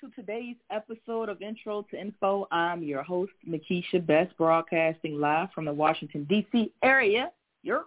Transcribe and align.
To 0.10 0.22
today's 0.22 0.56
episode 0.72 1.30
of 1.30 1.42
Intro 1.42 1.86
to 1.92 2.00
Info. 2.00 2.48
I'm 2.52 2.84
your 2.84 3.04
host, 3.04 3.32
Mikeisha 3.48 4.06
Best, 4.06 4.36
broadcasting 4.38 5.20
live 5.20 5.50
from 5.54 5.66
the 5.66 5.74
Washington, 5.74 6.26
D.C. 6.30 6.72
area. 6.84 7.32
Yerp. 7.66 7.84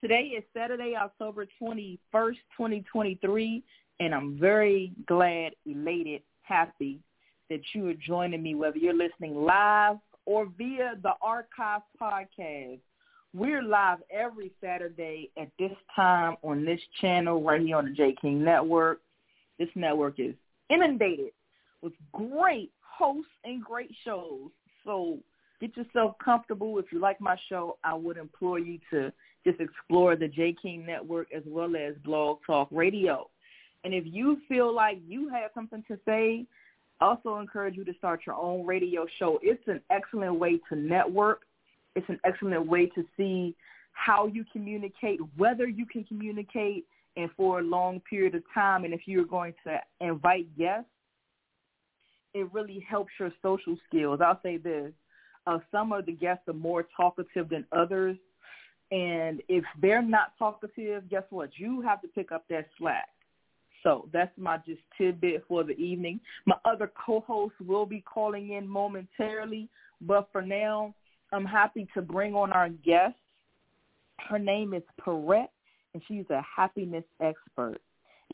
Today 0.00 0.32
is 0.36 0.44
Saturday, 0.54 0.94
October 0.96 1.46
21st, 1.60 2.36
2023, 2.56 3.62
and 3.98 4.14
I'm 4.14 4.38
very 4.38 4.92
glad, 5.06 5.52
elated, 5.66 6.22
happy 6.42 7.00
that 7.48 7.60
you 7.74 7.88
are 7.88 7.94
joining 7.94 8.42
me, 8.42 8.54
whether 8.54 8.78
you're 8.78 8.94
listening 8.94 9.34
live 9.34 9.96
or 10.26 10.46
via 10.56 10.94
the 11.02 11.14
archive 11.20 11.82
podcast. 12.00 12.80
We're 13.34 13.62
live 13.62 13.98
every 14.10 14.52
Saturday 14.62 15.30
at 15.36 15.48
this 15.58 15.72
time 15.96 16.36
on 16.42 16.64
this 16.64 16.80
channel 17.00 17.42
right 17.42 17.60
here 17.60 17.76
on 17.76 17.86
the 17.86 17.92
Jay 17.92 18.14
King 18.20 18.44
Network. 18.44 19.00
This 19.58 19.68
network 19.74 20.18
is 20.18 20.34
inundated 20.70 21.32
with 21.82 21.92
great 22.12 22.70
hosts 22.80 23.30
and 23.44 23.62
great 23.62 23.90
shows. 24.04 24.50
So 24.84 25.18
get 25.60 25.76
yourself 25.76 26.16
comfortable. 26.24 26.78
If 26.78 26.86
you 26.92 27.00
like 27.00 27.20
my 27.20 27.36
show, 27.48 27.78
I 27.84 27.94
would 27.94 28.16
implore 28.16 28.58
you 28.58 28.78
to 28.90 29.12
just 29.46 29.60
explore 29.60 30.16
the 30.16 30.28
Jay 30.28 30.54
King 30.60 30.84
Network 30.86 31.28
as 31.34 31.42
well 31.46 31.74
as 31.76 31.94
Blog 32.04 32.38
Talk 32.46 32.68
Radio. 32.70 33.28
And 33.84 33.94
if 33.94 34.04
you 34.06 34.38
feel 34.48 34.74
like 34.74 34.98
you 35.06 35.28
have 35.30 35.50
something 35.54 35.82
to 35.88 35.98
say, 36.06 36.46
also 37.00 37.38
encourage 37.38 37.76
you 37.76 37.84
to 37.84 37.94
start 37.94 38.20
your 38.26 38.34
own 38.34 38.66
radio 38.66 39.06
show. 39.18 39.38
It's 39.42 39.66
an 39.66 39.80
excellent 39.90 40.38
way 40.38 40.60
to 40.68 40.76
network. 40.76 41.42
It's 41.96 42.08
an 42.08 42.20
excellent 42.24 42.66
way 42.66 42.86
to 42.86 43.04
see 43.16 43.56
how 43.92 44.26
you 44.26 44.44
communicate, 44.52 45.20
whether 45.36 45.66
you 45.66 45.86
can 45.86 46.04
communicate, 46.04 46.84
and 47.20 47.30
for 47.36 47.60
a 47.60 47.62
long 47.62 48.00
period 48.08 48.34
of 48.34 48.42
time. 48.54 48.84
And 48.84 48.94
if 48.94 49.02
you're 49.06 49.24
going 49.24 49.54
to 49.64 49.80
invite 50.00 50.56
guests, 50.56 50.90
it 52.34 52.52
really 52.52 52.84
helps 52.88 53.12
your 53.18 53.32
social 53.42 53.76
skills. 53.88 54.20
I'll 54.24 54.40
say 54.42 54.56
this. 54.56 54.92
Uh, 55.46 55.58
some 55.72 55.92
of 55.92 56.06
the 56.06 56.12
guests 56.12 56.44
are 56.48 56.54
more 56.54 56.86
talkative 56.96 57.48
than 57.48 57.64
others. 57.72 58.16
And 58.92 59.42
if 59.48 59.64
they're 59.80 60.02
not 60.02 60.32
talkative, 60.38 61.08
guess 61.08 61.22
what? 61.30 61.50
You 61.56 61.80
have 61.80 62.02
to 62.02 62.08
pick 62.08 62.32
up 62.32 62.44
that 62.50 62.66
slack. 62.78 63.08
So 63.82 64.08
that's 64.12 64.36
my 64.36 64.58
just 64.58 64.80
tidbit 64.98 65.44
for 65.48 65.64
the 65.64 65.72
evening. 65.72 66.20
My 66.46 66.56
other 66.64 66.90
co-hosts 67.06 67.56
will 67.64 67.86
be 67.86 68.02
calling 68.02 68.52
in 68.52 68.68
momentarily, 68.68 69.68
but 70.02 70.28
for 70.32 70.42
now, 70.42 70.94
I'm 71.32 71.46
happy 71.46 71.88
to 71.94 72.02
bring 72.02 72.34
on 72.34 72.52
our 72.52 72.68
guest. 72.68 73.14
Her 74.28 74.38
name 74.38 74.74
is 74.74 74.82
Perrette, 75.00 75.48
and 75.94 76.02
she's 76.06 76.24
a 76.30 76.42
happiness 76.56 77.04
expert. 77.20 77.80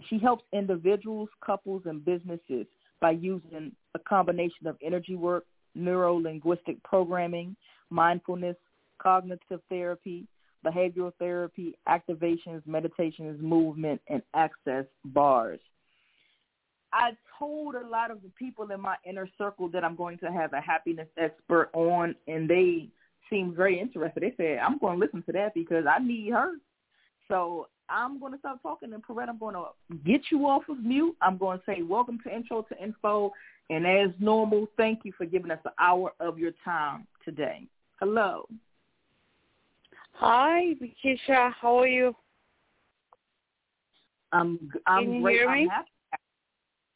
She 0.09 0.19
helps 0.19 0.44
individuals, 0.53 1.28
couples, 1.44 1.83
and 1.87 2.05
businesses 2.05 2.67
by 3.00 3.12
using 3.12 3.72
a 3.94 3.99
combination 3.99 4.67
of 4.67 4.77
energy 4.83 5.15
work, 5.15 5.44
neuro-linguistic 5.75 6.83
programming, 6.83 7.56
mindfulness, 7.91 8.56
cognitive 8.99 9.61
therapy, 9.69 10.27
behavioral 10.65 11.12
therapy, 11.19 11.77
activations, 11.89 12.67
meditations, 12.67 13.41
movement, 13.41 14.00
and 14.09 14.23
access 14.34 14.84
bars. 15.06 15.61
I 16.93 17.11
told 17.38 17.75
a 17.75 17.87
lot 17.87 18.11
of 18.11 18.23
the 18.23 18.31
people 18.38 18.71
in 18.71 18.81
my 18.81 18.97
inner 19.05 19.28
circle 19.37 19.69
that 19.69 19.84
I'm 19.84 19.97
going 19.97 20.19
to 20.19 20.33
have 20.33 20.53
a 20.55 20.61
happiness 20.61 21.09
expert 21.19 21.71
on, 21.75 22.15
and 22.27 22.49
they 22.49 22.88
seemed 23.28 23.55
very 23.55 23.78
interested. 23.78 24.23
They 24.23 24.34
said, 24.37 24.59
I'm 24.59 24.78
going 24.78 24.99
to 24.99 25.05
listen 25.05 25.23
to 25.25 25.33
that 25.33 25.53
because 25.55 25.84
I 25.87 26.03
need 26.03 26.33
her. 26.33 26.53
So 27.28 27.69
I'm 27.88 28.19
going 28.20 28.32
to 28.32 28.38
stop 28.38 28.62
talking, 28.62 28.92
and 28.92 29.03
Perrette, 29.03 29.28
I'm 29.28 29.38
going 29.38 29.54
to 29.54 29.66
get 30.04 30.22
you 30.31 30.47
off 30.47 30.62
of 30.69 30.78
mute. 30.82 31.16
I'm 31.20 31.38
going 31.38 31.59
to 31.59 31.64
say 31.66 31.82
welcome 31.82 32.19
to 32.25 32.34
Intro 32.34 32.62
to 32.62 32.82
Info, 32.82 33.32
and 33.70 33.87
as 33.87 34.10
normal, 34.19 34.69
thank 34.76 35.00
you 35.04 35.12
for 35.16 35.26
giving 35.26 35.50
us 35.50 35.59
an 35.64 35.72
hour 35.81 36.12
of 36.20 36.38
your 36.38 36.53
time 36.64 37.06
today. 37.25 37.66
Hello. 38.00 38.47
Hi, 40.14 40.75
Mikeisha. 40.81 41.53
How 41.60 41.78
are 41.78 41.87
you? 41.87 42.14
I'm 44.32 44.70
I'm 44.87 45.04
Can 45.04 45.14
you 45.14 45.22
great. 45.22 45.37
hear 45.37 45.48
I'm 45.48 45.62
me? 45.64 45.69
happy. 45.70 45.88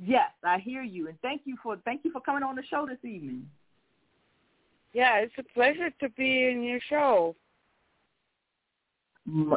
Yes, 0.02 0.30
I 0.44 0.58
hear 0.58 0.82
you, 0.82 1.08
and 1.08 1.20
thank 1.20 1.42
you 1.44 1.56
for 1.62 1.76
thank 1.84 2.04
you 2.04 2.10
for 2.10 2.20
coming 2.20 2.42
on 2.42 2.56
the 2.56 2.62
show 2.70 2.86
this 2.86 3.04
evening. 3.04 3.46
Yeah, 4.92 5.16
it's 5.18 5.34
a 5.38 5.42
pleasure 5.54 5.90
to 6.00 6.08
be 6.10 6.46
in 6.48 6.62
your 6.62 6.80
show. 6.88 7.36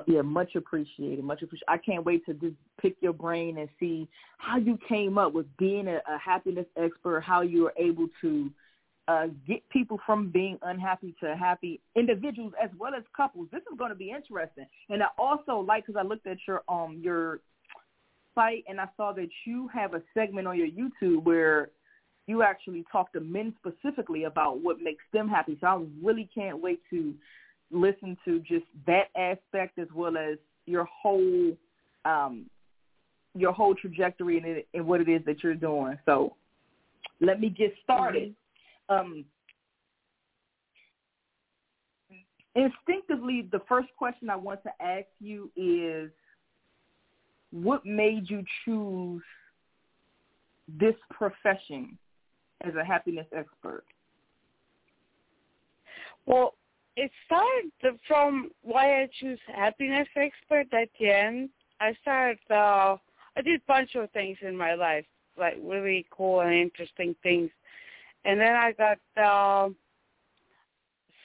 Yeah, 0.07 0.21
much 0.21 0.55
appreciated. 0.55 1.23
Much 1.23 1.41
appreciated. 1.41 1.69
I 1.69 1.77
can't 1.77 2.05
wait 2.05 2.25
to 2.25 2.33
just 2.33 2.55
pick 2.81 2.95
your 3.01 3.13
brain 3.13 3.57
and 3.57 3.69
see 3.79 4.07
how 4.37 4.57
you 4.57 4.77
came 4.89 5.17
up 5.17 5.33
with 5.33 5.45
being 5.57 5.87
a, 5.87 5.97
a 5.97 6.17
happiness 6.23 6.65
expert. 6.77 7.21
How 7.21 7.41
you 7.41 7.63
were 7.63 7.73
able 7.77 8.07
to 8.21 8.51
uh, 9.07 9.27
get 9.47 9.67
people 9.69 9.99
from 10.05 10.29
being 10.29 10.57
unhappy 10.61 11.15
to 11.21 11.35
happy 11.35 11.81
individuals 11.95 12.53
as 12.61 12.69
well 12.77 12.93
as 12.95 13.03
couples. 13.15 13.47
This 13.51 13.61
is 13.71 13.77
going 13.77 13.89
to 13.89 13.95
be 13.95 14.11
interesting. 14.11 14.65
And 14.89 15.01
I 15.01 15.07
also 15.17 15.59
like 15.59 15.85
because 15.85 15.99
I 15.99 16.07
looked 16.07 16.27
at 16.27 16.37
your 16.47 16.63
um 16.67 16.99
your 17.01 17.39
site 18.35 18.63
and 18.67 18.79
I 18.79 18.87
saw 18.97 19.11
that 19.13 19.29
you 19.45 19.69
have 19.73 19.93
a 19.93 20.01
segment 20.13 20.47
on 20.47 20.57
your 20.57 20.67
YouTube 20.67 21.23
where 21.23 21.69
you 22.27 22.41
actually 22.41 22.85
talk 22.91 23.11
to 23.13 23.19
men 23.19 23.53
specifically 23.59 24.23
about 24.23 24.61
what 24.61 24.79
makes 24.79 25.03
them 25.11 25.27
happy. 25.27 25.57
So 25.59 25.67
I 25.67 25.83
really 26.01 26.29
can't 26.33 26.61
wait 26.61 26.79
to 26.89 27.13
listen 27.73 28.17
to 28.25 28.39
just 28.39 28.65
that 28.87 29.07
aspect 29.17 29.79
as 29.79 29.87
well 29.93 30.15
as 30.17 30.37
your 30.65 30.85
whole 30.85 31.57
um 32.05 32.45
your 33.35 33.51
whole 33.51 33.73
trajectory 33.73 34.37
and, 34.37 34.45
it, 34.45 34.67
and 34.73 34.85
what 34.85 35.01
it 35.01 35.09
is 35.09 35.21
that 35.25 35.43
you're 35.43 35.55
doing. 35.55 35.97
So 36.05 36.35
let 37.19 37.39
me 37.39 37.49
get 37.49 37.73
started. 37.83 38.35
Um, 38.89 39.25
instinctively, 42.55 43.47
the 43.51 43.61
first 43.67 43.89
question 43.97 44.29
I 44.29 44.35
want 44.35 44.61
to 44.63 44.69
ask 44.79 45.07
you 45.19 45.49
is, 45.55 46.11
what 47.51 47.85
made 47.85 48.29
you 48.29 48.43
choose 48.65 49.23
this 50.67 50.95
profession 51.09 51.97
as 52.61 52.75
a 52.75 52.83
happiness 52.83 53.27
expert? 53.35 53.83
Well, 56.25 56.53
it 56.95 57.11
started 57.25 57.99
from 58.07 58.51
why 58.61 59.01
I 59.01 59.09
choose 59.19 59.39
happiness 59.47 60.07
expert 60.15 60.67
at 60.73 60.89
the 60.99 61.09
end. 61.09 61.49
I 61.79 61.95
started. 62.01 62.39
Uh, 62.49 62.97
I 63.35 63.41
did 63.43 63.61
a 63.61 63.63
bunch 63.67 63.95
of 63.95 64.11
things 64.11 64.37
in 64.41 64.55
my 64.55 64.75
life, 64.75 65.05
like 65.37 65.57
really 65.61 66.05
cool 66.11 66.41
and 66.41 66.53
interesting 66.53 67.15
things, 67.23 67.49
and 68.25 68.39
then 68.39 68.55
I 68.55 68.73
got 68.73 68.99
uh, 69.17 69.69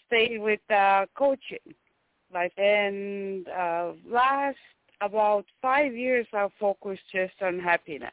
stayed 0.06 0.38
with 0.38 0.60
uh, 0.70 1.06
coaching. 1.16 1.74
Like, 2.32 2.52
and 2.58 3.48
uh, 3.48 3.92
last 4.06 4.58
about 5.00 5.46
five 5.62 5.94
years, 5.94 6.26
I 6.32 6.48
focused 6.58 7.02
just 7.12 7.34
on 7.40 7.58
happiness 7.58 8.12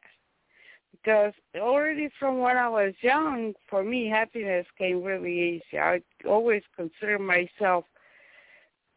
because 1.05 1.33
already 1.55 2.09
from 2.19 2.39
when 2.39 2.57
I 2.57 2.67
was 2.67 2.93
young, 3.01 3.53
for 3.69 3.83
me, 3.83 4.07
happiness 4.07 4.65
came 4.77 5.03
really 5.03 5.55
easy. 5.57 5.79
I 5.79 6.01
always 6.27 6.63
consider 6.75 7.19
myself 7.19 7.85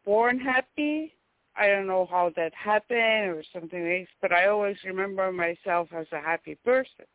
born 0.05 0.39
happy. 0.39 1.13
I 1.55 1.67
don't 1.67 1.87
know 1.87 2.07
how 2.09 2.31
that 2.35 2.53
happened 2.55 3.29
or 3.29 3.43
something 3.53 3.87
like 3.87 4.07
but 4.21 4.31
I 4.31 4.47
always 4.47 4.77
remember 4.83 5.31
myself 5.31 5.89
as 5.95 6.07
a 6.11 6.19
happy 6.19 6.55
person. 6.65 7.05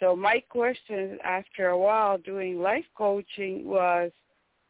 So 0.00 0.16
my 0.16 0.42
question 0.48 1.18
after 1.22 1.68
a 1.68 1.78
while 1.78 2.18
doing 2.18 2.60
life 2.60 2.86
coaching 2.96 3.64
was 3.64 4.10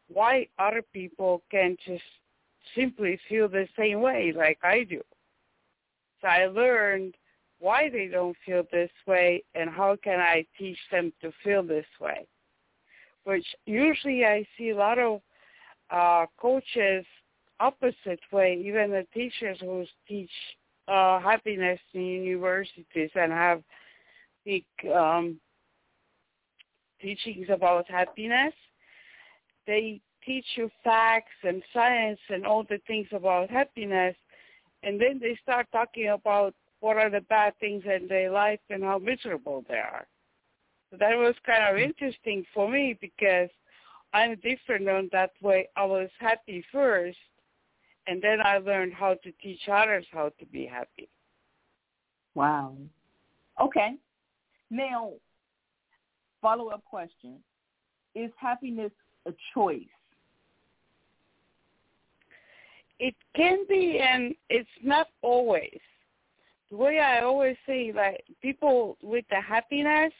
why 0.07 0.47
other 0.59 0.83
people 0.93 1.41
can 1.49 1.77
just 1.85 2.03
simply 2.75 3.19
feel 3.27 3.47
the 3.47 3.67
same 3.77 4.01
way 4.01 4.33
like 4.35 4.59
I 4.63 4.83
do. 4.83 5.01
So 6.21 6.27
I 6.27 6.45
learned 6.45 7.15
why 7.65 7.89
they 7.89 8.07
don't 8.07 8.37
feel 8.45 8.63
this 8.71 8.91
way 9.07 9.43
and 9.55 9.71
how 9.71 9.97
can 10.03 10.19
I 10.19 10.45
teach 10.55 10.77
them 10.91 11.11
to 11.21 11.31
feel 11.43 11.63
this 11.63 11.91
way. 11.99 12.27
Which 13.23 13.47
usually 13.65 14.23
I 14.23 14.45
see 14.55 14.69
a 14.69 14.75
lot 14.75 14.99
of 14.99 15.21
uh, 15.89 16.27
coaches 16.39 17.03
opposite 17.59 18.19
way, 18.31 18.61
even 18.63 18.91
the 18.91 19.07
teachers 19.15 19.57
who 19.61 19.83
teach 20.07 20.29
uh, 20.87 21.19
happiness 21.19 21.79
in 21.95 22.01
universities 22.01 23.09
and 23.15 23.31
have 23.31 23.63
big 24.45 24.65
um, 24.93 25.39
teachings 27.01 27.47
about 27.49 27.89
happiness. 27.89 28.53
They 29.65 30.01
teach 30.23 30.45
you 30.55 30.69
facts 30.83 31.39
and 31.43 31.63
science 31.73 32.19
and 32.29 32.45
all 32.45 32.63
the 32.63 32.79
things 32.85 33.07
about 33.11 33.49
happiness, 33.49 34.15
and 34.83 35.01
then 35.01 35.17
they 35.19 35.35
start 35.41 35.65
talking 35.71 36.09
about 36.09 36.53
what 36.79 36.97
are 36.97 37.09
the 37.09 37.21
bad 37.21 37.53
things 37.59 37.83
in 37.85 38.07
their 38.07 38.31
life 38.31 38.59
and 38.69 38.83
how 38.83 38.99
miserable 38.99 39.63
they 39.67 39.75
are. 39.75 40.05
So 40.91 40.97
that 40.99 41.15
was 41.15 41.35
kind 41.45 41.63
of 41.63 41.75
mm-hmm. 41.75 41.85
interesting 41.85 42.45
for 42.53 42.69
me 42.69 42.97
because 42.99 43.49
I'm 44.13 44.35
different 44.35 44.87
on 44.87 45.09
that 45.11 45.31
way. 45.41 45.67
I 45.75 45.85
was 45.85 46.09
happy 46.19 46.63
first, 46.71 47.17
and 48.07 48.21
then 48.21 48.39
I 48.43 48.59
learned 48.59 48.93
how 48.93 49.15
to 49.15 49.31
teach 49.41 49.61
others 49.71 50.05
how 50.11 50.31
to 50.39 50.45
be 50.45 50.65
happy. 50.65 51.09
Wow. 52.33 52.75
Okay. 53.59 53.95
Now, 54.69 55.11
follow-up 56.41 56.83
question. 56.85 57.39
Is 58.13 58.31
happiness 58.37 58.91
a 59.25 59.33
choice? 59.53 59.83
It 62.99 63.15
can 63.35 63.65
be, 63.67 63.99
and 63.99 64.33
it's 64.49 64.69
not 64.81 65.07
always. 65.21 65.79
The 66.71 66.77
way 66.77 66.99
I 66.99 67.21
always 67.21 67.55
say, 67.67 67.91
like, 67.95 68.23
people 68.41 68.97
with 69.01 69.25
the 69.29 69.39
happiness, 69.39 70.13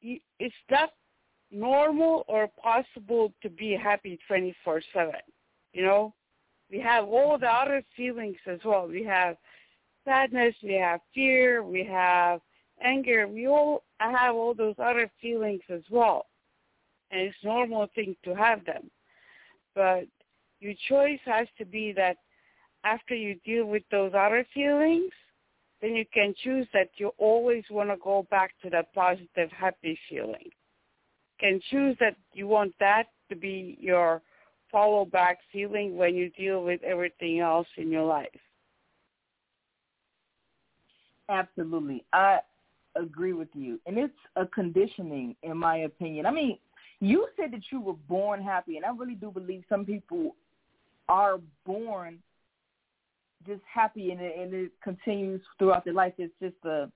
it's 0.00 0.54
not 0.70 0.90
normal 1.50 2.24
or 2.28 2.48
possible 2.62 3.32
to 3.42 3.50
be 3.50 3.72
happy 3.72 4.18
24-7, 4.30 4.52
you 5.72 5.82
know? 5.82 6.14
We 6.70 6.78
have 6.80 7.08
all 7.08 7.38
the 7.38 7.48
other 7.48 7.82
feelings 7.96 8.36
as 8.46 8.60
well. 8.64 8.86
We 8.86 9.02
have 9.04 9.36
sadness, 10.04 10.54
we 10.62 10.74
have 10.74 11.00
fear, 11.14 11.62
we 11.62 11.82
have 11.84 12.40
anger. 12.82 13.26
We 13.26 13.48
all 13.48 13.84
have 13.98 14.34
all 14.34 14.54
those 14.54 14.74
other 14.78 15.10
feelings 15.20 15.62
as 15.70 15.82
well. 15.90 16.26
And 17.10 17.22
it's 17.22 17.36
normal 17.42 17.88
thing 17.94 18.14
to 18.24 18.34
have 18.34 18.64
them. 18.64 18.90
But 19.74 20.04
your 20.60 20.74
choice 20.88 21.20
has 21.24 21.48
to 21.56 21.64
be 21.64 21.92
that 21.92 22.18
after 22.84 23.14
you 23.14 23.36
deal 23.44 23.66
with 23.66 23.82
those 23.90 24.12
other 24.16 24.46
feelings, 24.54 25.12
then 25.80 25.94
you 25.94 26.04
can 26.12 26.34
choose 26.42 26.66
that 26.72 26.90
you 26.96 27.12
always 27.18 27.64
want 27.70 27.90
to 27.90 27.96
go 28.02 28.26
back 28.30 28.52
to 28.62 28.70
that 28.70 28.92
positive, 28.94 29.50
happy 29.50 29.98
feeling. 30.08 30.50
Can 31.38 31.60
choose 31.70 31.96
that 32.00 32.16
you 32.32 32.48
want 32.48 32.74
that 32.80 33.04
to 33.28 33.36
be 33.36 33.78
your 33.80 34.22
follow 34.70 35.04
back 35.04 35.38
feeling 35.52 35.96
when 35.96 36.14
you 36.14 36.30
deal 36.30 36.62
with 36.62 36.82
everything 36.82 37.40
else 37.40 37.66
in 37.76 37.90
your 37.90 38.04
life. 38.04 38.28
Absolutely. 41.28 42.04
I 42.12 42.40
agree 42.96 43.32
with 43.32 43.48
you. 43.54 43.78
And 43.86 43.98
it's 43.98 44.12
a 44.36 44.46
conditioning 44.46 45.36
in 45.42 45.56
my 45.56 45.78
opinion. 45.78 46.26
I 46.26 46.30
mean, 46.30 46.58
you 47.00 47.28
said 47.36 47.52
that 47.52 47.62
you 47.70 47.80
were 47.80 47.94
born 48.08 48.42
happy 48.42 48.76
and 48.76 48.84
I 48.84 48.90
really 48.90 49.14
do 49.14 49.30
believe 49.30 49.62
some 49.68 49.84
people 49.84 50.34
are 51.08 51.38
born 51.64 52.18
just 53.46 53.62
happy 53.72 54.10
and 54.10 54.20
it, 54.20 54.34
and 54.38 54.54
it 54.54 54.72
continues 54.82 55.40
throughout 55.58 55.84
their 55.84 55.94
life. 55.94 56.14
It's 56.18 56.32
just 56.40 56.56
the 56.62 56.90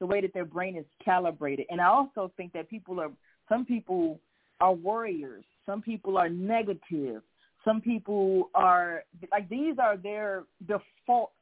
the 0.00 0.06
way 0.06 0.20
that 0.20 0.34
their 0.34 0.44
brain 0.44 0.76
is 0.76 0.84
calibrated. 1.04 1.66
And 1.70 1.80
I 1.80 1.86
also 1.86 2.32
think 2.36 2.52
that 2.52 2.68
people 2.68 3.00
are 3.00 3.10
some 3.48 3.64
people 3.64 4.20
are 4.60 4.72
warriors 4.72 5.44
some 5.66 5.82
people 5.82 6.18
are 6.18 6.28
negative. 6.28 7.22
Some 7.64 7.80
people 7.80 8.50
are 8.54 9.04
like 9.32 9.48
these 9.48 9.76
are 9.78 9.96
their 9.96 10.44
default 10.66 11.32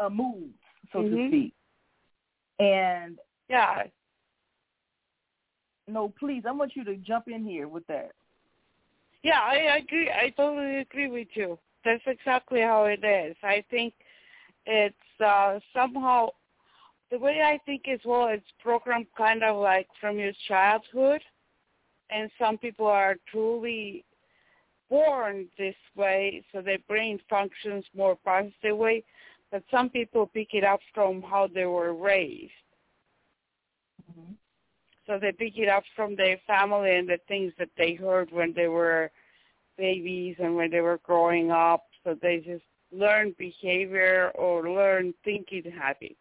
uh, 0.00 0.08
moves, 0.08 0.54
so 0.92 1.00
mm-hmm. 1.00 1.16
to 1.16 1.28
speak. 1.28 1.54
And 2.58 3.18
yeah, 3.50 3.84
no, 5.86 6.12
please, 6.18 6.44
I 6.48 6.52
want 6.52 6.74
you 6.74 6.84
to 6.84 6.96
jump 6.96 7.28
in 7.28 7.44
here 7.44 7.68
with 7.68 7.86
that. 7.88 8.12
Yeah, 9.22 9.40
I 9.40 9.76
agree. 9.78 10.10
I 10.10 10.30
totally 10.30 10.78
agree 10.78 11.08
with 11.08 11.28
you. 11.34 11.58
That's 11.86 12.02
exactly 12.06 12.60
how 12.60 12.84
it 12.84 13.02
is. 13.02 13.36
I 13.42 13.64
think 13.70 13.94
it's 14.66 15.20
uh, 15.24 15.58
somehow 15.72 16.28
the 17.10 17.18
way 17.18 17.40
I 17.42 17.58
think 17.64 17.88
as 17.88 18.00
well. 18.04 18.26
It's 18.26 18.44
programmed 18.62 19.06
kind 19.16 19.42
of 19.42 19.56
like 19.56 19.88
from 20.00 20.18
your 20.18 20.32
childhood 20.48 21.22
and 22.10 22.30
some 22.38 22.58
people 22.58 22.86
are 22.86 23.16
truly 23.30 24.04
born 24.88 25.46
this 25.58 25.74
way, 25.96 26.44
so 26.52 26.60
their 26.60 26.78
brain 26.88 27.18
functions 27.28 27.84
more 27.96 28.16
positive 28.24 28.76
way. 28.76 29.04
But 29.50 29.62
some 29.70 29.90
people 29.90 30.26
pick 30.26 30.54
it 30.54 30.64
up 30.64 30.80
from 30.94 31.22
how 31.22 31.48
they 31.52 31.66
were 31.66 31.94
raised. 31.94 32.52
Mm-hmm. 34.10 34.32
So 35.06 35.18
they 35.20 35.32
pick 35.32 35.56
it 35.56 35.68
up 35.68 35.84
from 35.94 36.16
their 36.16 36.38
family 36.46 36.96
and 36.96 37.08
the 37.08 37.18
things 37.28 37.52
that 37.58 37.70
they 37.78 37.94
heard 37.94 38.30
when 38.32 38.52
they 38.54 38.66
were 38.66 39.10
babies 39.76 40.36
and 40.38 40.56
when 40.56 40.70
they 40.70 40.80
were 40.80 41.00
growing 41.02 41.50
up. 41.50 41.84
So 42.04 42.16
they 42.20 42.38
just 42.38 42.64
learn 42.92 43.34
behavior 43.38 44.32
or 44.34 44.68
learn 44.70 45.12
thinking 45.24 45.64
habits. 45.70 46.14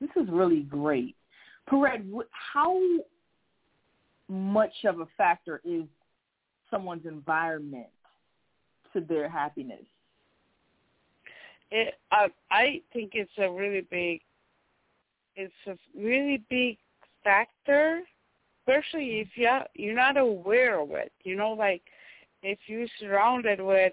This 0.00 0.10
is 0.16 0.28
really 0.30 0.62
great. 0.62 1.16
Correct. 1.68 2.04
how 2.30 2.78
much 4.28 4.72
of 4.84 5.00
a 5.00 5.06
factor 5.16 5.60
is 5.64 5.84
someone's 6.70 7.06
environment 7.06 7.88
to 8.92 9.00
their 9.00 9.28
happiness? 9.28 9.84
It, 11.70 11.94
uh, 12.12 12.28
I 12.50 12.82
think 12.92 13.12
it's 13.14 13.32
a 13.38 13.50
really 13.50 13.86
big, 13.90 14.20
it's 15.34 15.52
a 15.66 15.76
really 15.98 16.42
big 16.48 16.78
factor, 17.24 18.02
especially 18.66 19.20
if 19.20 19.28
you 19.34 19.48
you're 19.74 19.94
not 19.94 20.16
aware 20.16 20.80
of 20.80 20.90
it. 20.92 21.12
You 21.24 21.36
know, 21.36 21.52
like 21.52 21.82
if 22.42 22.58
you're 22.66 22.86
surrounded 23.00 23.60
with 23.60 23.92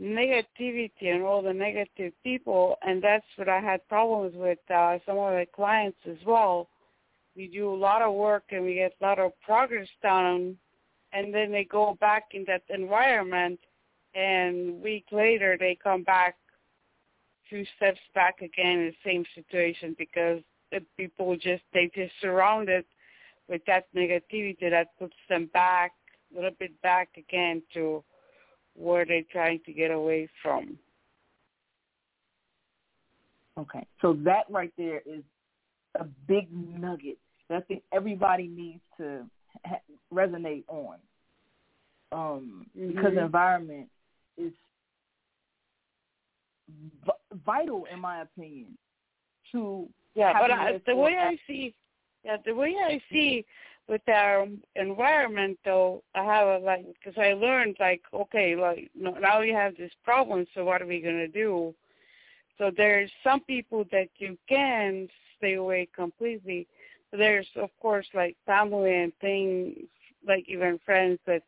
negativity 0.00 0.90
and 1.02 1.22
all 1.22 1.42
the 1.42 1.52
negative 1.52 2.12
people, 2.22 2.76
and 2.82 3.02
that's 3.02 3.24
what 3.36 3.48
I 3.48 3.60
had 3.60 3.86
problems 3.88 4.34
with 4.36 4.58
uh, 4.74 4.98
some 5.06 5.18
of 5.18 5.32
the 5.32 5.46
clients 5.54 5.98
as 6.08 6.16
well. 6.26 6.68
We 7.36 7.48
do 7.48 7.72
a 7.72 7.74
lot 7.74 8.02
of 8.02 8.14
work 8.14 8.44
and 8.50 8.64
we 8.64 8.74
get 8.74 8.94
a 9.00 9.04
lot 9.04 9.18
of 9.18 9.32
progress 9.44 9.88
done, 10.02 10.56
and 11.12 11.34
then 11.34 11.52
they 11.52 11.64
go 11.64 11.96
back 12.00 12.24
in 12.32 12.44
that 12.48 12.62
environment, 12.70 13.60
and 14.14 14.82
week 14.82 15.06
later 15.12 15.56
they 15.58 15.78
come 15.82 16.02
back 16.02 16.36
two 17.48 17.64
steps 17.76 18.00
back 18.14 18.40
again 18.42 18.78
in 18.78 18.86
the 18.86 18.94
same 19.04 19.24
situation 19.34 19.94
because 19.98 20.40
the 20.70 20.80
people 20.96 21.34
just 21.36 21.62
they 21.74 21.90
just 21.94 22.12
surrounded 22.20 22.84
with 23.50 23.62
that 23.66 23.92
negativity 23.94 24.70
that 24.70 24.96
puts 24.98 25.16
them 25.28 25.50
back 25.52 25.92
a 26.32 26.36
little 26.36 26.56
bit 26.58 26.80
back 26.82 27.08
again 27.18 27.60
to 27.74 28.02
where 28.74 29.04
they're 29.04 29.24
trying 29.30 29.60
to 29.66 29.72
get 29.72 29.90
away 29.90 30.28
from. 30.40 30.78
Okay, 33.58 33.84
so 34.00 34.16
that 34.24 34.44
right 34.48 34.72
there 34.78 35.02
is 35.04 35.22
a 35.98 36.04
big 36.28 36.48
nugget 36.52 37.18
that 37.48 37.56
I 37.56 37.60
think 37.62 37.82
everybody 37.92 38.46
needs 38.46 38.80
to 38.98 39.26
ha- 39.66 39.80
resonate 40.14 40.64
on. 40.68 40.96
Um, 42.12 42.66
mm-hmm. 42.78 42.88
Because 42.88 43.12
environment 43.18 43.88
is 44.38 44.52
v- 47.04 47.36
vital, 47.44 47.86
in 47.92 48.00
my 48.00 48.22
opinion, 48.22 48.78
to 49.52 49.88
yeah. 50.14 50.32
But 50.40 50.50
I, 50.52 50.80
the 50.86 50.96
way 50.96 51.16
I 51.20 51.36
see, 51.46 51.74
yeah, 52.24 52.36
the 52.44 52.54
way 52.54 52.76
I 52.82 53.00
see 53.10 53.44
with 53.88 54.02
our 54.08 54.46
environment, 54.76 55.58
though, 55.64 56.02
I 56.14 56.22
have 56.22 56.46
a 56.46 56.64
like 56.64 56.86
because 56.94 57.18
I 57.18 57.32
learned 57.32 57.76
like 57.80 58.02
okay, 58.12 58.54
like 58.54 58.90
now 58.96 59.40
we 59.40 59.50
have 59.50 59.76
this 59.76 59.92
problem, 60.04 60.46
so 60.54 60.64
what 60.64 60.82
are 60.82 60.86
we 60.86 61.00
gonna 61.00 61.28
do? 61.28 61.74
So 62.58 62.70
there's 62.76 63.10
some 63.24 63.40
people 63.40 63.84
that 63.90 64.08
you 64.18 64.36
can 64.48 65.08
stay 65.38 65.54
away 65.54 65.88
completely. 65.94 66.66
There's 67.12 67.48
of 67.56 67.70
course 67.80 68.06
like 68.14 68.36
family 68.46 69.02
and 69.02 69.12
things 69.20 69.76
like 70.26 70.44
even 70.46 70.78
friends 70.84 71.18
that 71.26 71.42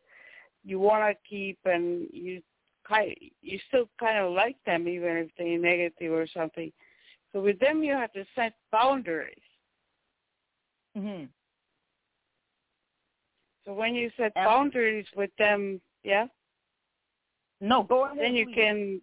you 0.65 0.79
want 0.79 1.05
to 1.05 1.29
keep 1.29 1.59
and 1.65 2.07
you 2.13 2.43
kind 2.89 3.15
you 3.43 3.59
still 3.69 3.89
kind 4.01 4.19
of 4.19 4.33
like 4.33 4.57
them 4.65 4.89
even 4.89 5.19
if 5.19 5.29
they're 5.37 5.59
negative 5.59 6.13
or 6.13 6.27
something. 6.27 6.73
So 7.33 7.41
with 7.41 7.61
them 7.61 7.83
you 7.83 7.93
have 7.93 8.13
to 8.15 8.25
set 8.35 8.55
boundaries. 8.73 9.37
Mhm. 10.97 11.29
So 13.65 13.73
when 13.73 13.95
you 13.95 14.11
set 14.17 14.35
boundaries 14.35 15.07
with 15.15 15.31
them, 15.37 15.81
yeah. 16.03 16.27
No, 17.61 17.85
go 17.85 18.07
ahead. 18.07 18.19
Then 18.19 18.35
you 18.35 18.47
please. 18.47 18.55
can, 18.55 19.03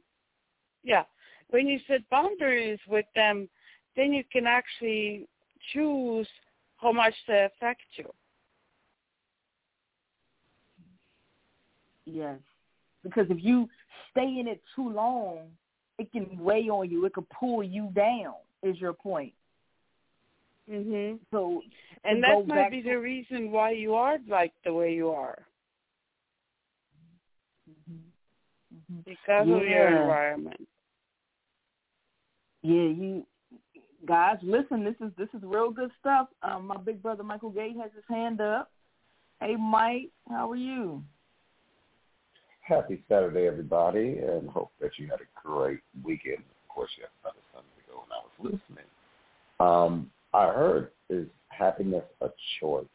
yeah. 0.84 1.06
When 1.50 1.68
you 1.68 1.80
set 1.88 2.08
boundaries 2.10 2.80
with 2.88 3.06
them, 3.16 3.50
then 3.96 4.14
you 4.14 4.24
can 4.32 4.46
actually 4.46 5.28
choose 5.74 6.28
how 6.78 6.92
much 6.92 7.14
they 7.28 7.46
affect 7.46 7.82
you. 7.96 8.14
Yes. 12.06 12.40
Because 13.04 13.28
if 13.30 13.44
you 13.44 13.70
stay 14.12 14.40
in 14.40 14.48
it 14.48 14.62
too 14.76 14.90
long, 14.90 15.50
it 15.98 16.12
can 16.12 16.38
weigh 16.40 16.70
on 16.70 16.90
you. 16.90 17.06
It 17.06 17.14
could 17.14 17.30
pull 17.30 17.64
you 17.64 17.90
down. 17.96 18.36
Is 18.62 18.78
your 18.80 18.94
point? 18.94 19.34
Mhm. 20.70 21.20
So, 21.32 21.62
and 22.04 22.24
that 22.24 22.48
might 22.48 22.70
be 22.70 22.82
to, 22.84 22.90
the 22.90 23.00
reason 23.00 23.52
why 23.52 23.72
you 23.72 23.96
are 23.96 24.18
like 24.28 24.54
the 24.64 24.74
way 24.74 24.94
you 24.94 25.10
are. 25.10 25.46
Mm-hmm. 27.70 29.00
Because 29.06 29.48
yeah. 29.48 29.56
of 29.56 29.64
your 29.64 30.02
environment. 30.02 30.68
Yeah, 32.62 32.74
you 32.74 33.26
guys, 34.06 34.38
listen. 34.44 34.84
This 34.84 34.96
is 35.00 35.12
this 35.18 35.30
is 35.34 35.42
real 35.44 35.72
good 35.72 35.92
stuff. 36.00 36.28
Um, 36.44 36.68
my 36.68 36.78
big 36.78 37.02
brother 37.02 37.24
Michael 37.24 37.52
Gay 37.52 37.74
has 37.82 37.92
his 37.96 38.04
hand 38.08 38.42
up. 38.42 38.72
Hey, 39.40 39.56
Mike, 39.56 40.10
how 40.30 40.52
are 40.52 40.56
you? 40.58 41.02
Happy 42.62 43.02
Saturday, 43.08 43.48
everybody, 43.48 44.20
and 44.20 44.50
hope 44.50 44.72
that 44.80 44.92
you 44.98 45.08
had 45.08 45.20
a 45.22 45.48
great 45.48 45.80
weekend. 46.04 46.38
Of 46.38 46.68
course, 46.68 46.92
you 46.98 47.04
have 47.04 47.12
another 47.24 47.40
Sunday 47.52 47.68
to 47.78 47.92
go, 47.92 48.04
and 48.04 48.12
I 48.14 48.20
was 48.22 48.60
listening. 48.70 48.86
Um, 49.60 50.12
I 50.40 50.54
heard 50.54 50.92
is 51.10 51.28
happiness 51.50 52.04
a 52.22 52.30
choice, 52.60 52.86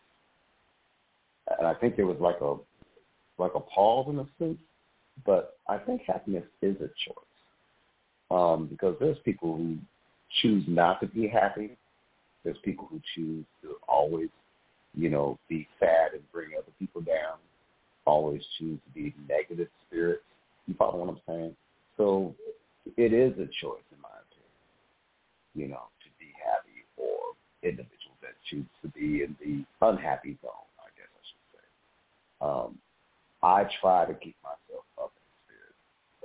and 1.58 1.66
I 1.66 1.74
think 1.74 1.96
there 1.96 2.06
was 2.06 2.18
like 2.20 2.40
a 2.40 2.56
like 3.38 3.52
a 3.54 3.60
pause 3.60 4.06
in 4.08 4.18
a 4.18 4.26
sense, 4.38 4.60
but 5.26 5.58
I 5.68 5.78
think 5.78 6.02
happiness 6.06 6.44
is 6.62 6.76
a 6.76 6.88
choice 7.04 7.16
um, 8.30 8.66
because 8.66 8.96
there's 9.00 9.18
people 9.24 9.56
who 9.56 9.76
choose 10.40 10.64
not 10.66 11.00
to 11.00 11.06
be 11.06 11.28
happy. 11.28 11.76
There's 12.44 12.58
people 12.64 12.86
who 12.90 13.00
choose 13.14 13.44
to 13.62 13.76
always, 13.88 14.28
you 14.94 15.10
know, 15.10 15.38
be 15.48 15.66
sad 15.80 16.12
and 16.12 16.22
bring 16.32 16.50
other 16.56 16.72
people 16.78 17.00
down 17.00 17.38
always 18.06 18.42
choose 18.58 18.78
to 18.86 18.90
be 18.92 19.14
negative 19.28 19.68
spirits. 19.86 20.22
You 20.66 20.74
follow 20.74 20.98
what 20.98 21.08
I'm 21.08 21.20
saying? 21.26 21.56
So 21.96 22.34
it 22.96 23.12
is 23.12 23.32
a 23.34 23.46
choice, 23.60 23.84
in 23.92 24.00
my 24.02 24.08
opinion, 24.24 24.60
you 25.54 25.68
know, 25.68 25.88
to 26.02 26.08
be 26.18 26.32
happy 26.42 26.84
or 26.96 27.34
individuals 27.64 28.20
that 28.20 28.36
choose 28.48 28.68
to 28.82 28.88
be 28.88 29.24
in 29.24 29.34
the 29.40 29.64
unhappy 29.80 30.36
zone, 30.44 30.68
I 30.78 30.92
guess 30.94 31.08
I 31.08 31.22
should 31.24 31.46
say. 31.56 31.66
Um, 32.44 32.78
I 33.42 33.64
try 33.80 34.04
to 34.04 34.14
keep 34.14 34.36
myself 34.44 34.84
up 35.00 35.12
in 35.16 35.26
spirit. 35.44 35.76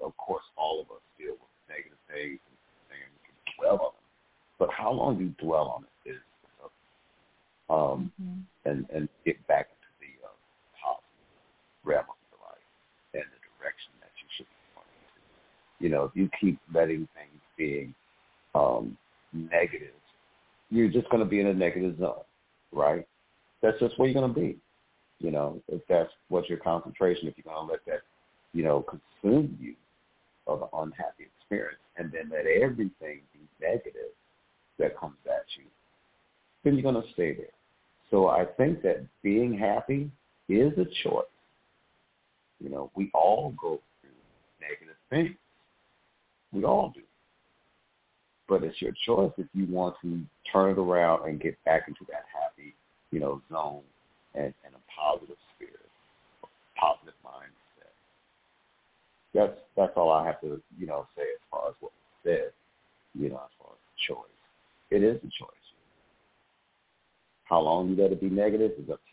Of 0.03 0.15
course, 0.17 0.43
all 0.55 0.81
of 0.83 0.87
us 0.91 1.03
deal 1.17 1.33
with 1.39 1.53
negative 1.71 1.99
things 2.11 2.39
and, 2.43 2.59
and 2.91 3.11
can 3.23 3.37
dwell 3.57 3.79
on 3.79 3.93
them. 3.95 4.07
But 4.59 4.69
how 4.71 4.91
long 4.91 5.19
you 5.19 5.33
dwell 5.39 5.79
on 5.79 5.83
it 5.83 6.11
is 6.11 6.23
um, 7.69 8.11
mm-hmm. 8.19 8.69
and 8.69 8.85
and 8.93 9.07
get 9.25 9.35
back 9.47 9.69
into 9.69 9.91
the 10.01 10.11
uh, 10.25 10.33
positive 10.73 11.29
realm 11.83 12.05
of 12.09 12.17
your 12.33 12.41
life 12.41 12.69
and 13.13 13.23
the 13.23 13.39
direction 13.61 13.93
that 14.01 14.09
you 14.17 14.27
should 14.35 14.49
be 14.49 14.59
going 14.73 14.89
into. 15.05 15.21
You 15.79 15.89
know, 15.93 16.03
if 16.09 16.13
you 16.15 16.29
keep 16.41 16.59
letting 16.73 17.07
things 17.13 17.41
being 17.57 17.93
um, 18.55 18.97
negative, 19.33 19.93
you're 20.69 20.89
just 20.89 21.09
going 21.09 21.23
to 21.23 21.29
be 21.29 21.39
in 21.39 21.47
a 21.47 21.53
negative 21.53 21.97
zone, 21.99 22.21
right? 22.71 23.07
That's 23.61 23.79
just 23.79 23.97
where 23.97 24.09
you're 24.09 24.21
going 24.21 24.33
to 24.33 24.39
be. 24.39 24.57
You 25.19 25.31
know, 25.31 25.61
if 25.67 25.81
that's 25.89 26.11
what 26.29 26.47
your 26.47 26.59
concentration, 26.59 27.27
if 27.27 27.35
you're 27.37 27.53
going 27.53 27.67
to 27.67 27.71
let 27.73 27.85
that, 27.85 28.01
you 28.53 28.63
know, 28.63 28.83
consume 28.83 29.57
you 29.59 29.75
of 30.47 30.61
an 30.61 30.69
unhappy 30.73 31.27
experience 31.37 31.79
and 31.97 32.11
then 32.11 32.31
let 32.31 32.45
everything 32.45 33.21
be 33.33 33.39
negative 33.61 34.13
that 34.79 34.97
comes 34.97 35.17
at 35.25 35.45
you, 35.57 35.65
then 36.63 36.75
you're 36.75 36.91
going 36.91 37.03
to 37.03 37.13
stay 37.13 37.33
there. 37.33 37.47
So 38.09 38.27
I 38.27 38.45
think 38.45 38.81
that 38.83 39.05
being 39.21 39.57
happy 39.57 40.09
is 40.47 40.71
a 40.77 40.85
choice. 41.03 41.25
You 42.59 42.69
know, 42.69 42.91
we 42.95 43.11
all 43.13 43.53
go 43.61 43.79
through 44.01 44.09
negative 44.61 44.95
things. 45.09 45.37
We 46.51 46.63
all 46.63 46.91
do. 46.95 47.01
But 48.49 48.63
it's 48.63 48.81
your 48.81 48.93
choice 49.05 49.31
if 49.37 49.47
you 49.53 49.67
want 49.69 49.95
to 50.01 50.21
turn 50.51 50.71
it 50.71 50.79
around 50.79 51.29
and 51.29 51.39
get 51.39 51.63
back 51.65 51.83
into 51.87 52.01
that 52.09 52.25
happy, 52.33 52.73
you 53.11 53.19
know, 53.19 53.41
zone 53.51 53.83
and, 54.33 54.53
and 54.65 54.73
a 54.73 54.81
positive 54.89 55.37
spirit, 55.55 55.89
positive 56.75 57.13
mindset. 57.23 57.93
That's 59.33 59.53
that's 59.77 59.93
all 59.95 60.11
I 60.11 60.25
have 60.25 60.41
to, 60.41 60.59
you 60.77 60.87
know, 60.87 61.07
say 61.15 61.21
as 61.21 61.41
far 61.51 61.69
as 61.69 61.75
what 61.79 61.91
was 61.91 62.23
said, 62.23 62.51
you 63.13 63.29
know, 63.29 63.35
as 63.35 63.51
far 63.59 63.71
as 63.71 64.07
choice. 64.07 64.25
It 64.89 65.03
is 65.03 65.17
a 65.17 65.27
choice. 65.27 65.53
How 67.43 67.59
long 67.59 67.89
you 67.89 67.95
let 68.01 68.11
it 68.11 68.21
be 68.21 68.29
negative 68.29 68.71
is 68.79 68.89
up 68.89 68.99
to 68.99 69.09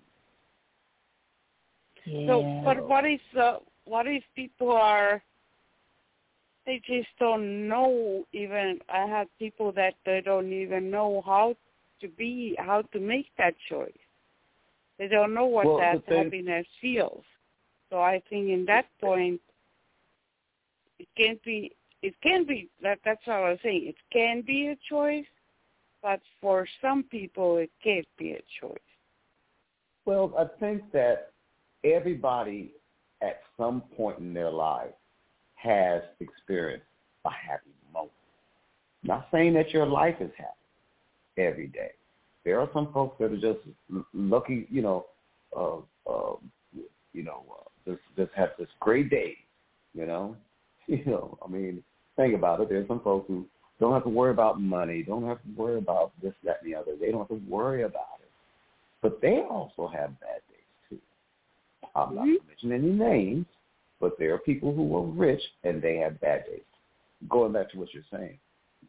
yeah. 2.07 2.27
So, 2.27 2.63
but 2.65 2.89
what 2.89 3.05
is 3.05 3.21
uh, 3.39 3.57
what 3.85 4.07
if 4.07 4.23
people 4.35 4.71
are 4.71 5.23
they 6.67 6.83
just 6.85 7.09
don't 7.19 7.69
know 7.69 8.25
even 8.33 8.81
I 8.93 9.07
have 9.07 9.29
people 9.39 9.73
that 9.73 9.95
they 10.05 10.21
don't 10.21 10.53
even 10.53 10.91
know 10.91 11.23
how 11.25 11.55
to 12.01 12.09
be 12.09 12.57
how 12.59 12.83
to 12.93 13.01
make 13.01 13.29
that 13.39 13.55
choice. 13.71 13.93
They 14.99 15.09
don't 15.09 15.33
know 15.33 15.47
what 15.47 15.67
well, 15.67 15.79
that 15.79 16.05
thing, 16.07 16.25
happiness 16.25 16.67
feels. 16.81 17.25
So 17.91 18.01
I 18.01 18.21
think 18.29 18.51
in 18.51 18.65
that 18.67 18.87
point 19.01 19.41
it 20.99 21.09
can't 21.17 21.43
be 21.45 21.73
it 22.03 22.15
can 22.23 22.45
be 22.45 22.69
that 22.83 22.99
that's 23.05 23.25
what 23.27 23.37
I 23.37 23.51
was 23.51 23.59
saying. 23.63 23.87
It 23.87 23.97
can 24.13 24.43
be 24.43 24.69
a 24.69 24.77
choice, 24.91 25.27
but 26.03 26.21
for 26.41 26.67
some 26.83 27.05
people 27.05 27.59
it 27.59 27.71
can't 27.83 28.09
be 28.19 28.33
a 28.33 28.43
choice. 28.61 28.79
Well, 30.05 30.35
I 30.39 30.47
think 30.59 30.83
that 30.93 31.31
everybody 31.85 32.73
at 33.23 33.41
some 33.57 33.83
point 33.97 34.19
in 34.19 34.35
their 34.35 34.51
life 34.51 34.93
has 35.67 36.03
experienced 36.21 36.87
a 37.25 37.31
happy 37.31 37.71
moment. 37.93 38.13
Not 39.03 39.29
saying 39.33 39.55
that 39.55 39.71
your 39.73 39.87
life 39.87 40.17
is 40.21 40.31
happy 40.37 40.51
every 41.39 41.67
day. 41.69 41.91
There 42.45 42.61
are 42.61 42.69
some 42.73 42.93
folks 42.93 43.17
that 43.19 43.33
are 43.33 43.37
just 43.37 43.59
lucky, 44.15 44.67
you 44.71 44.83
know, 44.83 45.07
uh, 45.57 45.79
uh, 46.09 46.37
you 47.13 47.23
know, 47.23 47.45
uh, 47.51 47.91
just 47.91 48.03
just 48.17 48.31
have 48.37 48.51
this 48.59 48.69
great 48.81 49.11
day, 49.11 49.37
you 49.95 50.07
know. 50.07 50.37
You 50.89 51.05
know, 51.05 51.37
I 51.45 51.49
mean, 51.51 51.83
think 52.15 52.37
about 52.37 52.61
it. 52.61 52.69
There's 52.69 52.87
some 52.87 53.01
folks 53.01 53.27
who 53.27 53.45
don't 53.81 53.93
have 53.93 54.05
to 54.05 54.09
worry 54.09 54.31
about 54.31 54.61
money, 54.61 55.03
don't 55.03 55.27
have 55.27 55.43
to 55.43 55.49
worry 55.57 55.79
about 55.79 56.13
this, 56.23 56.33
that, 56.45 56.59
and 56.63 56.73
the 56.73 56.79
other. 56.79 56.93
They 57.01 57.11
don't 57.11 57.29
have 57.29 57.37
to 57.37 57.43
worry 57.49 57.83
about 57.83 58.21
it. 58.21 58.31
But 59.03 59.21
they 59.21 59.41
also 59.51 59.89
have 59.89 60.19
bad 60.21 60.43
days 60.49 60.89
too. 60.89 60.99
I'm 61.97 62.15
not 62.15 62.25
going 62.25 62.39
to 62.39 62.47
mention 62.47 62.73
any 62.73 62.93
names, 62.93 63.47
but 64.01 64.19
there 64.19 64.35
are 64.35 64.39
people 64.39 64.75
who 64.75 64.97
are 64.97 65.07
rich 65.07 65.43
and 65.65 65.81
they 65.81 65.97
have 65.97 66.21
bad 66.21 66.45
days. 66.47 66.61
Going 67.29 67.53
back 67.53 67.71
to 67.71 67.79
what 67.79 67.93
you're 67.95 68.03
saying, 68.11 68.39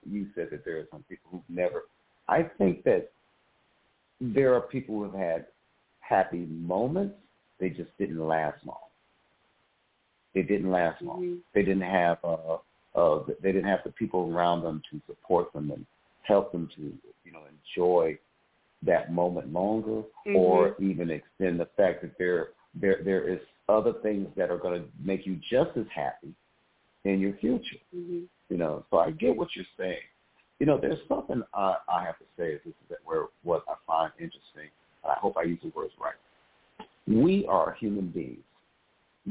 you 0.09 0.27
said 0.35 0.49
that 0.51 0.65
there 0.65 0.77
are 0.77 0.87
some 0.91 1.03
people 1.07 1.29
who've 1.31 1.41
never. 1.49 1.83
I 2.27 2.43
think 2.57 2.83
that 2.83 3.11
there 4.19 4.53
are 4.53 4.61
people 4.61 4.95
who 4.95 5.03
have 5.03 5.13
had 5.13 5.45
happy 5.99 6.45
moments. 6.49 7.15
They 7.59 7.69
just 7.69 7.89
didn't 7.97 8.25
last 8.25 8.57
long. 8.65 8.77
They 10.33 10.41
didn't 10.41 10.69
last 10.69 11.01
long. 11.01 11.21
Mm-hmm. 11.21 11.35
They 11.53 11.63
didn't 11.63 11.81
have 11.81 12.17
uh, 12.23 12.57
uh, 12.95 13.23
they 13.41 13.51
didn't 13.51 13.69
have 13.69 13.79
the 13.85 13.91
people 13.91 14.31
around 14.31 14.63
them 14.63 14.81
to 14.91 15.01
support 15.07 15.51
them 15.53 15.71
and 15.71 15.85
help 16.23 16.51
them 16.51 16.69
to 16.75 16.93
you 17.23 17.31
know 17.31 17.41
enjoy 17.75 18.17
that 18.83 19.11
moment 19.11 19.51
longer, 19.51 20.03
mm-hmm. 20.27 20.35
or 20.35 20.75
even 20.79 21.09
extend 21.09 21.59
the 21.59 21.67
fact 21.77 22.01
that 22.01 22.17
they're 22.19 22.49
there 22.75 23.01
there 23.03 23.27
is 23.27 23.39
other 23.69 23.93
things 24.01 24.27
that 24.37 24.49
are 24.49 24.57
going 24.57 24.81
to 24.81 24.87
make 25.03 25.25
you 25.25 25.39
just 25.49 25.71
as 25.77 25.85
happy 25.93 26.33
in 27.05 27.19
your 27.19 27.33
future. 27.37 27.77
Mm-hmm. 27.95 28.21
You 28.49 28.57
know, 28.57 28.85
so 28.89 28.97
I 28.99 29.11
get 29.11 29.35
what 29.35 29.49
you're 29.55 29.65
saying. 29.77 29.97
You 30.59 30.65
know, 30.65 30.79
there's 30.81 30.99
something 31.07 31.43
I, 31.53 31.75
I 31.87 32.03
have 32.03 32.17
to 32.17 32.25
say. 32.37 32.53
This 32.65 32.73
is 32.89 32.97
where 33.05 33.25
what 33.43 33.63
I 33.67 33.73
find 33.85 34.11
interesting, 34.17 34.69
and 35.03 35.11
I 35.11 35.15
hope 35.19 35.37
I 35.37 35.43
use 35.43 35.59
the 35.61 35.71
words 35.75 35.93
right. 35.99 36.15
We 37.07 37.45
are 37.47 37.75
human 37.79 38.07
beings. 38.07 38.43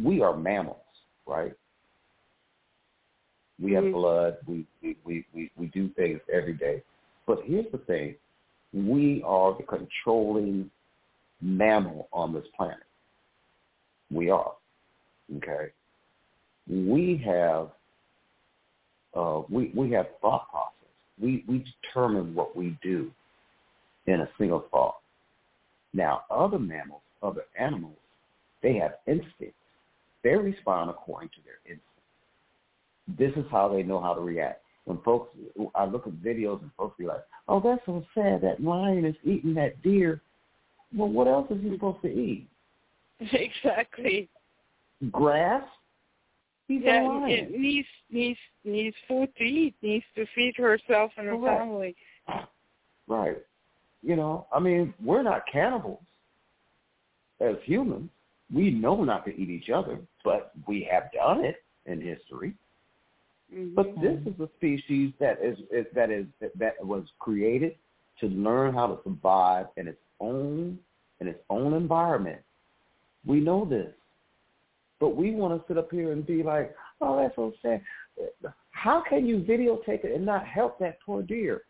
We 0.03 0.21
are 0.23 0.37
mammals, 0.37 0.77
right? 1.27 1.53
We 3.59 3.73
have 3.73 3.85
Mhm. 3.85 3.93
blood. 3.93 4.37
We, 4.47 4.67
we, 4.83 4.97
we, 5.05 5.27
we, 5.35 5.51
we 5.57 5.67
do 5.69 5.89
things 5.91 6.21
every 6.33 6.53
day. 6.53 6.83
But 7.27 7.43
here's 7.45 7.71
the 7.73 7.79
thing. 7.79 8.15
We 8.73 9.23
are 9.25 9.55
the 9.57 9.63
controlling 9.65 10.71
mammal 11.41 12.09
on 12.13 12.33
this 12.33 12.47
planet. 12.57 12.85
We 14.11 14.31
are. 14.31 14.53
Okay? 15.37 15.73
We 16.69 17.23
have 17.25 17.71
uh, 19.17 19.43
we, 19.49 19.73
we 19.75 19.91
have 19.93 20.07
thought 20.21 20.51
process. 20.51 20.73
We, 21.21 21.43
we 21.49 21.65
determine 21.83 22.35
what 22.35 22.55
we 22.55 22.77
do 22.83 23.11
in 24.07 24.21
a 24.21 24.29
single 24.39 24.67
thought. 24.71 24.97
Now, 25.95 26.23
other 26.31 26.59
mammals, 26.59 27.01
other 27.23 27.45
animals, 27.59 27.97
they 28.63 28.75
have 28.75 28.97
instincts. 29.07 29.57
They 30.23 30.35
respond 30.35 30.91
according 30.91 31.31
to 31.31 31.37
their 31.45 31.59
instincts. 31.65 31.83
This 33.19 33.33
is 33.43 33.51
how 33.51 33.69
they 33.69 33.83
know 33.83 34.01
how 34.01 34.13
to 34.13 34.21
react. 34.21 34.63
When 34.85 34.99
folks, 34.99 35.35
I 35.75 35.87
look 35.87 36.07
at 36.07 36.13
videos 36.15 36.61
and 36.61 36.71
folks 36.77 36.97
be 36.99 37.07
like, 37.07 37.25
"Oh, 37.49 37.61
that's 37.61 37.85
so 37.87 38.05
sad. 38.15 38.41
That 38.43 38.63
lion 38.63 39.05
is 39.05 39.17
eating 39.25 39.55
that 39.55 39.81
deer." 39.83 40.21
Well, 40.95 41.09
what 41.09 41.27
else 41.27 41.51
is 41.51 41.63
he 41.63 41.71
supposed 41.71 42.03
to 42.03 42.09
eat? 42.09 42.49
Exactly. 43.33 44.29
Grass. 45.11 45.65
He's 46.69 46.83
yeah, 46.85 47.03
lion. 47.03 47.31
it 47.31 47.51
needs 47.59 47.89
needs 48.11 48.39
needs 48.65 48.97
food 49.07 49.29
to 49.37 49.45
eat. 49.45 49.75
Needs 49.83 50.05
to 50.17 50.27
feed 50.35 50.55
herself 50.57 51.13
and 51.17 51.27
her 51.29 51.37
Correct. 51.37 51.61
family. 51.61 51.97
Right. 53.07 53.37
You 54.03 54.17
know, 54.17 54.47
I 54.53 54.59
mean, 54.59 54.93
we're 55.03 55.23
not 55.23 55.43
cannibals 55.51 56.01
as 57.41 57.57
humans. 57.65 58.11
We 58.53 58.71
know 58.71 59.05
not 59.05 59.25
to 59.27 59.31
eat 59.31 59.51
each 59.51 59.71
other, 59.71 59.99
but 60.25 60.53
we 60.67 60.89
have 60.91 61.11
done 61.13 61.45
it 61.45 61.63
in 61.87 62.01
history. 62.01 62.55
Mm-hmm. 63.55 63.75
But 63.75 64.01
this 64.01 64.19
is 64.27 64.41
a 64.41 64.49
species 64.57 65.13
that 65.21 65.39
is, 65.43 65.59
is 65.71 65.87
that 65.95 66.11
is 66.11 66.27
that 66.41 66.85
was 66.85 67.05
created 67.19 67.77
to 68.21 68.27
learn 68.27 68.75
how 68.75 68.89
to 68.89 68.99
survive 69.05 69.67
in 69.77 69.89
its 69.89 70.01
own 70.21 70.79
in 71.21 71.29
its 71.29 71.41
own 71.49 71.75
environment. 71.75 72.41
We 73.27 73.41
know 73.41 73.65
this, 73.65 73.93
but 75.01 75.17
we 75.17 75.33
want 75.33 75.61
to 75.61 75.67
sit 75.69 75.79
up 75.79 75.91
here 75.91 76.13
and 76.13 76.25
be 76.25 76.43
like, 76.43 76.75
"Oh, 77.01 77.17
that's 77.19 77.35
so 77.37 77.53
sad." 77.63 77.83
How 78.71 79.03
can 79.07 79.27
you 79.27 79.39
videotape 79.39 80.05
it 80.05 80.15
and 80.15 80.25
not 80.25 80.47
help 80.47 80.79
that 80.79 80.99
poor 81.05 81.23
deer? 81.23 81.63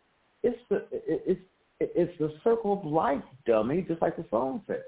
It's 0.43 0.59
the 0.69 0.85
it's 0.91 1.41
it's 1.79 2.17
the 2.19 2.33
circle 2.43 2.73
of 2.73 2.85
life, 2.85 3.23
dummy. 3.45 3.81
Just 3.81 4.01
like 4.01 4.15
the 4.15 4.25
song 4.29 4.63
says. 4.67 4.83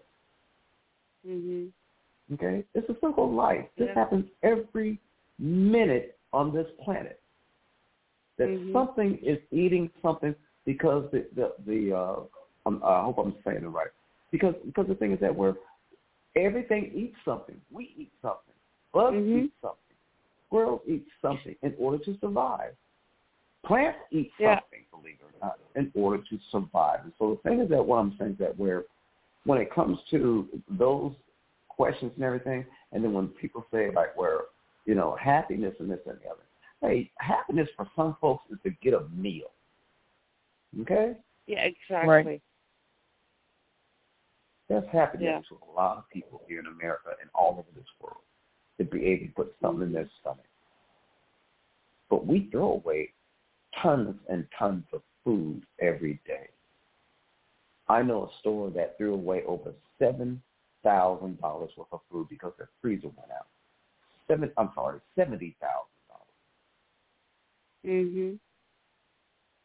Mhm. 1.28 1.72
Okay, 2.34 2.64
it's 2.76 2.88
the 2.88 2.98
circle 3.02 3.26
of 3.26 3.32
life. 3.32 3.68
This 3.76 3.88
Yeah. 3.88 3.96
happens 3.96 4.30
every 4.44 5.00
minute 5.40 6.18
on 6.32 6.52
this 6.54 6.70
planet. 6.84 7.20
That 8.38 8.50
Mhm. 8.50 8.72
something 8.72 9.18
is 9.18 9.40
eating 9.52 9.90
something 10.02 10.36
because 10.66 11.10
the 11.12 11.28
the, 11.34 11.54
the 11.66 11.94
uh, 11.94 12.22
um, 12.66 12.82
I 12.84 13.04
hope 13.04 13.18
I'm 13.18 13.36
saying 13.44 13.64
it 13.64 13.68
right. 13.68 13.92
Because 14.32 14.56
because 14.66 14.88
the 14.88 14.96
thing 14.96 15.12
is 15.12 15.20
that 15.20 15.36
we're 15.36 15.56
everything 16.36 16.92
eats 16.94 17.18
something. 17.26 17.60
We 17.72 17.94
eat 17.98 18.12
something. 18.22 18.54
Bugs 18.94 19.18
Mhm. 19.18 19.46
eat 19.46 19.54
something. 19.62 19.98
Squirrels 20.48 20.82
eat 20.88 21.08
something 21.22 21.56
in 21.62 21.76
order 21.78 22.04
to 22.04 22.18
survive. 22.18 22.76
Plants 23.64 24.00
eat 24.12 24.32
Yeah. 24.40 24.60
something, 24.60 24.86
believe 24.90 25.20
it 25.20 25.26
or 25.26 25.48
not, 25.48 25.60
in 25.76 25.92
order 25.94 26.24
to 26.24 26.40
survive. 26.50 27.04
And 27.04 27.14
so 27.18 27.36
the 27.36 27.42
thing 27.42 27.60
is 27.60 27.70
that 27.70 27.86
what 27.86 27.98
I'm 27.98 28.18
saying 28.18 28.32
is 28.34 28.38
that 28.40 28.58
where 28.58 28.86
when 29.46 29.60
it 29.60 29.72
comes 29.72 30.04
to 30.06 30.62
those 30.70 31.14
questions 31.68 32.12
and 32.16 32.24
everything, 32.24 32.66
and 32.92 33.04
then 33.04 33.14
when 33.14 33.30
people 33.30 33.66
say 33.72 33.90
like 33.92 34.16
where, 34.18 34.42
you 34.86 34.96
know, 34.96 35.16
happiness 35.16 35.80
and 35.80 35.90
this 35.90 36.06
and 36.06 36.20
the 36.20 36.30
other. 36.30 36.44
Hey, 36.82 37.12
happiness 37.18 37.70
for 37.76 37.90
some 37.96 38.16
folks 38.22 38.44
is 38.52 38.58
to 38.64 38.72
get 38.82 38.94
a 38.94 39.08
meal. 39.10 39.52
Okay? 40.82 41.16
Yeah, 41.48 41.66
exactly. 41.66 42.42
That's 44.70 44.88
happening 44.90 45.26
Yeah. 45.28 45.42
to 45.50 45.60
a 45.68 45.72
lot 45.72 45.98
of 45.98 46.10
people 46.10 46.44
here 46.48 46.60
in 46.60 46.68
America 46.68 47.16
and 47.20 47.30
all 47.34 47.54
over 47.58 47.72
this 47.76 47.88
world 48.00 48.22
to 48.78 48.86
be 48.86 49.06
able 49.08 49.26
to 49.28 49.34
put 49.34 49.56
something 49.62 49.88
in 49.88 49.92
their 49.94 50.10
stomach. 50.22 50.46
But 52.10 52.26
we 52.26 52.50
throw 52.52 52.74
away 52.74 53.14
tons 53.82 54.16
and 54.30 54.48
tons 54.58 54.86
of 54.94 55.02
food 55.24 55.66
every 55.80 56.20
day. 56.26 56.50
I 57.88 58.04
know 58.04 58.26
a 58.26 58.40
store 58.40 58.70
that 58.72 58.98
threw 58.98 59.16
away 59.16 59.44
over 59.46 59.74
seven 59.98 60.42
thousand 60.84 61.42
dollars 61.42 61.76
worth 61.76 61.92
of 61.92 62.02
food 62.10 62.30
because 62.30 62.54
their 62.58 62.70
freezer 62.82 63.10
went 63.10 63.32
out. 63.32 63.48
Seven 64.28 64.52
I'm 64.58 64.72
sorry, 64.76 65.02
seventy 65.16 65.56
thousand 65.60 65.90
dollars. 66.08 66.30
Mhm. 67.84 68.40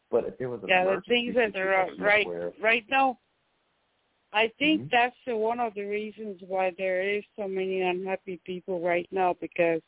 But 0.09 0.25
if 0.25 0.37
there 0.37 0.49
was 0.49 0.63
an 0.63 0.69
Yeah, 0.69 0.85
the 0.85 1.01
things 1.01 1.35
that 1.35 1.55
are 1.55 1.93
right 1.97 2.25
where 2.27 2.51
right 2.59 2.87
now. 2.89 3.19
I 4.35 4.49
think 4.59 4.81
Mhm. 4.81 4.91
that's 4.91 5.15
the, 5.25 5.37
one 5.37 5.61
of 5.61 5.73
the 5.75 5.85
reasons 5.85 6.41
why 6.41 6.71
there 6.71 7.01
is 7.01 7.23
so 7.37 7.47
many 7.47 7.81
unhappy 7.81 8.37
people 8.43 8.81
right 8.81 9.07
now 9.09 9.33
because 9.39 9.81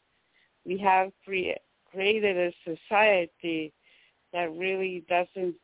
we 0.66 0.78
have 0.78 1.12
crea- 1.26 1.60
created 1.92 2.38
a 2.38 2.54
society 2.64 3.74
that 4.32 4.50
really 4.54 5.02
doesn't 5.10 5.56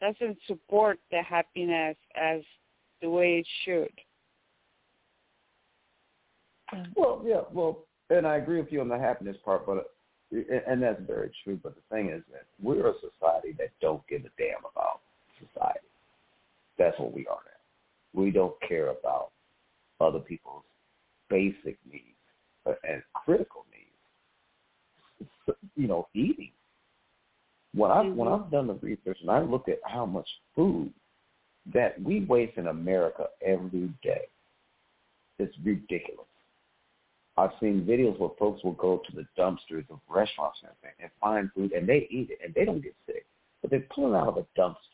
doesn't 0.00 0.38
support 0.46 0.98
the 1.10 1.20
happiness 1.20 1.98
as 2.14 2.42
the 3.02 3.10
way 3.10 3.40
it 3.40 3.46
should. 3.64 3.92
Well, 6.96 7.22
yeah, 7.22 7.42
well, 7.52 7.84
and 8.08 8.26
I 8.26 8.36
agree 8.36 8.58
with 8.58 8.72
you 8.72 8.80
on 8.80 8.88
the 8.88 8.98
happiness 8.98 9.36
part, 9.44 9.66
but 9.66 9.92
and 10.66 10.82
that's 10.82 11.02
very 11.02 11.30
true. 11.44 11.60
But 11.62 11.74
the 11.74 11.82
thing 11.94 12.08
is 12.08 12.22
that 12.32 12.46
we're 12.58 12.88
a 12.88 12.94
society 13.00 13.52
that 13.58 13.72
don't 13.82 14.06
give 14.08 14.24
a 14.24 14.30
damn 14.38 14.64
about 14.64 15.02
society. 15.38 15.80
That's 16.78 16.98
what 16.98 17.12
we 17.12 17.26
are. 17.26 17.49
We 18.14 18.30
don't 18.30 18.54
care 18.66 18.88
about 18.88 19.30
other 20.00 20.18
people's 20.18 20.64
basic 21.28 21.78
needs 21.90 22.04
uh, 22.66 22.72
and 22.88 23.02
critical 23.14 23.64
needs. 23.70 25.60
You 25.76 25.88
know, 25.88 26.08
eating. 26.14 26.52
When 27.74 27.90
I 27.90 28.02
when 28.02 28.28
Mhm. 28.28 28.44
I've 28.44 28.50
done 28.50 28.66
the 28.66 28.74
research 28.74 29.20
and 29.20 29.30
I 29.30 29.40
look 29.40 29.68
at 29.68 29.80
how 29.84 30.06
much 30.06 30.28
food 30.54 30.92
that 31.66 32.00
we 32.02 32.24
waste 32.24 32.56
in 32.56 32.66
America 32.68 33.28
every 33.42 33.88
day, 34.02 34.26
it's 35.38 35.56
ridiculous. 35.58 36.26
I've 37.36 37.56
seen 37.60 37.86
videos 37.86 38.18
where 38.18 38.30
folks 38.30 38.62
will 38.64 38.72
go 38.72 38.98
to 38.98 39.12
the 39.12 39.26
dumpsters 39.36 39.88
of 39.90 40.00
restaurants 40.08 40.62
and 40.62 40.92
and 40.98 41.10
find 41.20 41.52
food 41.52 41.72
and 41.72 41.88
they 41.88 42.08
eat 42.10 42.30
it 42.30 42.40
and 42.44 42.52
they 42.54 42.64
don't 42.64 42.80
get 42.80 42.94
sick, 43.06 43.24
but 43.62 43.70
they 43.70 43.80
pull 43.80 44.14
it 44.14 44.16
out 44.16 44.28
of 44.28 44.36
a 44.36 44.46
dumpster 44.58 44.89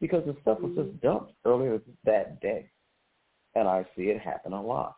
because 0.00 0.24
the 0.24 0.36
stuff 0.42 0.60
was 0.60 0.72
just 0.74 1.00
dumped 1.00 1.32
earlier 1.44 1.80
that 2.04 2.40
day, 2.40 2.70
and 3.54 3.68
I 3.68 3.84
see 3.96 4.04
it 4.04 4.20
happen 4.20 4.52
a 4.52 4.62
lot. 4.62 4.96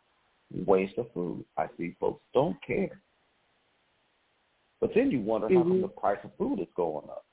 Waste 0.66 0.98
of 0.98 1.10
food. 1.12 1.44
I 1.56 1.66
see 1.78 1.96
folks 1.98 2.22
don't 2.34 2.56
care, 2.62 3.00
but 4.80 4.90
then 4.94 5.10
you 5.10 5.20
wonder 5.20 5.48
how 5.48 5.62
come 5.62 5.78
Mhm. 5.78 5.82
the 5.82 5.88
price 5.88 6.22
of 6.24 6.34
food 6.36 6.60
is 6.60 6.68
going 6.74 7.08
up 7.08 7.24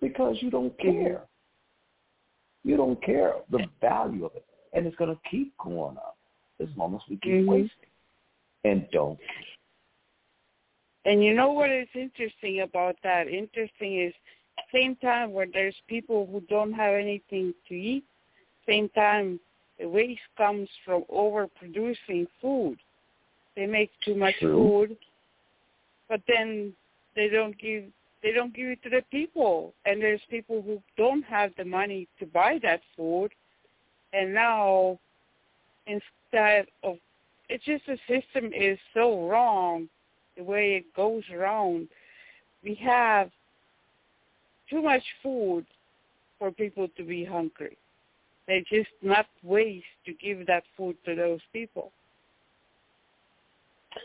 because 0.00 0.40
you 0.42 0.50
don't 0.50 0.76
care. 0.78 1.26
You 2.64 2.76
don't 2.76 3.00
care 3.02 3.42
the 3.50 3.66
value 3.80 4.24
of 4.24 4.34
it, 4.34 4.44
and 4.72 4.86
it's 4.86 4.96
going 4.96 5.14
to 5.14 5.22
keep 5.28 5.56
going 5.58 5.96
up 5.98 6.18
as 6.60 6.68
long 6.76 6.94
as 6.96 7.06
we 7.08 7.16
keep 7.18 7.44
Mhm. 7.44 7.46
wasting 7.46 7.90
and 8.64 8.90
don't. 8.90 9.20
And 11.04 11.22
you 11.22 11.34
know 11.34 11.52
what 11.52 11.70
is 11.70 11.88
interesting 11.94 12.60
about 12.60 13.00
that? 13.02 13.28
Interesting 13.28 13.98
is 14.00 14.14
same 14.72 14.96
time 14.96 15.32
where 15.32 15.46
there's 15.52 15.76
people 15.88 16.28
who 16.30 16.40
don't 16.42 16.72
have 16.72 16.94
anything 16.94 17.54
to 17.68 17.74
eat, 17.74 18.04
same 18.66 18.88
time 18.90 19.40
the 19.78 19.88
waste 19.88 20.20
comes 20.36 20.68
from 20.84 21.04
overproducing 21.12 22.26
food. 22.40 22.76
They 23.56 23.66
make 23.66 23.90
too 24.04 24.14
much 24.14 24.34
True. 24.40 24.86
food, 24.86 24.96
but 26.08 26.20
then 26.28 26.72
they 27.14 27.28
don't 27.28 27.58
give 27.58 27.84
they 28.22 28.32
don't 28.32 28.54
give 28.54 28.68
it 28.68 28.82
to 28.82 28.88
the 28.88 29.02
people. 29.10 29.74
And 29.84 30.00
there's 30.00 30.20
people 30.30 30.62
who 30.62 30.82
don't 30.96 31.22
have 31.24 31.52
the 31.58 31.64
money 31.64 32.08
to 32.18 32.26
buy 32.26 32.58
that 32.62 32.80
food, 32.96 33.30
and 34.12 34.32
now 34.32 34.98
instead 35.86 36.66
of 36.82 36.96
it's 37.48 37.64
just 37.64 37.84
the 37.86 37.98
system 38.08 38.52
is 38.54 38.78
so 38.94 39.28
wrong 39.28 39.88
the 40.36 40.44
way 40.44 40.74
it 40.74 40.94
goes 40.94 41.22
around. 41.32 41.88
We 42.62 42.74
have 42.76 43.30
too 44.74 44.82
much 44.82 45.02
food 45.22 45.64
for 46.38 46.50
people 46.50 46.88
to 46.96 47.04
be 47.04 47.24
hungry. 47.24 47.78
They 48.48 48.64
just 48.68 48.90
not 49.02 49.26
waste 49.42 49.84
to 50.06 50.12
give 50.14 50.46
that 50.48 50.64
food 50.76 50.96
to 51.06 51.14
those 51.14 51.40
people. 51.52 51.92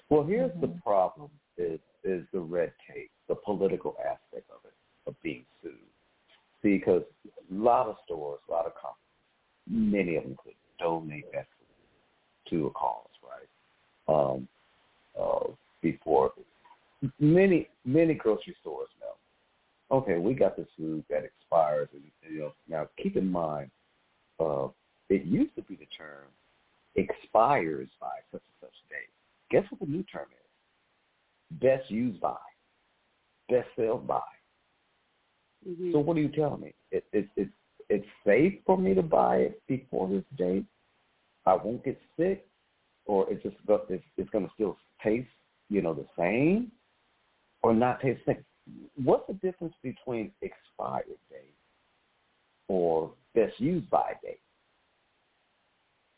Well, 0.10 0.24
here's 0.24 0.52
the 0.62 0.68
Mm-hmm. 0.68 0.80
problem 0.80 1.32
is 1.58 1.80
is 2.04 2.26
the 2.32 2.40
red 2.40 2.72
tape, 2.88 3.12
the 3.28 3.36
political 3.36 3.98
aspect 4.00 4.50
of 4.50 4.60
it, 4.64 4.74
of 5.08 5.22
being 5.22 5.46
sued. 5.62 5.74
See, 6.62 6.78
because 6.78 7.04
a 7.28 7.54
lot 7.54 7.88
of 7.88 7.98
stores, 8.06 8.40
a 8.48 8.52
lot 8.52 8.66
of 8.66 8.74
companies, 8.76 9.92
many 9.92 10.16
of 10.16 10.24
them 10.24 10.38
could 10.44 10.54
donate 10.80 11.26
that 11.34 11.48
food 11.58 12.50
to 12.52 12.68
a 12.68 12.72
cause, 12.72 13.10
right? 13.22 13.50
Um, 14.08 14.48
uh, 15.20 15.52
before 15.82 16.32
many 17.20 17.68
many 17.84 18.14
grocery 18.14 18.56
stores 18.62 18.90
know. 19.02 19.19
Okay, 19.92 20.18
we 20.18 20.34
got 20.34 20.56
this 20.56 20.68
food 20.78 21.04
that 21.10 21.24
expires, 21.24 21.90
and 21.94 22.04
you 22.30 22.40
know 22.40 22.54
now 22.68 22.88
keep 23.02 23.18
in 23.18 23.30
mind, 23.30 23.72
uh, 24.40 24.68
it 25.10 25.26
used 25.26 25.56
to 25.56 25.64
be 25.64 25.76
the 25.76 25.88
term 25.98 26.28
expires 26.96 27.88
by 28.00 28.20
such 28.32 28.42
and 28.42 28.56
such 28.62 28.74
date. 28.90 29.10
Guess 29.50 29.64
what 29.72 29.80
the 29.80 29.88
new 29.88 30.04
term 30.04 30.28
is? 30.32 31.60
Best 31.60 31.90
used 31.90 32.20
by, 32.20 32.38
best 33.50 33.68
sales 33.76 34.04
by. 34.08 34.22
Mm-hmm. 35.68 35.92
So 35.92 36.00
what 36.00 36.18
are 36.18 36.22
you 36.22 36.30
telling 36.30 36.62
me? 36.62 36.74
It, 36.92 37.06
it, 37.12 37.28
it, 37.36 37.50
it's 37.90 38.06
safe 38.26 38.54
for 38.66 38.78
me 38.78 38.94
to 38.94 39.02
buy 39.02 39.38
it 39.38 39.62
before 39.68 40.08
this 40.08 40.24
date. 40.38 40.66
I 41.46 41.56
won't 41.56 41.84
get 41.84 42.00
sick, 42.18 42.46
or 43.06 43.26
it's 43.32 43.42
just 43.42 43.56
it's, 43.68 44.04
it's 44.18 44.30
going 44.30 44.46
to 44.46 44.52
still 44.54 44.78
taste, 45.04 45.28
you 45.70 45.82
know, 45.82 45.94
the 45.96 46.06
same, 46.18 46.72
or 47.64 47.74
not 47.74 48.02
taste 48.02 48.22
the 48.26 48.34
same. 48.34 48.46
What's 49.04 49.28
the 49.28 49.34
difference 49.34 49.74
between 49.84 50.32
expired 50.42 51.06
date 51.30 51.56
or 52.68 53.12
best 53.36 53.60
used 53.60 53.90
by 53.90 54.14
date? 54.24 54.42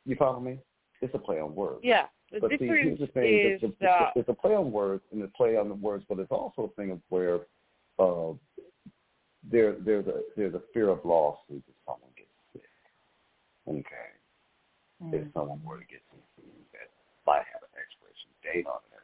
You 0.05 0.15
follow 0.15 0.39
me? 0.39 0.59
It's 1.01 1.13
a 1.15 1.19
play 1.19 1.39
on 1.39 1.55
words. 1.55 1.81
Yeah. 1.83 2.05
The 2.31 2.39
but 2.39 2.51
see, 2.51 2.57
here's 2.59 2.99
the 2.99 3.07
thing: 3.07 3.23
is, 3.25 3.59
it's, 3.61 3.81
a, 3.81 4.11
it's 4.15 4.29
a 4.29 4.33
play 4.33 4.55
on 4.55 4.71
words, 4.71 5.03
and 5.11 5.21
it's 5.21 5.33
a 5.33 5.37
play 5.37 5.57
on 5.57 5.67
the 5.67 5.75
words, 5.75 6.05
but 6.07 6.17
it's 6.19 6.31
also 6.31 6.71
a 6.71 6.81
thing 6.81 6.91
of 6.91 6.99
where 7.09 7.41
uh, 7.99 8.31
there 9.49 9.75
there's 9.79 10.07
a 10.07 10.21
there's 10.37 10.53
a 10.53 10.61
fear 10.73 10.89
of 10.89 10.99
lawsuit 11.03 11.63
if 11.67 11.75
someone 11.85 12.11
gets 12.15 12.29
sick. 12.53 12.63
Okay. 13.67 14.09
Mm-hmm. 15.03 15.15
If 15.15 15.33
someone 15.33 15.61
were 15.65 15.77
to 15.77 15.85
get 15.85 16.01
some 16.09 16.21
food 16.37 16.61
that 16.71 16.87
might 17.25 17.43
have 17.51 17.65
an 17.65 17.73
expiration 17.75 18.29
date 18.45 18.67
on 18.67 18.79
it. 18.93 19.01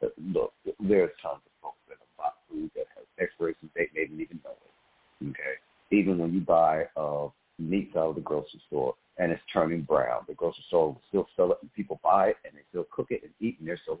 But 0.00 0.12
look, 0.18 0.52
there's 0.80 1.12
tons 1.22 1.44
of 1.44 1.52
folks 1.62 1.84
that 1.88 1.98
have 2.00 2.14
bought 2.16 2.36
food 2.50 2.70
that 2.74 2.86
has 2.96 3.04
expiration 3.20 3.70
date 3.76 3.90
and 3.92 3.96
they 3.96 4.08
didn't 4.08 4.20
even 4.20 4.40
know 4.44 4.56
it. 4.56 5.30
Okay. 5.30 5.60
Even 5.92 6.18
when 6.18 6.23
you 6.34 6.40
buy 6.40 6.84
uh 6.96 7.28
meat 7.58 7.92
out 7.96 8.10
of 8.10 8.14
the 8.16 8.20
grocery 8.20 8.60
store 8.66 8.94
and 9.18 9.30
it's 9.30 9.42
turning 9.52 9.82
brown, 9.82 10.22
the 10.26 10.34
grocery 10.34 10.64
store 10.66 10.88
will 10.88 11.02
still 11.08 11.28
sell 11.36 11.52
it 11.52 11.58
and 11.62 11.72
people 11.72 12.00
buy 12.02 12.28
it 12.28 12.36
and 12.44 12.54
they 12.54 12.62
still 12.70 12.86
cook 12.90 13.06
it 13.10 13.22
and 13.22 13.32
eat 13.40 13.56
and 13.58 13.68
they're 13.68 13.78
still 13.82 13.94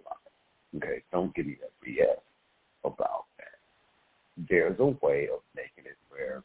it. 0.74 0.76
Okay. 0.76 1.02
Don't 1.12 1.34
give 1.34 1.46
me 1.46 1.56
that 1.60 1.70
BS 1.86 2.18
about 2.84 3.24
that. 3.38 4.46
there's 4.48 4.78
a 4.80 5.06
way 5.06 5.28
of 5.32 5.40
making 5.54 5.84
it 5.84 5.96
where 6.08 6.42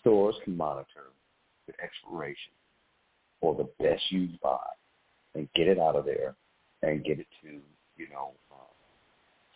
stores 0.00 0.34
can 0.44 0.56
monitor 0.56 1.10
the 1.66 1.72
expiration 1.82 2.52
or 3.40 3.54
the 3.54 3.68
best 3.82 4.02
used 4.10 4.38
by 4.40 4.58
and 5.34 5.48
get 5.54 5.66
it 5.68 5.78
out 5.78 5.96
of 5.96 6.04
there 6.04 6.34
and 6.82 7.04
get 7.04 7.18
it 7.18 7.26
to, 7.42 7.58
you 7.96 8.08
know, 8.10 8.32
uh, 8.52 8.56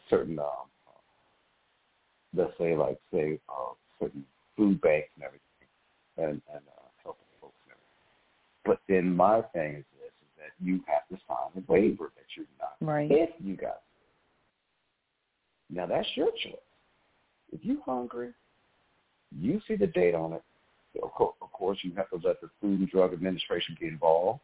certain, 0.09 0.39
um, 0.39 0.47
uh, 0.89 2.43
let's 2.43 2.53
say 2.59 2.75
like, 2.75 2.99
say, 3.13 3.39
uh, 3.49 3.73
certain 4.01 4.25
food 4.57 4.81
banks 4.81 5.09
and 5.15 5.25
everything 5.25 5.50
and, 6.21 6.43
and 6.53 6.63
uh, 6.69 6.89
helping 7.03 7.27
folks 7.41 7.55
and. 7.69 7.79
But 8.65 8.81
then 8.89 9.15
my 9.15 9.43
thing 9.53 9.77
is 9.77 9.85
this, 9.99 10.13
is 10.23 10.33
that 10.39 10.65
you 10.65 10.81
have 10.87 11.09
to 11.09 11.25
sign 11.27 11.63
a 11.63 11.73
waiver 11.73 12.13
that 12.17 12.25
you're 12.37 12.47
not, 12.59 12.77
right. 12.81 13.11
if 13.11 13.31
you 13.43 13.57
got 13.57 13.81
Now 15.71 15.87
that's 15.87 16.09
your 16.15 16.31
choice. 16.43 16.55
If 17.53 17.61
you're 17.65 17.83
hungry, 17.85 18.33
you 19.37 19.61
see 19.67 19.77
the 19.77 19.87
date 19.87 20.15
on 20.15 20.35
it. 20.35 20.43
Of 21.03 21.13
course, 21.53 21.79
you 21.83 21.93
have 21.97 22.11
to 22.11 22.27
let 22.27 22.41
the 22.41 22.51
Food 22.61 22.81
and 22.81 22.91
Drug 22.91 23.13
Administration 23.13 23.77
be 23.81 23.87
involved. 23.87 24.41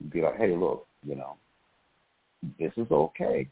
And 0.00 0.10
be 0.10 0.22
like, 0.22 0.36
hey, 0.36 0.56
look, 0.56 0.86
you 1.06 1.14
know, 1.14 1.36
this 2.58 2.72
is 2.76 2.90
okay. 2.90 3.48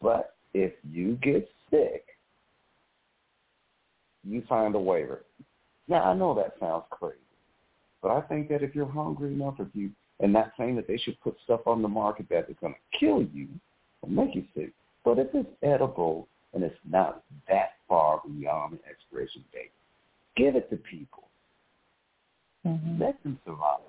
But 0.00 0.34
if 0.54 0.72
you 0.90 1.18
get 1.22 1.48
sick, 1.70 2.04
you 4.24 4.42
find 4.48 4.74
a 4.74 4.78
waiver. 4.78 5.24
Now, 5.90 6.04
I 6.04 6.14
know 6.14 6.34
that 6.34 6.54
sounds 6.58 6.84
crazy, 6.88 7.18
but 8.00 8.12
I 8.12 8.22
think 8.22 8.48
that 8.48 8.62
if 8.62 8.74
you're 8.74 8.90
hungry 8.90 9.34
enough, 9.34 9.56
if 9.58 9.68
you, 9.74 9.90
and 10.20 10.32
not 10.32 10.52
saying 10.56 10.76
that 10.76 10.86
they 10.86 10.96
should 10.96 11.20
put 11.20 11.36
stuff 11.44 11.60
on 11.66 11.82
the 11.82 11.88
market 11.88 12.26
that 12.30 12.48
is 12.48 12.56
going 12.62 12.74
to 12.74 12.98
kill 12.98 13.22
you 13.34 13.48
or 14.00 14.08
make 14.08 14.34
you 14.34 14.44
sick, 14.54 14.72
but 15.04 15.18
if 15.18 15.28
it's 15.34 15.48
edible 15.62 16.28
and 16.52 16.64
it's 16.64 16.76
not 16.88 17.22
that 17.48 17.72
far 17.88 18.20
beyond 18.26 18.78
the 18.78 18.90
expiration 18.90 19.44
date. 19.52 19.72
Give 20.36 20.56
it 20.56 20.70
to 20.70 20.76
people. 20.76 21.24
Mm-hmm. 22.66 23.02
Let 23.02 23.22
them 23.22 23.38
survive. 23.44 23.80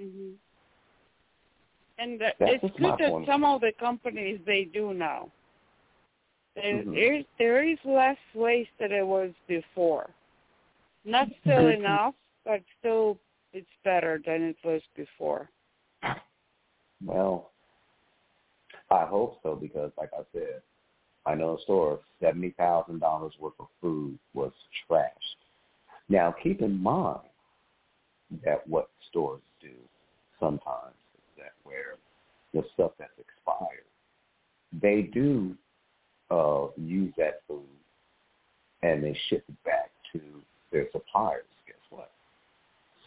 Mm-hmm. 0.00 0.30
And 1.98 2.22
uh, 2.22 2.26
it's 2.40 2.62
good 2.78 2.94
that 2.98 3.10
point. 3.10 3.26
some 3.28 3.44
of 3.44 3.60
the 3.60 3.72
companies 3.78 4.40
they 4.46 4.68
do 4.72 4.92
now. 4.92 5.28
There, 6.56 6.64
mm-hmm. 6.64 6.94
there, 6.94 7.22
there 7.38 7.68
is 7.68 7.78
less 7.84 8.16
waste 8.34 8.70
than 8.80 8.92
it 8.92 9.06
was 9.06 9.30
before. 9.48 10.10
Not 11.04 11.28
still 11.42 11.68
enough, 11.68 12.14
but 12.44 12.62
still 12.78 13.18
it's 13.52 13.66
better 13.84 14.20
than 14.24 14.42
it 14.42 14.56
was 14.64 14.82
before. 14.96 15.48
Well, 17.04 17.50
I 18.90 19.04
hope 19.04 19.38
so 19.42 19.54
because, 19.54 19.90
like 19.98 20.10
I 20.14 20.22
said, 20.32 20.62
I 21.26 21.34
know 21.34 21.56
a 21.58 21.62
store, 21.62 22.00
seventy 22.20 22.50
thousand 22.50 23.00
dollars 23.00 23.32
worth 23.40 23.54
of 23.58 23.66
food 23.80 24.18
was 24.34 24.52
trashed. 24.88 25.10
Now, 26.08 26.34
keep 26.42 26.60
in 26.60 26.82
mind 26.82 27.20
that 28.44 28.66
what 28.68 28.88
stores 29.08 29.40
do 29.60 29.70
sometimes 30.38 30.94
is 31.16 31.38
that 31.38 31.52
where 31.64 31.96
the 32.52 32.62
stuff 32.74 32.92
that's 32.98 33.12
expired, 33.18 33.84
they 34.82 35.02
do 35.02 35.54
uh, 36.30 36.66
use 36.76 37.12
that 37.16 37.40
food 37.48 37.62
and 38.82 39.02
they 39.02 39.16
ship 39.28 39.44
it 39.48 39.64
back 39.64 39.90
to 40.12 40.20
their 40.74 40.88
suppliers. 40.92 41.46
Guess 41.66 41.76
what? 41.90 42.10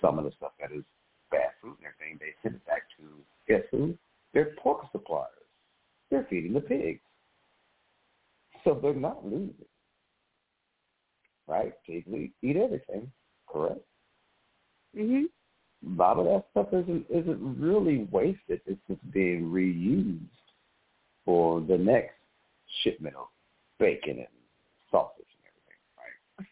Some 0.01 0.17
of 0.17 0.25
the 0.25 0.32
stuff 0.38 0.53
that 0.60 0.71
is 0.71 0.84
bad 1.30 1.51
food 1.62 1.75
and 1.77 1.88
everything, 1.93 2.17
they 2.19 2.34
send 2.41 2.56
it 2.56 2.65
back 2.65 2.84
to 2.97 3.03
guess 3.47 3.63
who? 3.69 3.93
Their 4.34 4.56
pork 4.58 4.86
suppliers. 4.91 5.30
They're 6.10 6.25
feeding 6.30 6.53
the 6.53 6.62
pigs. 6.62 7.01
So 8.63 8.80
they're 8.82 8.93
not 8.93 9.25
losing. 9.25 9.53
Right? 11.47 11.73
Pigs 11.86 12.08
eat, 12.13 12.34
eat 12.41 12.58
everything, 12.58 13.12
correct? 13.47 13.82
Mhm. 14.95 15.25
A 15.86 15.89
lot 15.89 16.17
of 16.17 16.25
that 16.25 16.45
stuff 16.51 16.73
isn't 16.73 17.06
isn't 17.10 17.60
really 17.60 18.06
wasted. 18.06 18.62
It's 18.65 18.82
just 18.88 19.12
being 19.12 19.51
reused 19.51 20.25
for 21.23 21.62
the 21.62 21.77
next 21.77 22.15
shipment 22.82 23.15
of 23.15 23.27
bacon 23.77 24.19
and 24.19 24.27
sausage 24.89 25.27
and 25.38 25.45
everything, 25.45 25.80
right? 25.97 26.47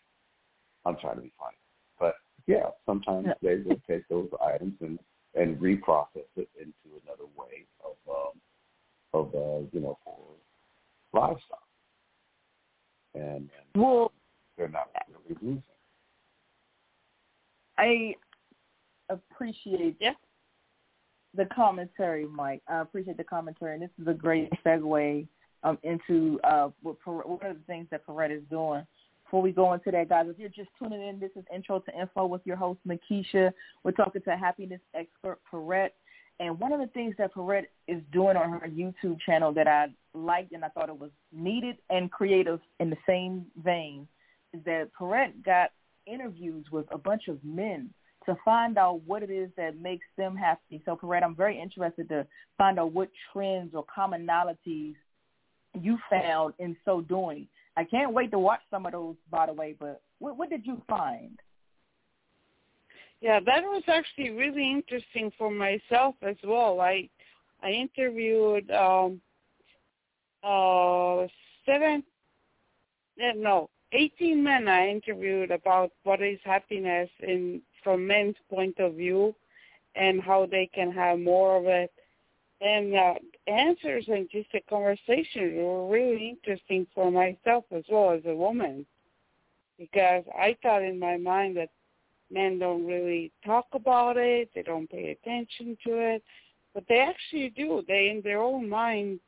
I'm 0.85 0.97
trying 0.97 1.15
to 1.15 1.21
be 1.21 1.31
funny. 1.39 1.57
But 1.99 2.15
yeah, 2.47 2.69
sometimes 2.85 3.27
they 3.41 3.57
will 3.65 3.81
take 3.89 4.07
those 4.09 4.29
items 4.43 4.73
and 4.81 4.99
and 5.35 5.57
reprocess 5.57 6.29
it 6.37 6.49
into 6.57 7.01
another 7.03 7.25
way 7.37 7.65
of 7.83 7.95
um 8.09 8.39
of 9.13 9.35
uh, 9.35 9.65
you 9.71 9.81
know, 9.81 9.97
for 10.03 10.17
livestock 11.13 11.65
and, 13.15 13.49
and 13.73 13.83
well, 13.83 14.11
they're 14.57 14.67
not 14.67 14.89
really 15.07 15.37
losing. 15.41 15.63
I 17.77 18.15
appreciate 19.09 19.97
yeah. 19.99 20.13
the 21.35 21.45
commentary, 21.45 22.27
Mike. 22.27 22.61
I 22.67 22.81
appreciate 22.81 23.17
the 23.17 23.23
commentary, 23.23 23.73
and 23.73 23.83
this 23.83 23.89
is 24.01 24.07
a 24.07 24.13
great 24.13 24.49
segue 24.65 25.27
um, 25.63 25.77
into 25.83 26.39
uh, 26.43 26.69
what, 26.81 26.97
one 27.05 27.39
of 27.43 27.57
the 27.57 27.63
things 27.67 27.87
that 27.91 28.05
Perrette 28.05 28.31
is 28.31 28.43
doing. 28.49 28.85
Before 29.25 29.41
we 29.41 29.51
go 29.51 29.73
into 29.73 29.89
that, 29.89 30.07
guys, 30.07 30.27
if 30.29 30.37
you're 30.37 30.49
just 30.49 30.69
tuning 30.77 31.01
in, 31.01 31.19
this 31.19 31.31
is 31.35 31.43
Intro 31.53 31.79
to 31.79 31.99
Info 31.99 32.27
with 32.27 32.41
your 32.45 32.55
host, 32.55 32.79
Mikeisha. 32.87 33.51
We're 33.83 33.91
talking 33.91 34.21
to 34.21 34.37
happiness 34.37 34.79
expert 34.93 35.39
Perrette. 35.51 35.93
And 36.39 36.59
one 36.59 36.71
of 36.71 36.79
the 36.79 36.87
things 36.87 37.15
that 37.17 37.33
Perrette 37.33 37.65
is 37.87 38.01
doing 38.11 38.37
on 38.37 38.51
her 38.51 38.67
YouTube 38.67 39.19
channel 39.25 39.51
that 39.53 39.67
I 39.67 39.87
liked 40.13 40.51
and 40.51 40.63
I 40.63 40.69
thought 40.69 40.89
it 40.89 40.99
was 40.99 41.09
needed 41.33 41.77
and 41.89 42.11
creative 42.11 42.59
in 42.79 42.89
the 42.89 42.97
same 43.07 43.45
vein 43.63 44.07
is 44.53 44.63
that 44.65 44.89
Perrette 44.93 45.43
got 45.43 45.71
interviews 46.05 46.65
with 46.71 46.85
a 46.91 46.97
bunch 46.97 47.27
of 47.27 47.43
men 47.43 47.89
to 48.25 48.37
find 48.45 48.77
out 48.77 49.01
what 49.05 49.23
it 49.23 49.31
is 49.31 49.49
that 49.57 49.79
makes 49.79 50.05
them 50.17 50.35
happy. 50.35 50.81
So 50.85 50.95
Perrette, 50.95 51.23
I'm 51.23 51.35
very 51.35 51.59
interested 51.59 52.09
to 52.09 52.27
find 52.57 52.79
out 52.79 52.91
what 52.91 53.09
trends 53.31 53.73
or 53.73 53.85
commonalities 53.85 54.95
you 55.79 55.97
found 56.09 56.53
in 56.59 56.75
so 56.85 57.01
doing. 57.01 57.47
I 57.77 57.83
can't 57.83 58.13
wait 58.13 58.31
to 58.31 58.39
watch 58.39 58.61
some 58.71 58.85
of 58.85 58.93
those, 58.93 59.15
by 59.29 59.47
the 59.47 59.53
way, 59.53 59.75
but 59.77 60.01
what, 60.19 60.37
what 60.37 60.49
did 60.49 60.65
you 60.65 60.81
find? 60.87 61.39
Yeah, 63.21 63.39
that 63.45 63.63
was 63.63 63.83
actually 63.87 64.31
really 64.31 64.69
interesting 64.71 65.31
for 65.37 65.49
myself 65.49 66.15
as 66.21 66.35
well. 66.43 66.79
I 66.79 67.09
I 67.63 67.71
interviewed 67.71 68.69
um 68.71 69.21
uh, 70.43 71.25
seven, 71.65 72.03
eh, 73.19 73.31
no, 73.35 73.69
18 73.93 74.43
men 74.43 74.67
I 74.67 74.89
interviewed 74.89 75.49
about 75.49 75.91
what 76.03 76.21
is 76.21 76.39
happiness 76.43 77.09
in 77.21 77.61
from 77.83 78.05
men's 78.05 78.35
point 78.49 78.77
of 78.79 78.93
view 78.93 79.33
and 79.95 80.21
how 80.21 80.45
they 80.45 80.69
can 80.73 80.91
have 80.91 81.19
more 81.19 81.57
of 81.57 81.65
it. 81.65 81.91
And 82.61 82.95
uh, 82.95 83.13
answers 83.47 84.05
and 84.07 84.29
just 84.31 84.51
the 84.51 84.61
conversation 84.69 85.57
were 85.57 85.87
really 85.87 86.29
interesting 86.29 86.87
for 86.95 87.11
myself 87.11 87.65
as 87.71 87.83
well 87.89 88.11
as 88.11 88.21
a 88.25 88.35
woman 88.35 88.85
because 89.77 90.23
I 90.37 90.55
thought 90.63 90.83
in 90.83 90.97
my 90.97 91.17
mind 91.17 91.57
that 91.57 91.69
men 92.31 92.59
don't 92.59 92.85
really 92.85 93.31
talk 93.45 93.67
about 93.73 94.17
it, 94.17 94.49
they 94.55 94.63
don't 94.63 94.89
pay 94.89 95.11
attention 95.11 95.77
to 95.85 95.93
it, 95.99 96.23
but 96.73 96.83
they 96.89 96.99
actually 96.99 97.49
do. 97.49 97.83
They 97.87 98.09
in 98.09 98.21
their 98.23 98.41
own 98.41 98.69
mind 98.69 99.19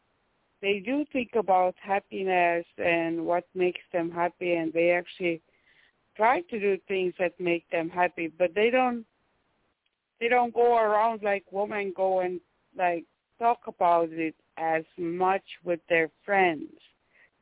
they 0.62 0.80
do 0.80 1.06
think 1.14 1.32
about 1.36 1.76
happiness 1.80 2.66
and 2.78 3.26
what 3.26 3.46
makes 3.54 3.82
them 3.94 4.10
happy 4.10 4.56
and 4.56 4.74
they 4.74 4.92
actually 4.92 5.42
try 6.16 6.42
to 6.42 6.60
do 6.60 6.78
things 6.88 7.14
that 7.20 7.40
make 7.40 7.70
them 7.70 7.90
happy, 7.90 8.32
but 8.40 8.56
they 8.56 8.70
don't 8.70 9.06
they 10.20 10.28
don't 10.28 10.54
go 10.54 10.78
around 10.78 11.22
like 11.22 11.44
women 11.52 11.94
go 11.96 12.22
and 12.22 12.42
like 12.76 13.06
talk 13.40 13.60
about 13.68 14.10
it 14.12 14.36
as 14.58 14.84
much 14.98 15.44
with 15.64 15.80
their 15.90 16.10
friends. 16.26 16.72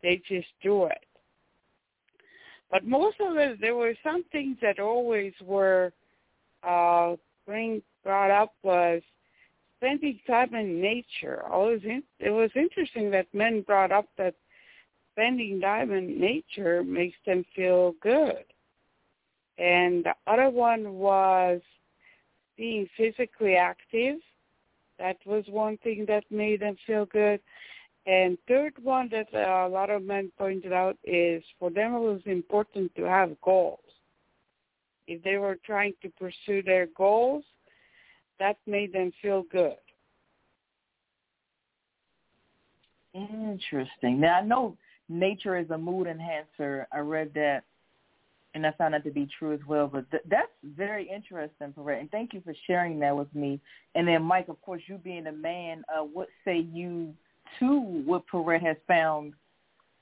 They 0.01 0.21
just 0.27 0.47
do 0.61 0.85
it. 0.85 1.05
But 2.71 2.85
most 2.85 3.17
of 3.19 3.37
it, 3.37 3.61
there 3.61 3.75
were 3.75 3.95
some 4.03 4.23
things 4.31 4.57
that 4.61 4.79
always 4.79 5.33
were 5.41 5.93
uh, 6.63 7.15
bring 7.45 7.81
brought 8.03 8.31
up 8.31 8.53
was 8.63 9.01
spending 9.77 10.19
time 10.27 10.53
in 10.55 10.81
nature. 10.81 11.43
Always, 11.49 11.81
in, 11.83 12.03
it 12.19 12.31
was 12.31 12.49
interesting 12.55 13.11
that 13.11 13.27
men 13.33 13.61
brought 13.61 13.91
up 13.91 14.07
that 14.17 14.35
spending 15.13 15.61
time 15.61 15.91
in 15.91 16.19
nature 16.19 16.83
makes 16.83 17.17
them 17.25 17.45
feel 17.55 17.93
good. 18.01 18.43
And 19.57 20.03
the 20.03 20.13
other 20.27 20.49
one 20.49 20.95
was 20.95 21.61
being 22.57 22.87
physically 22.97 23.55
active. 23.55 24.17
That 24.99 25.17
was 25.25 25.43
one 25.49 25.77
thing 25.77 26.05
that 26.07 26.23
made 26.29 26.61
them 26.61 26.75
feel 26.85 27.05
good. 27.05 27.39
And 28.07 28.37
third 28.47 28.73
one 28.81 29.09
that 29.09 29.27
uh, 29.33 29.67
a 29.67 29.69
lot 29.69 29.89
of 29.89 30.03
men 30.03 30.31
pointed 30.37 30.71
out 30.71 30.97
is 31.03 31.43
for 31.59 31.71
them 31.71 31.95
it 31.95 31.99
was 31.99 32.21
important 32.25 32.93
to 32.95 33.03
have 33.03 33.39
goals. 33.41 33.79
If 35.07 35.23
they 35.23 35.37
were 35.37 35.57
trying 35.65 35.93
to 36.01 36.09
pursue 36.09 36.61
their 36.63 36.87
goals, 36.95 37.43
that 38.39 38.57
made 38.67 38.93
them 38.93 39.11
feel 39.21 39.43
good. 39.51 39.75
Interesting. 43.13 44.19
Now 44.19 44.39
I 44.39 44.41
know 44.41 44.77
nature 45.09 45.57
is 45.57 45.69
a 45.69 45.77
mood 45.77 46.07
enhancer. 46.07 46.87
I 46.91 46.99
read 46.99 47.31
that, 47.35 47.63
and 48.55 48.65
I 48.65 48.71
found 48.71 48.93
that 48.93 49.03
to 49.03 49.11
be 49.11 49.27
true 49.37 49.53
as 49.53 49.59
well. 49.67 49.87
But 49.87 50.09
th- 50.09 50.23
that's 50.27 50.47
very 50.63 51.07
interesting, 51.13 51.73
Perrette. 51.73 51.99
And 51.99 52.09
thank 52.09 52.33
you 52.33 52.41
for 52.41 52.53
sharing 52.65 52.99
that 53.01 53.15
with 53.15 53.33
me. 53.35 53.59
And 53.93 54.07
then, 54.07 54.23
Mike, 54.23 54.47
of 54.47 54.59
course, 54.61 54.81
you 54.87 54.97
being 54.97 55.27
a 55.27 55.31
man, 55.31 55.83
uh, 55.93 56.03
what 56.03 56.29
say 56.45 56.59
you 56.59 57.13
to 57.59 57.79
what 58.05 58.25
Perrette 58.27 58.63
has 58.63 58.77
found 58.87 59.33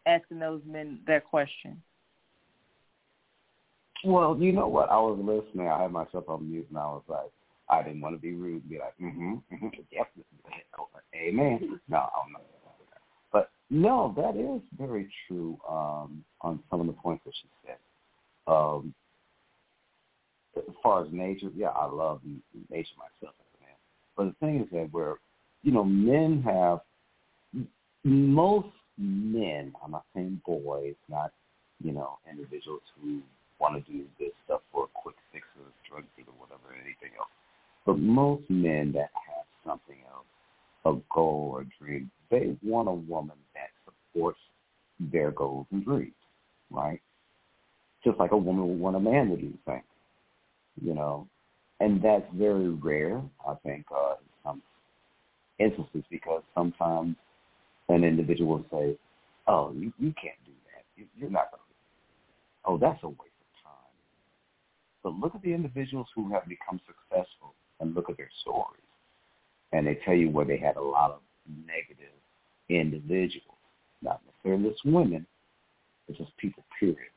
asking 0.06 0.40
those 0.40 0.62
men 0.66 1.00
that 1.08 1.26
question? 1.26 1.82
Well, 4.06 4.38
you 4.40 4.52
know 4.52 4.68
what? 4.68 4.90
I 4.90 4.98
was 4.98 5.18
listening. 5.20 5.68
I 5.68 5.82
had 5.82 5.92
myself 5.92 6.26
on 6.28 6.50
mute, 6.50 6.68
and 6.70 6.78
I 6.78 6.86
was 6.86 7.04
like, 7.08 7.32
I 7.70 7.82
didn't 7.82 8.02
want 8.02 8.16
to 8.16 8.22
be 8.22 8.34
rude 8.34 8.62
and 8.62 8.70
be 8.70 8.80
like, 8.80 8.94
mm-hmm, 9.02 9.34
mm-hmm 9.54 9.68
yes, 9.92 10.06
amen. 11.16 11.80
No, 11.88 11.98
I'm 11.98 12.32
not. 12.34 12.42
Know. 12.42 12.48
But 13.32 13.50
no, 13.70 14.14
that 14.18 14.36
is 14.36 14.62
very 14.78 15.10
true 15.28 15.58
um, 15.68 16.24
on 16.42 16.60
some 16.70 16.82
of 16.82 16.88
the 16.88 16.94
points 16.94 17.24
that 17.26 17.34
she. 17.42 17.48
Um, 18.48 18.94
as 20.56 20.64
far 20.82 21.06
as 21.06 21.12
nature, 21.12 21.50
yeah, 21.56 21.70
I 21.70 21.86
love 21.86 22.22
nature 22.70 22.96
myself 22.98 23.36
as 23.40 23.60
a 23.60 23.64
man. 23.64 23.78
But 24.16 24.26
the 24.26 24.46
thing 24.46 24.62
is 24.62 24.68
that 24.72 24.90
where, 24.92 25.16
you 25.64 25.72
know, 25.72 25.84
men 25.84 26.44
have 26.46 26.82
most 28.04 28.68
men. 28.98 29.74
I'm 29.84 29.92
not 29.92 30.06
saying 30.14 30.42
boys, 30.46 30.96
not 31.10 31.32
you 31.84 31.92
know 31.92 32.20
individuals 32.30 32.82
who 33.02 33.22
want 33.60 33.84
to 33.84 33.92
do 33.92 34.04
this 34.20 34.32
stuff 34.46 34.62
for 34.72 34.86
a 34.86 34.88
quick 34.94 35.16
fix 35.32 35.46
or 35.58 35.66
drug 35.90 36.06
deal 36.16 36.26
or 36.28 36.46
whatever, 36.46 36.70
or 36.70 36.76
anything 36.76 37.18
else. 37.18 37.30
But 37.86 38.00
most 38.00 38.44
men 38.50 38.92
that 38.94 39.10
have 39.14 39.46
something 39.66 39.98
else, 40.12 40.26
a 40.86 41.00
goal 41.14 41.52
or 41.54 41.66
dream, 41.80 42.12
they 42.30 42.56
want 42.64 42.88
a 42.88 42.94
woman 42.94 43.38
that 43.54 43.70
supports 43.86 44.40
their 45.00 45.32
goals 45.32 45.68
and 45.72 45.84
dreams, 45.84 46.14
right? 46.70 47.02
Just 48.04 48.20
like 48.20 48.32
a 48.32 48.38
woman 48.38 48.68
would 48.68 48.80
want 48.80 48.96
a 48.96 49.00
man 49.00 49.30
to 49.30 49.38
do 49.38 49.50
the 49.50 49.72
same, 49.72 49.84
you 50.82 50.94
know. 50.94 51.28
And 51.80 52.02
that's 52.02 52.26
very 52.34 52.70
rare, 52.70 53.22
I 53.48 53.56
think, 53.64 53.86
uh, 53.92 54.16
in 54.20 54.28
some 54.44 54.62
instances, 55.60 56.04
because 56.10 56.44
sometimes 56.54 57.16
an 57.90 58.04
individual 58.04 58.58
will 58.58 58.66
say, 58.72 58.98
"Oh, 59.48 59.72
you, 59.74 59.94
you 59.98 60.14
can't 60.22 60.44
do 60.46 60.52
that. 60.66 60.84
You, 60.96 61.06
you're 61.18 61.30
not 61.30 61.52
going 61.52 61.60
to." 61.60 61.74
Oh, 62.66 62.78
that's 62.78 63.02
a 63.04 63.10
waste 63.10 63.22
of 63.22 63.64
time. 63.64 63.94
But 65.04 65.14
look 65.14 65.36
at 65.36 65.42
the 65.42 65.54
individuals 65.54 66.08
who 66.16 66.30
have 66.32 66.48
become 66.48 66.80
successful 66.86 67.54
and 67.80 67.94
look 67.94 68.10
at 68.10 68.18
their 68.18 68.30
stories. 68.42 68.80
And 69.72 69.88
they 69.88 69.96
tell 70.06 70.14
you 70.14 70.30
where 70.30 70.46
they 70.46 70.58
had 70.58 70.78
a 70.78 70.82
lot 70.82 71.12
of 71.12 71.20
negative 71.66 72.14
individuals, 72.70 73.58
not 74.02 74.22
necessarily 74.26 74.70
just 74.70 74.86
women, 74.86 75.26
but 76.08 76.18
just 76.18 76.36
people, 76.38 76.64
period. 76.80 77.13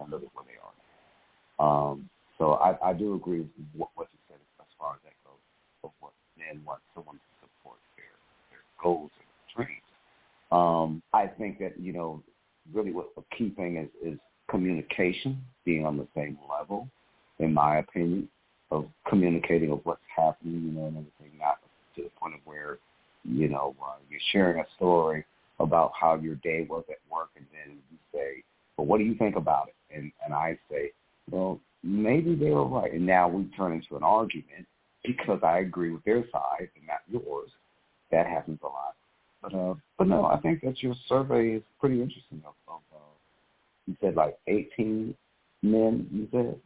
Look 0.00 0.22
at 0.22 0.28
where 0.34 0.44
they 0.46 0.58
are. 0.60 1.90
Um, 1.90 2.08
so 2.38 2.54
I, 2.54 2.90
I 2.90 2.92
do 2.92 3.14
agree 3.14 3.40
with 3.40 3.48
what, 3.74 3.90
what 3.94 4.08
you 4.12 4.18
said 4.28 4.38
as 4.60 4.66
far 4.78 4.94
as 4.94 5.00
that 5.04 5.14
goes, 5.24 5.40
of 5.84 5.90
what 6.00 6.12
men 6.38 6.62
want 6.64 6.80
someone 6.94 7.16
to 7.16 7.30
support 7.40 7.78
their, 7.96 8.04
their 8.50 8.64
goals 8.82 9.10
and 9.18 9.56
dreams. 9.56 9.82
Um, 10.52 11.02
I 11.12 11.26
think 11.26 11.58
that, 11.60 11.80
you 11.80 11.92
know, 11.92 12.22
really 12.72 12.92
what 12.92 13.14
the 13.16 13.22
key 13.36 13.50
thing 13.56 13.76
is, 13.78 13.88
is 14.12 14.18
communication, 14.50 15.42
being 15.64 15.86
on 15.86 15.96
the 15.96 16.06
same 16.14 16.38
level, 16.48 16.88
in 17.38 17.52
my 17.52 17.78
opinion 17.78 18.28
of 18.70 18.86
communicating 19.08 19.70
of 19.70 19.80
what's 19.84 20.00
happening, 20.14 20.54
you 20.54 20.72
know, 20.72 20.86
and 20.86 20.96
everything, 20.96 21.38
not 21.38 21.58
to 21.94 22.02
the 22.02 22.10
point 22.20 22.34
of 22.34 22.40
where, 22.44 22.78
you 23.24 23.48
know, 23.48 23.74
uh, 23.82 23.94
you're 24.10 24.20
sharing 24.32 24.60
a 24.60 24.66
story 24.76 25.24
about 25.58 25.92
how 25.98 26.16
your 26.16 26.34
day 26.36 26.66
was 26.68 26.84
at 26.90 26.98
work, 27.10 27.30
and 27.36 27.46
then 27.52 27.78
you 27.90 27.98
say, 28.12 28.42
"Well, 28.76 28.86
what 28.86 28.98
do 28.98 29.04
you 29.04 29.14
think 29.14 29.36
about 29.36 29.68
it?" 29.68 29.96
And 29.96 30.12
and 30.24 30.34
I 30.34 30.58
say, 30.70 30.92
"Well, 31.30 31.60
maybe 31.82 32.34
they 32.34 32.50
were 32.50 32.66
right." 32.66 32.92
And 32.92 33.06
now 33.06 33.28
we 33.28 33.44
turn 33.56 33.72
into 33.72 33.96
an 33.96 34.02
argument 34.02 34.66
because 35.04 35.40
I 35.42 35.58
agree 35.60 35.90
with 35.90 36.04
their 36.04 36.24
side 36.30 36.68
and 36.76 36.86
not 36.86 37.00
yours. 37.08 37.50
That 38.10 38.26
happens 38.26 38.58
a 38.62 38.66
lot. 38.66 38.94
But 39.42 39.54
uh, 39.54 39.74
but 39.98 40.08
no, 40.08 40.24
I 40.26 40.38
think 40.40 40.62
that 40.62 40.82
your 40.82 40.94
survey 41.08 41.56
is 41.56 41.62
pretty 41.80 42.00
interesting. 42.00 42.42
Of, 42.46 42.54
of 42.68 42.80
uh, 42.94 42.98
you 43.86 43.96
said 44.00 44.16
like 44.16 44.38
18 44.46 45.14
men. 45.62 46.08
You 46.12 46.28
said. 46.30 46.60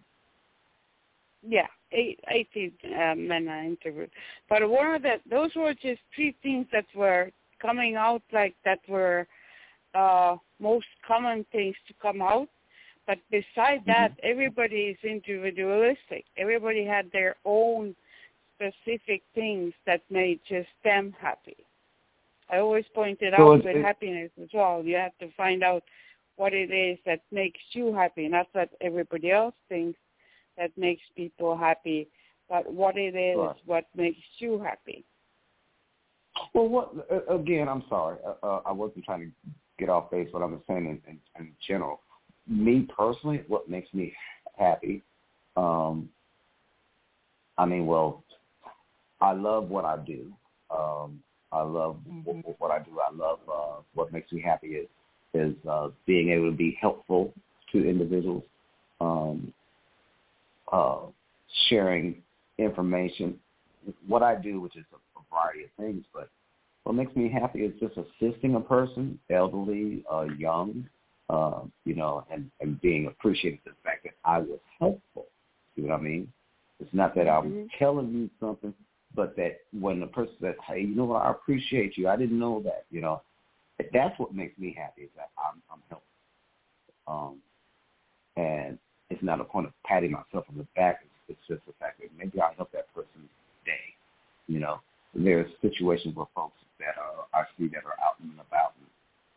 Yeah, 1.47 1.67
eight, 1.93 2.21
18 2.29 2.73
uh, 2.85 3.15
men 3.15 3.49
I 3.49 3.65
interviewed. 3.65 4.11
But 4.49 4.69
one 4.69 4.95
of 4.95 5.03
the, 5.03 5.15
those 5.31 5.51
were 5.57 5.73
just 5.73 6.01
three 6.15 6.37
things 6.43 6.67
that 6.71 6.85
were 6.95 7.31
coming 7.63 7.97
out 7.97 8.23
like 8.31 8.55
that 8.67 8.81
were 8.89 9.27
uh, 9.95 10.37
most 10.61 10.87
common 11.07 11.45
things 11.53 11.75
to 11.89 11.95
come 12.01 12.23
out. 12.23 12.49
But 13.07 13.19
beside 13.31 13.83
that, 13.87 14.13
mm-hmm. 14.13 14.31
everybody 14.31 14.77
is 14.77 14.99
individualistic. 15.03 16.25
Everybody 16.37 16.85
had 16.85 17.11
their 17.13 17.37
own 17.45 17.95
specific 18.55 19.23
things 19.35 19.73
that 19.87 20.03
made 20.11 20.41
just 20.49 20.69
them 20.85 21.15
happy. 21.19 21.57
I 22.53 22.59
always 22.59 22.85
pointed 22.95 23.35
so 23.37 23.43
out 23.43 23.65
with 23.65 23.77
it, 23.77 23.83
happiness 23.83 24.31
as 24.43 24.49
well. 24.53 24.83
You 24.85 24.97
have 24.97 25.17
to 25.21 25.31
find 25.37 25.63
out 25.63 25.83
what 26.37 26.53
it 26.53 26.71
is 26.71 26.99
that 27.07 27.21
makes 27.31 27.61
you 27.73 27.95
happy, 27.95 28.29
not 28.29 28.49
what 28.53 28.71
everybody 28.81 29.31
else 29.31 29.55
thinks 29.69 29.99
that 30.57 30.71
makes 30.77 31.03
people 31.17 31.57
happy, 31.57 32.09
but 32.49 32.71
what 32.73 32.97
it 32.97 33.15
is, 33.15 33.37
right. 33.39 33.57
what 33.67 33.85
makes 33.97 34.19
you 34.39 34.61
happy. 34.61 35.05
Well, 36.55 36.69
what 36.69 36.93
again? 37.29 37.69
I'm 37.69 37.85
sorry, 37.89 38.19
uh, 38.27 38.47
uh, 38.47 38.61
I 38.67 38.73
wasn't 38.73 39.05
trying 39.05 39.21
to 39.21 39.51
get 39.81 39.89
off 39.89 40.11
base. 40.11 40.29
What 40.31 40.43
I'm 40.43 40.61
saying 40.69 40.87
in, 40.87 41.01
in, 41.11 41.19
in 41.39 41.53
general, 41.67 42.01
me 42.47 42.87
personally, 42.97 43.43
what 43.49 43.69
makes 43.69 43.93
me 43.93 44.13
happy? 44.59 45.03
Um, 45.57 46.09
I 47.59 47.67
mean, 47.67 47.87
well, 47.87 48.23
I 49.21 49.33
love 49.33 49.69
what 49.69 49.85
I 49.85 49.97
do. 49.99 50.33
Um, 50.71 51.21
I 51.53 51.63
love 51.63 51.97
mm-hmm. 52.09 52.41
what, 52.41 52.61
what 52.61 52.71
I 52.71 52.79
do. 52.79 52.93
I 53.01 53.15
love 53.15 53.41
uh, 53.53 53.81
what 53.95 54.13
makes 54.13 54.31
me 54.33 54.41
happy 54.41 54.69
is 54.69 54.89
is 55.33 55.55
uh, 55.69 55.89
being 56.07 56.31
able 56.31 56.51
to 56.51 56.57
be 56.57 56.77
helpful 56.81 57.33
to 57.73 57.89
individuals. 57.89 58.43
Um, 59.01 59.53
uh, 60.73 61.07
sharing 61.69 62.23
information. 62.59 63.39
What 64.07 64.23
I 64.23 64.35
do, 64.37 64.61
which 64.61 64.77
is 64.77 64.85
a, 64.93 64.97
a 65.19 65.23
variety 65.31 65.65
of 65.65 65.71
things, 65.79 66.05
but 66.13 66.29
what 66.85 66.95
makes 66.95 67.15
me 67.15 67.31
happy 67.31 67.61
is 67.61 67.73
just 67.79 67.95
assisting 67.97 68.55
a 68.55 68.61
person, 68.61 69.19
elderly, 69.31 70.05
uh, 70.11 70.27
young, 70.39 70.89
uh, 71.29 71.61
you 71.85 71.95
know, 71.95 72.25
and, 72.33 72.51
and 72.61 72.81
being 72.81 73.07
appreciated 73.07 73.61
the 73.65 73.73
fact 73.85 74.05
that 74.05 74.15
I 74.25 74.39
was 74.39 74.59
helpful. 74.79 75.27
You 75.77 75.85
know 75.85 75.91
what 75.91 76.01
I 76.01 76.05
mean? 76.05 76.33
It's 76.81 76.93
not 76.93 77.15
that 77.15 77.29
I'm 77.29 77.45
mm-hmm. 77.45 77.67
telling 77.79 78.13
you 78.13 78.31
something, 78.41 78.75
but 79.15 79.37
that 79.37 79.61
when 79.79 80.01
the 80.01 80.07
person 80.07 80.35
says, 80.41 80.55
"Hey, 80.67 80.81
you 80.81 80.95
know 80.95 81.05
what? 81.05 81.23
I 81.23 81.31
appreciate 81.31 81.97
you. 81.97 82.09
I 82.09 82.17
didn't 82.17 82.39
know 82.39 82.63
that." 82.65 82.87
You 82.91 83.03
know, 83.03 83.23
that's 83.93 84.19
what 84.19 84.35
makes 84.35 84.59
me 84.59 84.75
happy 84.77 85.03
is 85.03 85.11
that 85.17 85.31
I'm, 85.39 85.61
I'm 85.71 85.83
helpful. 85.89 86.07
Um, 87.07 87.37
and 88.37 88.79
it's 89.11 89.23
not 89.23 89.41
a 89.41 89.45
point 89.45 89.67
of 89.67 89.73
patting 89.85 90.13
myself 90.13 90.47
on 90.49 90.57
the 90.57 90.67
back. 90.75 91.01
It's, 91.03 91.39
it's 91.39 91.49
just 91.49 91.67
the 91.67 91.75
fact 91.79 92.01
that 92.01 92.09
maybe 92.17 92.41
I 92.41 92.53
help 92.57 92.73
that 92.73 92.93
person's 92.95 93.31
day. 93.65 93.95
You 94.47 94.61
know, 94.61 94.81
there's 95.15 95.51
situations 95.61 96.17
where 96.17 96.27
folks 96.35 96.57
that 96.81 96.97
are 96.99 97.29
I 97.33 97.45
see 97.57 97.69
that 97.69 97.85
are 97.85 97.99
out 98.03 98.19
and 98.21 98.33
about 98.35 98.75
and 98.79 98.89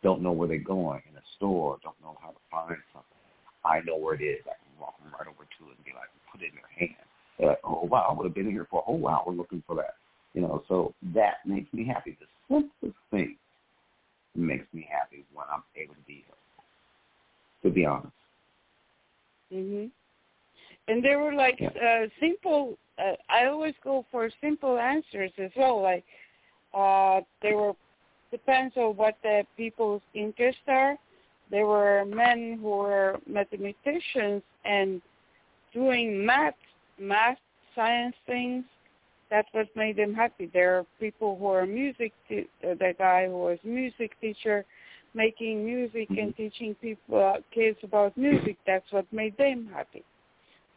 don't 0.02 0.22
know 0.22 0.32
where 0.32 0.48
they're 0.48 0.60
going 0.60 1.02
in 1.10 1.16
a 1.16 1.26
store, 1.38 1.78
don't 1.84 2.00
know 2.02 2.18
how 2.22 2.30
to 2.30 2.42
find 2.52 2.80
something. 2.92 3.24
I 3.64 3.80
know 3.86 3.98
where 3.98 4.16
it 4.16 4.24
is. 4.24 4.44
I 4.44 4.60
can 4.60 4.76
walk 4.80 5.00
them 5.00 5.14
right 5.14 5.28
over 5.28 5.48
to 5.48 5.62
it 5.72 5.78
and 5.78 5.86
be 5.86 5.92
like, 5.96 6.12
put 6.32 6.42
it 6.42 6.52
in 6.52 6.60
their 6.60 6.74
hand. 6.76 7.08
They're 7.40 7.50
like, 7.50 7.64
oh 7.64 7.88
wow, 7.88 8.08
I 8.10 8.14
would 8.14 8.26
have 8.26 8.36
been 8.36 8.52
here 8.52 8.68
for 8.70 8.82
a 8.82 8.84
whole 8.84 9.08
hour 9.08 9.32
looking 9.32 9.64
for 9.66 9.76
that. 9.78 9.96
You 10.34 10.42
know, 10.42 10.64
so 10.68 10.94
that 11.14 11.46
makes 11.46 11.72
me 11.74 11.86
happy. 11.86 12.18
The 12.20 12.28
simplest 12.50 12.98
thing 13.12 13.38
makes 14.36 14.66
me 14.74 14.88
happy 14.90 15.24
when 15.34 15.46
I'm 15.52 15.64
able 15.76 15.94
to 15.94 16.02
be 16.08 16.26
helpful. 16.28 16.64
To 17.64 17.70
be 17.70 17.86
honest. 17.86 18.14
Mhm. 19.52 19.92
And 20.88 21.04
there 21.04 21.20
were 21.20 21.34
like 21.34 21.60
yeah. 21.60 21.70
uh 21.70 22.08
simple. 22.20 22.78
Uh, 22.98 23.14
I 23.30 23.46
always 23.46 23.74
go 23.84 24.06
for 24.12 24.30
simple 24.42 24.78
answers 24.78 25.32
as 25.38 25.52
well. 25.56 25.82
Like 25.82 26.04
uh 26.74 27.22
there 27.42 27.58
were 27.58 27.74
depends 28.32 28.76
on 28.78 28.96
what 28.98 29.16
the 29.22 29.44
people's 29.56 30.02
interests 30.14 30.62
are. 30.68 30.98
There 31.52 31.68
were 31.68 32.04
men 32.06 32.58
who 32.60 32.70
were 32.70 33.20
mathematicians 33.28 34.42
and 34.66 35.02
doing 35.72 36.26
math, 36.26 36.56
math, 37.00 37.38
science 37.76 38.16
things. 38.26 38.64
That's 39.30 39.48
what 39.52 39.68
made 39.76 39.98
them 39.98 40.14
happy. 40.14 40.50
There 40.52 40.80
are 40.80 40.86
people 41.00 41.38
who 41.38 41.48
are 41.48 41.66
music. 41.66 42.12
Te- 42.28 42.50
uh, 42.64 42.74
the 42.80 42.94
guy 42.98 43.28
who 43.28 43.38
was 43.38 43.60
music 43.64 44.12
teacher, 44.20 44.66
making 45.14 45.64
music 45.64 46.10
and 46.10 46.34
mm-hmm. 46.34 46.44
teaching 46.44 46.76
people 46.82 47.20
uh, 47.20 47.38
kids 47.54 47.78
about 47.84 48.18
music. 48.18 48.58
That's 48.66 48.86
what 48.92 49.06
made 49.12 49.38
them 49.38 49.70
happy. 49.74 50.04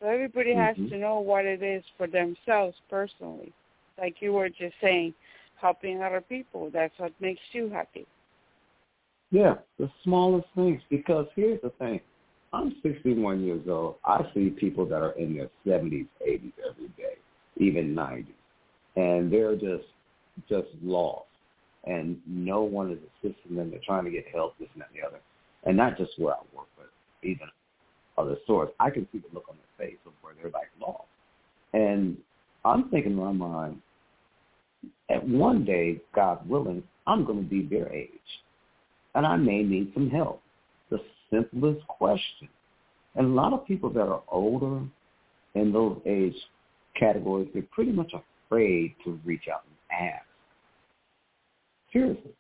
So 0.00 0.09
everybody 0.09 0.54
has 0.54 0.76
mm-hmm. 0.76 0.88
to 0.88 0.98
know 0.98 1.20
what 1.20 1.44
it 1.44 1.62
is 1.62 1.82
for 1.96 2.06
themselves 2.06 2.76
personally. 2.90 3.52
Like 3.98 4.16
you 4.20 4.32
were 4.35 4.48
just 4.48 4.74
saying, 4.82 5.14
helping 5.61 6.03
other 6.03 6.21
people. 6.21 6.71
That's 6.73 6.95
what 6.99 7.12
makes 7.21 7.40
you 7.53 7.69
happy. 7.71 8.07
Yeah, 9.31 9.55
the 9.79 9.90
smallest 10.05 10.47
things. 10.55 10.81
Because 10.90 11.27
here's 11.35 11.61
the 11.62 11.71
thing. 11.79 12.01
I'm 12.53 12.77
61 12.83 13.42
years 13.42 13.66
old. 13.69 13.97
I 14.05 14.23
see 14.33 14.51
people 14.51 14.87
that 14.87 15.03
are 15.03 15.12
in 15.12 15.35
their 15.35 15.51
70s, 15.66 16.07
80s 16.27 16.53
every 16.69 16.88
day, 16.97 17.16
even 17.57 17.95
90s. 17.95 18.27
And 18.97 19.33
they're 19.33 19.57
just 19.57 19.85
just 20.49 20.69
lost. 20.83 21.27
And 21.85 22.19
no 22.27 22.62
one 22.62 22.90
is 22.90 22.99
assisting 22.99 23.57
them. 23.57 23.71
They're 23.71 23.81
trying 23.85 24.05
to 24.05 24.11
get 24.11 24.25
help, 24.33 24.59
this 24.59 24.69
and 24.75 24.83
that 24.83 24.88
and 24.92 25.03
the 25.03 25.07
other. 25.07 25.21
And 25.64 25.77
not 25.77 25.97
just 25.97 26.12
where 26.19 26.35
I 26.35 26.40
work, 26.55 26.66
but 26.77 26.90
even 27.23 27.49
other 28.19 28.37
stores. 28.45 28.71
I 28.81 28.90
can 28.90 29.07
see 29.12 29.19
the 29.19 29.35
look 29.35 29.45
on 29.49 29.57
their 29.57 29.88
face 29.88 29.99
of 30.07 30.12
where 30.21 30.35
they're 30.35 30.51
like 30.51 30.69
lost. 30.81 31.05
And 31.73 32.16
I'm 32.64 32.88
thinking 32.90 33.12
in 33.12 33.19
my 33.19 33.33
mind, 33.33 33.81
at 35.11 35.27
one 35.27 35.64
day, 35.64 36.01
God 36.14 36.49
willing, 36.49 36.83
I'm 37.07 37.25
going 37.25 37.42
to 37.42 37.49
be 37.49 37.62
their 37.62 37.92
age. 37.92 38.11
And 39.14 39.27
I 39.27 39.37
may 39.37 39.62
need 39.62 39.92
some 39.95 40.11
help. 40.11 40.42
The 40.90 40.99
simplest 41.31 41.87
question. 41.87 42.49
And 43.14 43.27
a 43.27 43.31
lot 43.31 43.53
of 43.53 43.66
people 43.66 43.90
that 43.90 44.01
are 44.03 44.23
older 44.29 44.85
in 45.55 45.73
those 45.73 45.99
age 46.07 46.35
categories, 46.99 47.49
they're 47.55 47.62
pretty 47.73 47.92
much 47.92 48.12
afraid 48.12 48.95
to 49.05 49.19
reach 49.25 49.45
out 49.53 49.62
and 49.64 50.11
ask. 50.11 50.27
Seriously. 51.92 52.33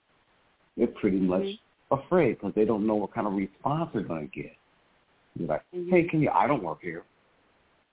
They're 0.76 0.86
pretty 0.88 1.18
much 1.18 1.42
mm-hmm. 1.42 1.94
afraid 1.94 2.34
because 2.34 2.52
they 2.54 2.64
don't 2.64 2.86
know 2.86 2.96
what 2.96 3.14
kind 3.14 3.26
of 3.26 3.32
response 3.32 3.90
they're 3.94 4.02
going 4.02 4.28
to 4.28 4.40
get. 4.40 4.52
You're 5.38 5.48
like, 5.48 5.62
mm-hmm. 5.74 5.90
hey, 5.90 6.04
can 6.04 6.20
you, 6.20 6.30
I 6.30 6.46
don't 6.46 6.62
work 6.62 6.78
here. 6.82 7.04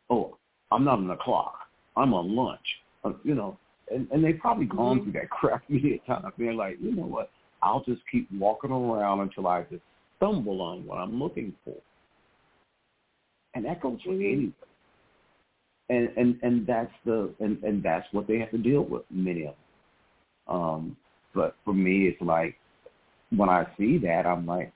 Oh, 0.09 0.37
I'm 0.71 0.83
not 0.83 0.97
on 0.97 1.07
the 1.07 1.15
clock. 1.15 1.55
I'm 1.95 2.13
on 2.13 2.35
lunch. 2.35 2.59
Uh, 3.05 3.13
you 3.23 3.35
know, 3.35 3.57
and, 3.93 4.07
and 4.11 4.23
they've 4.23 4.39
probably 4.39 4.65
gone 4.65 4.99
mm-hmm. 4.99 5.11
through 5.11 5.21
that 5.21 5.29
crap 5.29 5.63
many 5.69 6.01
times. 6.07 6.25
They're 6.37 6.53
like, 6.53 6.77
you 6.81 6.95
know 6.95 7.05
what? 7.05 7.29
I'll 7.61 7.83
just 7.83 8.01
keep 8.11 8.29
walking 8.31 8.71
around 8.71 9.21
until 9.21 9.47
I 9.47 9.63
just 9.63 9.81
stumble 10.17 10.61
on 10.61 10.85
what 10.85 10.97
I'm 10.97 11.19
looking 11.19 11.53
for. 11.63 11.75
And 13.55 13.65
that 13.65 13.81
goes 13.81 13.99
for 14.03 14.11
mm-hmm. 14.11 14.21
anybody. 14.21 14.53
And 15.89 16.09
and 16.15 16.39
and 16.43 16.65
that's 16.65 16.93
the 17.05 17.33
and 17.39 17.61
and 17.61 17.83
that's 17.83 18.07
what 18.13 18.25
they 18.25 18.39
have 18.39 18.51
to 18.51 18.57
deal 18.57 18.83
with. 18.83 19.03
Many 19.11 19.45
of 19.45 19.55
them. 20.47 20.55
Um, 20.55 20.97
but 21.35 21.55
for 21.65 21.73
me, 21.73 22.07
it's 22.07 22.21
like 22.21 22.55
when 23.35 23.49
I 23.49 23.65
see 23.77 23.97
that, 23.99 24.25
I'm 24.25 24.45
like, 24.45 24.71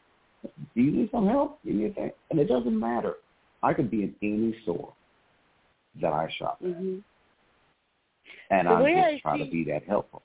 do 0.76 0.82
you 0.82 0.92
need 0.92 1.10
some 1.12 1.28
help? 1.28 1.60
Do 1.64 1.72
you 1.72 1.78
need 1.78 1.86
anything? 1.86 2.12
And 2.30 2.40
it 2.40 2.48
doesn't 2.50 2.78
matter. 2.78 3.16
I 3.64 3.74
could 3.74 3.90
be 3.90 4.04
in 4.04 4.16
any 4.22 4.56
store 4.64 4.94
that 6.02 6.14
I 6.14 6.30
shop 6.38 6.60
at. 6.64 6.68
And 8.50 8.68
I'm 8.68 8.84
just 8.84 8.98
I 8.98 9.20
trying 9.22 9.40
see, 9.40 9.46
to 9.46 9.52
be 9.52 9.64
that 9.66 9.84
helpful. 9.84 10.22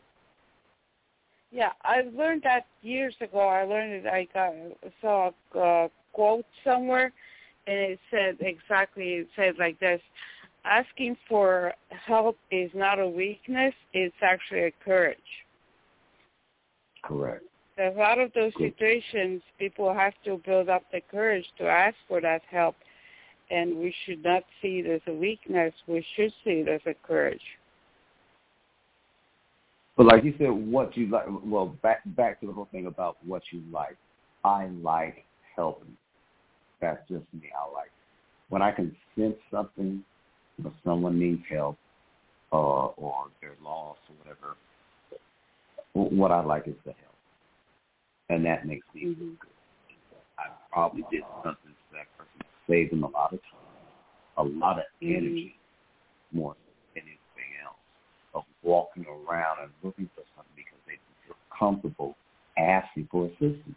Yeah, 1.50 1.72
I 1.82 2.02
learned 2.14 2.42
that 2.44 2.66
years 2.82 3.14
ago. 3.20 3.40
I 3.40 3.64
learned 3.64 3.92
it. 3.92 4.06
I 4.06 4.26
got 4.32 4.52
saw 5.00 5.30
a 5.54 5.90
quote 6.12 6.46
somewhere, 6.64 7.12
and 7.66 7.76
it 7.76 7.98
said 8.10 8.36
exactly. 8.40 9.14
It 9.14 9.28
said 9.36 9.58
like 9.58 9.78
this: 9.78 10.00
"Asking 10.64 11.16
for 11.28 11.74
help 11.90 12.38
is 12.50 12.70
not 12.74 12.98
a 12.98 13.06
weakness; 13.06 13.74
it's 13.92 14.16
actually 14.22 14.64
a 14.64 14.72
courage." 14.84 15.18
Correct. 17.02 17.44
a 17.78 17.90
lot 17.90 18.18
of 18.20 18.32
those 18.32 18.54
Good. 18.54 18.74
situations, 18.78 19.42
people 19.58 19.92
have 19.92 20.14
to 20.24 20.40
build 20.46 20.68
up 20.68 20.84
the 20.92 21.00
courage 21.10 21.46
to 21.58 21.66
ask 21.66 21.96
for 22.06 22.20
that 22.20 22.42
help, 22.50 22.76
and 23.50 23.76
we 23.76 23.94
should 24.04 24.22
not 24.22 24.44
see 24.60 24.78
it 24.78 24.86
as 24.86 25.00
a 25.06 25.12
weakness. 25.12 25.74
We 25.86 26.06
should 26.14 26.32
see 26.44 26.60
it 26.60 26.68
as 26.68 26.80
a 26.86 26.94
courage. 27.06 27.42
But 29.96 30.06
like 30.06 30.24
you 30.24 30.34
said, 30.38 30.50
what 30.50 30.96
you 30.96 31.08
like. 31.08 31.24
Well, 31.44 31.76
back 31.82 32.02
back 32.16 32.40
to 32.40 32.46
the 32.46 32.52
whole 32.52 32.68
thing 32.72 32.86
about 32.86 33.16
what 33.24 33.42
you 33.52 33.62
like. 33.70 33.96
I 34.44 34.66
like 34.82 35.24
helping. 35.54 35.96
That's 36.80 37.00
just 37.08 37.24
me. 37.32 37.50
I 37.56 37.70
like 37.72 37.90
when 38.52 38.60
I 38.60 38.70
can 38.70 38.94
sense 39.16 39.36
something, 39.50 40.04
if 40.58 40.72
someone 40.84 41.18
needs 41.18 41.40
help, 41.50 41.78
uh, 42.52 42.56
or 42.56 43.28
they're 43.40 43.56
lost 43.64 44.00
or 44.10 44.16
whatever. 44.18 44.56
What 45.94 46.30
I 46.30 46.44
like 46.44 46.68
is 46.68 46.74
the 46.84 46.92
help, 46.92 47.16
and 48.28 48.44
that 48.44 48.66
makes 48.66 48.86
me 48.94 49.06
mm-hmm. 49.06 49.20
feel 49.20 49.28
good. 49.40 49.50
I 50.38 50.44
probably 50.70 51.04
did 51.10 51.22
something 51.42 51.70
to 51.70 51.92
that 51.92 52.06
person, 52.16 52.46
saved 52.68 52.92
them 52.92 53.04
a 53.04 53.08
lot 53.08 53.32
of 53.32 53.40
time, 53.40 54.38
a 54.38 54.44
lot 54.44 54.78
of 54.78 54.84
mm-hmm. 55.02 55.16
energy, 55.16 55.54
more 56.32 56.52
of 56.52 56.56
walking 58.62 59.04
around 59.06 59.58
and 59.62 59.70
looking 59.82 60.08
for 60.14 60.22
something 60.36 60.52
because 60.56 60.78
they 60.86 60.98
feel 61.26 61.36
comfortable 61.50 62.16
asking 62.58 63.08
for 63.10 63.26
assistance 63.26 63.76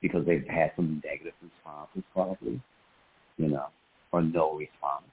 because 0.00 0.24
they've 0.26 0.46
had 0.48 0.72
some 0.76 1.02
negative 1.04 1.34
responses 1.42 2.02
probably, 2.12 2.60
you 3.36 3.48
know, 3.48 3.66
or 4.12 4.22
no 4.22 4.56
response. 4.56 5.04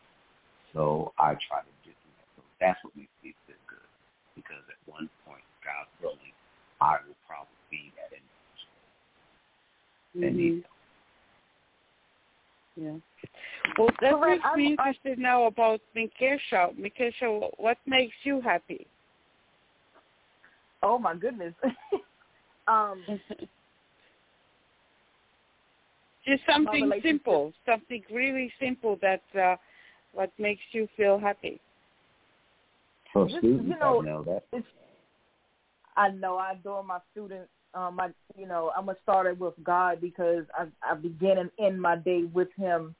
So 0.73 1.11
I 1.19 1.35
try 1.47 1.61
to 1.61 1.73
do 1.83 1.91
that. 1.91 2.27
So 2.35 2.41
that's 2.59 2.79
what 2.83 2.95
makes 2.95 3.11
me 3.23 3.33
feel 3.45 3.59
good 3.67 3.89
because 4.35 4.63
at 4.69 4.77
one 4.85 5.09
point, 5.25 5.43
God 5.63 5.87
willing, 6.01 6.35
I 6.79 6.97
will 7.05 7.17
probably 7.27 7.59
be 7.71 7.91
that 7.99 8.15
individual. 8.15 8.77
Mm-hmm. 10.15 10.63
Yeah. 12.77 12.97
Well, 13.77 13.89
that 14.01 14.19
makes 14.19 14.43
me 14.55 14.67
interested 14.71 15.19
now 15.19 15.45
about 15.45 15.81
Mikeisha. 15.95 16.75
Mikeisha, 16.77 17.49
what 17.57 17.77
makes 17.85 18.15
you 18.23 18.41
happy? 18.41 18.87
Oh 20.83 20.97
my 20.97 21.15
goodness. 21.15 21.53
um, 22.67 23.03
just 26.25 26.43
something 26.51 26.91
simple, 27.03 27.53
something 27.65 28.03
really 28.11 28.51
simple 28.59 28.97
that 29.01 29.21
uh, 29.39 29.55
what 30.13 30.31
makes 30.37 30.61
you 30.71 30.87
feel 30.97 31.17
happy. 31.19 31.59
For 33.13 33.29
students, 33.29 33.67
you 33.67 33.79
know, 33.79 34.01
I 34.01 34.05
know 34.05 34.23
that. 34.23 34.43
It's, 34.51 34.67
I 35.95 36.09
know 36.09 36.37
I 36.37 36.51
adore 36.51 36.83
my 36.83 36.99
students. 37.11 37.49
Um, 37.73 37.99
I, 37.99 38.09
you 38.37 38.47
know, 38.47 38.71
I'm 38.77 38.85
gonna 38.85 38.97
start 39.03 39.27
it 39.27 39.39
with 39.39 39.53
God 39.63 39.99
because 40.01 40.45
I, 40.57 40.65
I 40.89 40.95
begin 40.95 41.37
and 41.37 41.51
end 41.59 41.81
my 41.81 41.95
day 41.95 42.23
with 42.23 42.49
Him 42.57 42.95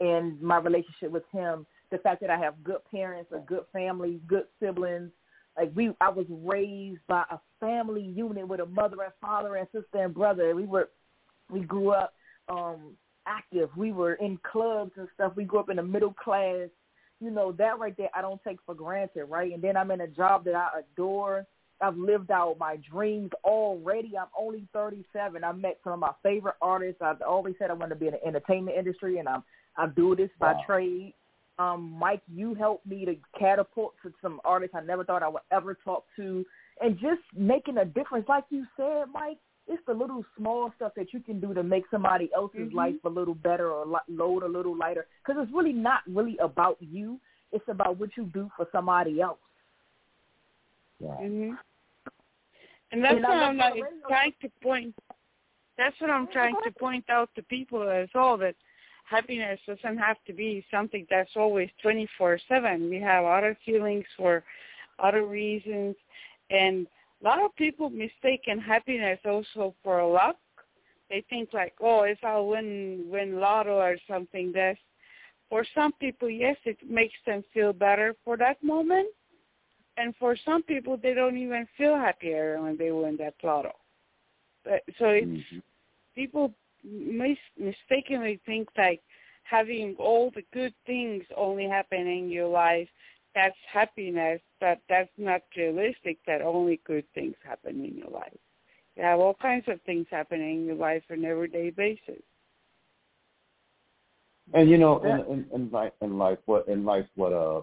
in 0.00 0.38
my 0.40 0.58
relationship 0.58 1.10
with 1.10 1.24
him, 1.32 1.66
the 1.90 1.98
fact 1.98 2.20
that 2.20 2.30
I 2.30 2.38
have 2.38 2.62
good 2.64 2.84
parents, 2.90 3.30
a 3.34 3.38
good 3.38 3.64
family, 3.72 4.20
good 4.26 4.44
siblings, 4.60 5.10
like 5.56 5.72
we 5.74 5.90
I 6.00 6.10
was 6.10 6.26
raised 6.28 7.00
by 7.08 7.24
a 7.30 7.38
family 7.60 8.02
unit 8.02 8.46
with 8.46 8.60
a 8.60 8.66
mother 8.66 9.02
and 9.02 9.12
father 9.20 9.56
and 9.56 9.66
sister 9.72 10.04
and 10.04 10.14
brother. 10.14 10.54
We 10.54 10.66
were 10.66 10.90
we 11.50 11.60
grew 11.60 11.90
up 11.90 12.12
um 12.48 12.96
active. 13.26 13.70
We 13.76 13.92
were 13.92 14.14
in 14.14 14.38
clubs 14.50 14.92
and 14.96 15.08
stuff. 15.14 15.32
We 15.36 15.44
grew 15.44 15.60
up 15.60 15.70
in 15.70 15.78
a 15.78 15.82
middle 15.82 16.12
class. 16.12 16.68
You 17.20 17.30
know, 17.30 17.52
that 17.52 17.78
right 17.78 17.96
there 17.96 18.10
I 18.14 18.20
don't 18.20 18.42
take 18.44 18.58
for 18.66 18.74
granted, 18.74 19.24
right? 19.26 19.52
And 19.52 19.62
then 19.62 19.76
I'm 19.76 19.90
in 19.90 20.02
a 20.02 20.08
job 20.08 20.44
that 20.44 20.54
I 20.54 20.80
adore. 20.80 21.46
I've 21.80 21.96
lived 21.96 22.30
out 22.30 22.56
my 22.58 22.78
dreams 22.90 23.30
already. 23.44 24.16
I'm 24.18 24.28
only 24.38 24.66
37. 24.72 25.44
I 25.44 25.52
met 25.52 25.78
some 25.84 25.92
of 25.92 25.98
my 25.98 26.12
favorite 26.22 26.54
artists. 26.62 27.02
I've 27.02 27.20
always 27.20 27.54
said 27.58 27.70
I 27.70 27.74
want 27.74 27.90
to 27.90 27.96
be 27.96 28.06
in 28.06 28.14
the 28.14 28.26
entertainment 28.26 28.78
industry, 28.78 29.18
and 29.18 29.28
I'm 29.28 29.42
I 29.76 29.86
do 29.86 30.16
this 30.16 30.30
by 30.38 30.52
wow. 30.52 30.62
trade. 30.66 31.14
Um, 31.58 31.96
Mike, 31.98 32.22
you 32.32 32.54
helped 32.54 32.86
me 32.86 33.04
to 33.06 33.16
catapult 33.38 33.94
to 34.02 34.12
some 34.20 34.40
artists 34.44 34.74
I 34.76 34.82
never 34.82 35.04
thought 35.04 35.22
I 35.22 35.28
would 35.28 35.42
ever 35.50 35.76
talk 35.84 36.04
to, 36.16 36.44
and 36.80 36.98
just 36.98 37.22
making 37.34 37.78
a 37.78 37.84
difference. 37.84 38.28
Like 38.28 38.44
you 38.50 38.66
said, 38.76 39.04
Mike, 39.12 39.38
it's 39.66 39.82
the 39.86 39.94
little 39.94 40.24
small 40.36 40.72
stuff 40.76 40.92
that 40.96 41.12
you 41.12 41.20
can 41.20 41.40
do 41.40 41.54
to 41.54 41.62
make 41.62 41.84
somebody 41.90 42.30
else's 42.34 42.60
mm-hmm. 42.60 42.76
life 42.76 42.94
a 43.04 43.08
little 43.08 43.34
better 43.34 43.70
or 43.70 43.86
load 44.08 44.42
a 44.42 44.48
little 44.48 44.76
lighter. 44.76 45.06
Because 45.24 45.42
it's 45.42 45.52
really 45.52 45.72
not 45.72 46.00
really 46.06 46.36
about 46.38 46.76
you. 46.80 47.18
It's 47.52 47.64
about 47.68 47.98
what 47.98 48.10
you 48.16 48.24
do 48.34 48.50
for 48.56 48.68
somebody 48.70 49.20
else. 49.20 49.38
Yeah. 51.00 51.08
Mm-hmm. 51.08 51.54
And 52.92 53.04
that's 53.04 53.14
and 53.14 53.22
what 53.24 53.32
I'm 53.32 53.56
like, 53.56 53.74
trying 54.06 54.32
to 54.42 54.50
point. 54.62 54.94
That's 55.76 55.98
what 56.00 56.10
I'm 56.10 56.28
trying 56.28 56.54
to 56.64 56.70
point 56.70 57.04
out 57.10 57.28
to 57.34 57.42
people 57.42 57.88
as 57.88 58.08
well 58.14 58.36
that 58.38 58.54
happiness 59.08 59.60
doesn't 59.66 59.98
have 59.98 60.16
to 60.26 60.32
be 60.32 60.64
something 60.70 61.06
that's 61.08 61.36
always 61.36 61.70
24/7. 61.82 62.90
We 62.90 63.00
have 63.00 63.24
other 63.24 63.56
feelings 63.64 64.04
for 64.16 64.44
other 64.98 65.24
reasons, 65.24 65.96
and 66.50 66.86
a 67.20 67.24
lot 67.24 67.42
of 67.42 67.54
people 67.56 67.88
mistaken 67.90 68.58
happiness 68.58 69.20
also 69.24 69.74
for 69.82 70.04
luck. 70.04 70.36
They 71.08 71.22
think 71.30 71.52
like, 71.52 71.74
oh, 71.80 72.02
if 72.02 72.22
I 72.24 72.38
win 72.38 73.06
win 73.08 73.38
lotto 73.38 73.76
or 73.78 73.96
something, 74.08 74.52
that's 74.52 74.78
for 75.48 75.64
some 75.74 75.92
people, 76.00 76.28
yes, 76.28 76.56
it 76.64 76.78
makes 76.88 77.14
them 77.24 77.44
feel 77.54 77.72
better 77.72 78.16
for 78.24 78.36
that 78.36 78.60
moment, 78.62 79.08
and 79.96 80.14
for 80.16 80.36
some 80.44 80.62
people, 80.64 80.96
they 80.96 81.14
don't 81.14 81.38
even 81.38 81.68
feel 81.76 81.96
happier 81.96 82.60
when 82.60 82.76
they 82.76 82.90
win 82.90 83.16
that 83.18 83.34
lotto. 83.42 83.72
But, 84.64 84.82
so 84.98 85.06
it's 85.10 85.26
mm-hmm. 85.26 85.58
people 86.16 86.52
mis- 86.90 87.38
mistakenly 87.58 88.40
think 88.46 88.68
like 88.76 89.00
having 89.44 89.94
all 89.98 90.30
the 90.34 90.44
good 90.52 90.74
things 90.86 91.24
only 91.36 91.68
happen 91.68 92.06
in 92.06 92.28
your 92.28 92.48
life 92.48 92.88
that's 93.34 93.56
happiness 93.70 94.40
but 94.60 94.78
that's 94.88 95.10
not 95.18 95.42
realistic 95.56 96.18
that 96.26 96.40
only 96.40 96.80
good 96.86 97.04
things 97.14 97.34
happen 97.44 97.84
in 97.84 97.96
your 97.98 98.10
life. 98.10 98.32
You 98.96 99.02
have 99.02 99.20
all 99.20 99.34
kinds 99.34 99.66
of 99.68 99.80
things 99.82 100.06
happening 100.10 100.60
in 100.60 100.66
your 100.66 100.76
life 100.76 101.02
on 101.10 101.18
an 101.18 101.24
everyday 101.26 101.70
basis. 101.70 102.22
And 104.54 104.70
you 104.70 104.78
know 104.78 105.02
in 105.02 105.32
in, 105.32 105.46
in 105.52 105.70
life 105.70 105.92
in 106.00 106.16
life 106.16 106.38
what 106.46 106.66
in 106.68 106.84
life 106.84 107.06
what 107.16 107.32
uh 107.32 107.62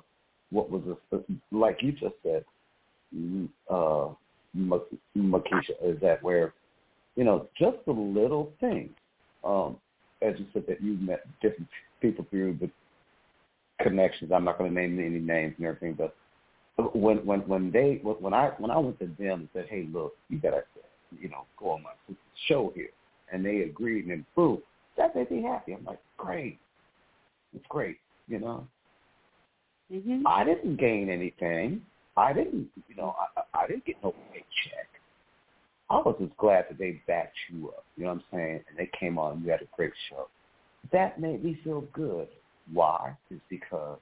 what 0.52 0.70
was 0.70 0.84
a, 1.12 1.18
like 1.52 1.82
you 1.82 1.92
just 1.94 2.16
said 2.22 2.46
mm, 3.16 3.50
uh 3.70 4.14
Mikeisha 4.56 5.72
is 5.82 6.00
that 6.02 6.22
where 6.22 6.54
you 7.16 7.24
know 7.24 7.48
just 7.58 7.78
the 7.86 7.94
little 7.94 8.52
things 8.60 8.92
um, 9.44 9.78
as 10.22 10.36
you 10.40 10.46
said 10.54 10.64
that 10.68 10.82
you 10.82 10.94
met 10.94 11.26
different 11.42 11.70
people 12.02 12.26
through 12.30 12.58
the 12.60 12.70
connections. 13.82 14.32
I'm 14.34 14.46
not 14.46 14.58
going 14.58 14.74
to 14.74 14.82
name 14.82 15.00
any 15.00 15.20
names 15.20 15.56
and 15.58 15.68
everything, 15.68 15.94
but 15.94 16.16
when 16.96 17.18
when 17.26 17.42
when 17.42 17.72
they 17.72 18.00
when 18.04 18.34
I 18.34 18.52
when 18.58 18.72
I 18.72 18.78
went 18.78 19.00
to 19.00 19.08
them 19.20 19.42
and 19.42 19.50
said, 19.54 19.68
"Hey, 19.70 19.88
look, 19.92 20.16
you 20.30 20.40
got 20.40 20.52
to 20.52 20.64
you 21.20 21.30
know 21.30 21.46
go 21.58 21.72
on 21.72 21.84
my 21.84 21.92
show 22.48 22.72
here," 22.76 22.90
and 23.32 23.46
they 23.46 23.62
agreed 23.62 24.06
and 24.06 24.26
approved, 24.32 24.64
that 24.98 25.16
made 25.16 25.32
me 25.32 25.42
happy. 25.44 25.74
I'm 25.74 25.84
like, 25.86 26.00
great, 26.18 26.60
it's 27.56 27.66
great, 27.70 27.98
you 28.28 28.40
know. 28.40 28.68
Mm-hmm. 29.92 30.26
I 30.26 30.44
didn't 30.44 30.78
gain 30.78 31.10
anything. 31.10 31.82
I 32.16 32.34
didn't, 32.34 32.68
you 32.88 32.96
know, 32.96 33.16
I, 33.38 33.64
I 33.64 33.68
didn't 33.68 33.86
get 33.86 33.96
no 34.04 34.14
paycheck. 34.32 34.90
I 35.94 35.98
was 35.98 36.16
just 36.20 36.36
glad 36.38 36.66
that 36.70 36.78
they 36.80 37.02
backed 37.08 37.36
you 37.52 37.70
up. 37.70 37.86
You 37.98 38.06
know 38.06 38.10
what 38.12 38.16
I'm 38.18 38.24
saying? 38.38 38.62
And 38.70 38.78
they 38.78 38.90
came 39.00 39.18
on. 39.18 39.34
And 39.34 39.46
you 39.46 39.52
had 39.52 39.62
a 39.62 39.68
great 39.76 39.94
show. 40.10 40.28
That 40.92 41.20
made 41.20 41.44
me 41.44 41.60
feel 41.64 41.82
good. 41.94 42.28
Why? 42.72 43.16
Is 43.30 43.40
because 43.50 44.00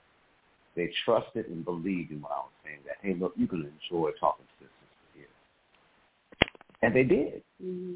they 0.76 0.92
trusted 1.06 1.48
and 1.48 1.66
believed 1.66 2.12
in 2.12 2.22
what 2.22 2.32
I 2.32 2.38
was 2.38 2.52
saying. 2.64 2.80
That 2.86 2.96
hey, 3.02 3.14
look, 3.20 3.34
you 3.36 3.48
can 3.48 3.60
enjoy 3.62 4.12
talking 4.20 4.46
to 4.46 4.64
this 4.66 4.70
sister 4.80 5.18
here, 5.18 6.48
and 6.82 6.96
they 6.96 7.04
did. 7.04 7.42
Mm-hmm. 7.64 7.96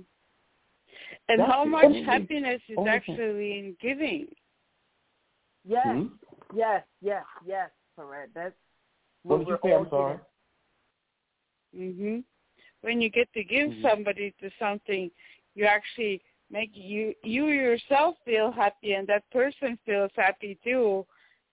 And 1.29 1.39
That's 1.39 1.51
how 1.51 1.65
much 1.65 1.85
only- 1.85 2.03
happiness 2.03 2.61
is 2.69 2.77
only 2.77 2.89
actually 2.91 3.59
in 3.59 3.77
giving? 3.81 4.27
Yes, 5.67 5.85
Hmm? 5.87 6.05
yes, 6.53 6.83
yes, 7.01 7.23
yes, 7.45 7.69
correct. 7.95 8.31
That's 8.35 8.53
What 9.23 9.39
what 9.39 9.47
did 9.47 9.51
you 9.53 9.59
say? 9.63 9.75
I'm 9.75 9.89
sorry. 9.89 10.19
getting. 11.73 11.93
Mhm. 11.95 12.23
When 12.85 13.01
you 13.01 13.09
get 13.09 13.33
to 13.33 13.43
give 13.43 13.71
Mhm. 13.71 13.81
somebody 13.81 14.31
to 14.39 14.51
something, 14.59 15.09
you 15.55 15.65
actually 15.65 16.21
make 16.51 16.69
you 16.75 17.15
you 17.23 17.47
yourself 17.47 18.15
feel 18.23 18.51
happy, 18.51 18.93
and 18.93 19.07
that 19.07 19.27
person 19.31 19.75
feels 19.87 20.11
happy 20.15 20.59
too. 20.63 21.03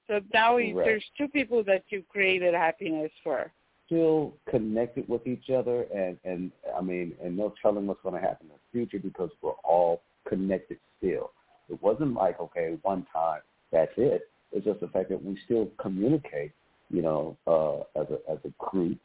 So 0.07 0.20
now 0.35 0.59
Correct. 0.59 0.76
there's 0.85 1.11
two 1.16 1.28
people 1.28 1.64
that 1.64 1.85
you 1.89 2.03
created 2.03 2.53
happiness 2.53 3.11
for. 3.24 3.51
Still 3.87 4.37
connected 4.47 5.09
with 5.09 5.26
each 5.26 5.49
other, 5.49 5.85
and 5.85 6.18
and 6.24 6.53
I 6.76 6.83
mean, 6.83 7.16
and 7.22 7.35
no 7.35 7.55
telling 7.62 7.87
what's 7.87 8.03
going 8.03 8.14
to 8.14 8.20
happen 8.20 8.49
in 8.51 8.53
the 8.53 8.70
future 8.70 8.99
because 9.03 9.30
we're 9.41 9.62
all 9.64 10.03
connected 10.28 10.78
still. 10.99 11.33
It 11.70 11.80
wasn't 11.83 12.12
like 12.12 12.41
okay, 12.41 12.76
one 12.83 13.07
time 13.11 13.41
that's 13.70 13.97
it. 13.97 14.28
It's 14.53 14.66
just 14.66 14.80
the 14.80 14.89
fact 14.89 15.09
that 15.09 15.24
we 15.24 15.39
still 15.47 15.70
communicate, 15.80 16.53
you 16.91 17.01
know, 17.01 17.39
uh, 17.47 17.78
as 17.99 18.07
a 18.11 18.18
as 18.30 18.39
a 18.45 18.51
group, 18.59 18.99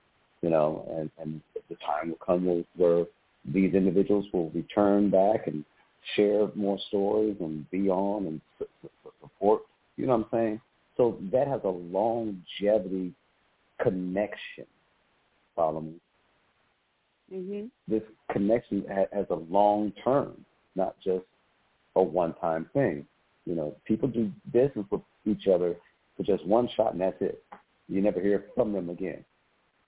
you 0.47 0.53
know, 0.53 0.87
and 0.97 1.11
and 1.19 1.41
the 1.69 1.75
time 1.85 2.09
will 2.09 2.25
come 2.25 2.65
where, 2.77 3.05
these 3.53 3.73
individuals 3.73 4.25
will 4.33 4.49
return 4.51 5.09
back 5.09 5.47
and 5.47 5.63
share 6.15 6.49
more 6.55 6.77
stories 6.87 7.35
and 7.39 7.69
be 7.69 7.89
on 7.89 8.27
and 8.27 8.41
su- 8.57 8.67
su- 8.81 9.11
support. 9.21 9.61
You 9.95 10.05
know 10.05 10.17
what 10.17 10.27
I'm 10.33 10.37
saying? 10.37 10.61
So 10.97 11.17
that 11.31 11.47
has 11.47 11.61
a 11.63 11.69
longevity 11.69 13.13
connection. 13.81 14.65
Follow 15.55 15.81
me. 15.81 15.95
Mhm. 17.31 17.69
This 17.87 18.03
connection 18.31 18.85
has 18.85 19.29
a 19.29 19.35
long 19.35 19.91
term, 20.03 20.45
not 20.75 20.99
just 20.99 21.25
a 21.95 22.03
one-time 22.03 22.65
thing. 22.73 23.05
You 23.45 23.55
know, 23.55 23.75
people 23.85 24.09
do 24.09 24.31
business 24.51 24.85
with 24.91 25.01
each 25.25 25.47
other 25.47 25.75
for 26.15 26.23
just 26.23 26.45
one 26.45 26.67
shot 26.69 26.93
and 26.93 27.01
that's 27.01 27.21
it. 27.21 27.43
You 27.87 28.01
never 28.01 28.19
hear 28.21 28.45
from 28.55 28.73
them 28.73 28.89
again. 28.89 29.23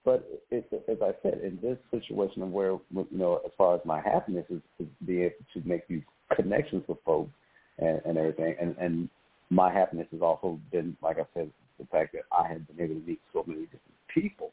But 0.09 0.27
it, 0.49 0.65
as 0.87 0.97
I 1.03 1.11
said, 1.21 1.41
in 1.43 1.59
this 1.61 1.77
situation 1.91 2.41
of 2.41 2.49
where, 2.49 2.71
you 2.71 3.05
know, 3.11 3.41
as 3.45 3.51
far 3.55 3.75
as 3.75 3.81
my 3.85 4.01
happiness 4.01 4.45
is, 4.49 4.59
is 4.79 4.87
being 5.05 5.25
able 5.25 5.35
to 5.53 5.69
make 5.69 5.87
these 5.87 6.01
connections 6.35 6.83
with 6.87 6.97
folks 7.05 7.29
and, 7.77 8.01
and 8.05 8.17
everything, 8.17 8.55
and, 8.59 8.75
and 8.79 9.07
my 9.51 9.71
happiness 9.71 10.07
has 10.11 10.21
also 10.23 10.59
been, 10.71 10.97
like 11.03 11.19
I 11.19 11.25
said, 11.35 11.51
the 11.79 11.85
fact 11.91 12.13
that 12.13 12.23
I 12.31 12.47
have 12.47 12.67
been 12.67 12.83
able 12.83 12.99
to 12.99 13.05
meet 13.05 13.21
so 13.31 13.43
many 13.45 13.65
different 13.65 13.83
people. 14.11 14.51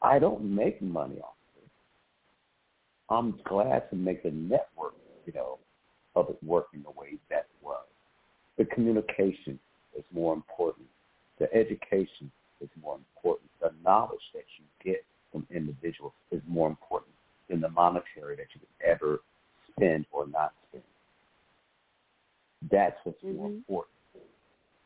I 0.00 0.20
don't 0.20 0.44
make 0.44 0.80
money 0.80 1.16
off 1.16 1.34
of 1.56 1.64
it. 1.64 1.70
I'm 3.10 3.40
glad 3.42 3.90
to 3.90 3.96
make 3.96 4.22
the 4.22 4.30
network, 4.30 4.94
you 5.26 5.32
know, 5.32 5.58
of 6.14 6.28
it 6.30 6.38
working 6.44 6.84
the 6.84 6.92
way 6.92 7.18
that 7.28 7.48
it 7.50 7.66
was. 7.66 7.82
The 8.56 8.66
communication 8.66 9.58
is 9.98 10.04
more 10.12 10.32
important. 10.32 10.86
The 11.40 11.52
education 11.52 12.30
is 12.64 12.82
more 12.82 12.96
important. 12.96 13.50
The 13.60 13.72
knowledge 13.84 14.24
that 14.32 14.44
you 14.58 14.64
get 14.82 15.04
from 15.30 15.46
individuals 15.50 16.12
is 16.30 16.40
more 16.46 16.68
important 16.68 17.12
than 17.48 17.60
the 17.60 17.68
monetary 17.68 18.36
that 18.36 18.46
you 18.54 18.60
could 18.60 18.86
ever 18.86 19.20
spend 19.70 20.06
or 20.12 20.26
not 20.26 20.52
spend. 20.68 20.84
That's 22.70 22.96
what's 23.04 23.22
more 23.22 23.48
Mhm. 23.48 23.56
important. 23.56 23.94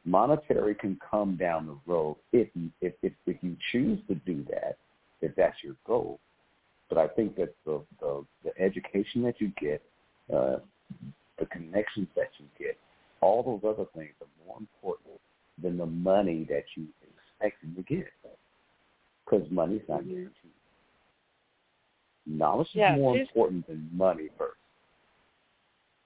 Monetary 0.05 0.75
can 0.75 0.97
come 0.97 1.37
down 1.37 1.67
the 1.67 1.79
road 1.87 2.17
if 2.33 2.49
you, 2.57 2.71
if, 2.81 2.95
if 3.03 3.13
if 3.27 3.43
you 3.43 3.57
choose 3.71 4.01
to 4.07 4.15
do 4.15 4.43
that, 4.45 4.79
if 5.21 5.35
that's 5.35 5.63
your 5.63 5.77
goal. 5.85 6.19
But 6.89 6.99
I 6.99 7.09
think 7.09 7.37
that 7.37 7.55
the 7.65 7.85
the, 8.01 8.25
the 8.45 8.59
education 8.59 9.23
that 9.23 9.41
you 9.41 9.49
get, 9.61 9.83
uh, 10.33 10.61
the 11.39 11.47
connections 11.47 12.09
that 12.17 12.31
you 12.39 12.47
get, 12.59 12.79
all 13.21 13.43
those 13.43 13.65
other 13.65 13.87
things 13.95 14.15
are 14.21 14.47
more 14.47 14.57
important 14.59 15.21
than 15.61 15.77
the 15.77 15.87
money 15.87 16.45
that 16.45 16.65
you 16.77 16.87
expecting 17.41 17.75
to 17.75 17.83
get. 17.83 18.13
Because 19.25 19.51
money's 19.51 19.83
not 19.89 20.03
Mhm. 20.03 20.09
guaranteed. 20.11 20.53
Knowledge 22.27 22.75
Yeah, 22.75 22.95
is 22.95 23.01
more 23.01 23.17
important 23.17 23.67
than 23.67 23.89
money 23.93 24.29
first. 24.39 24.59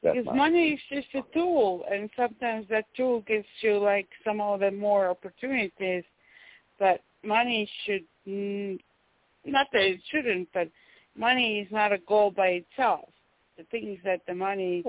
That's 0.03 0.17
because 0.17 0.35
money 0.37 0.73
is 0.73 0.81
just 0.89 1.15
a 1.15 1.23
tool, 1.33 1.85
and 1.91 2.11
sometimes 2.17 2.67
that 2.69 2.93
tool 2.95 3.21
gives 3.23 3.47
you 3.61 3.79
like 3.79 4.09
some 4.25 4.41
of 4.41 4.61
the 4.61 4.71
more 4.71 5.09
opportunities, 5.09 6.05
but 6.79 7.03
money 7.23 7.69
should 7.85 8.05
not 9.45 9.67
that 9.73 9.83
it 9.83 10.01
shouldn't, 10.11 10.49
but 10.53 10.69
money 11.17 11.61
is 11.61 11.71
not 11.71 11.93
a 11.93 11.99
goal 11.99 12.31
by 12.31 12.63
itself. 12.63 13.09
The 13.57 13.65
things 13.65 13.99
that 14.05 14.25
the 14.27 14.35
money 14.35 14.85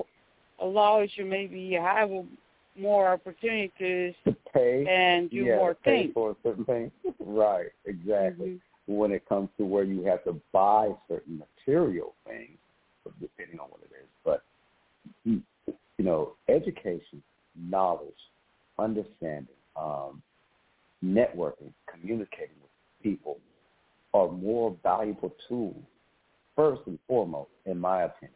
allows 0.58 1.10
you, 1.16 1.24
maybe 1.24 1.60
you 1.60 1.80
have 1.80 2.10
more 2.78 3.12
opportunities 3.12 4.14
to 4.24 4.36
pay 4.52 4.86
and 4.88 5.30
do 5.30 5.36
yeah, 5.36 5.56
more 5.56 5.74
pay 5.74 6.04
things. 6.04 6.14
for 6.14 6.36
certain 6.42 6.64
thing. 6.64 6.90
right, 7.20 7.68
exactly. 7.84 8.46
Mm-hmm. 8.88 8.94
When 8.94 9.12
it 9.12 9.26
comes 9.28 9.48
to 9.58 9.64
where 9.64 9.84
you 9.84 10.04
have 10.04 10.24
to 10.24 10.38
buy 10.52 10.90
certain 11.08 11.42
material 11.66 12.14
things, 12.26 12.58
depending 13.20 13.58
on 13.58 13.68
what 13.68 13.80
it 13.82 13.90
is, 13.94 14.08
but 14.24 14.42
you 15.24 16.04
know, 16.04 16.32
education, 16.48 17.22
knowledge, 17.56 18.12
understanding, 18.78 19.46
um, 19.76 20.22
networking, 21.04 21.72
communicating 21.90 22.56
with 22.60 22.70
people 23.02 23.38
are 24.12 24.30
more 24.30 24.76
valuable 24.82 25.34
tools, 25.48 25.82
first 26.56 26.82
and 26.86 26.98
foremost, 27.08 27.50
in 27.66 27.78
my 27.78 28.02
opinion, 28.02 28.34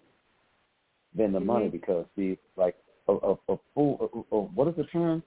than 1.17 1.33
the 1.33 1.39
mm-hmm. 1.39 1.47
money 1.47 1.69
because, 1.69 2.05
see, 2.17 2.39
like 2.57 2.77
a, 3.09 3.13
a, 3.13 3.33
a 3.49 3.59
fool, 3.75 4.27
a, 4.33 4.37
a, 4.37 4.41
what 4.41 4.69
is 4.69 4.75
the 4.77 4.85
term? 4.85 5.23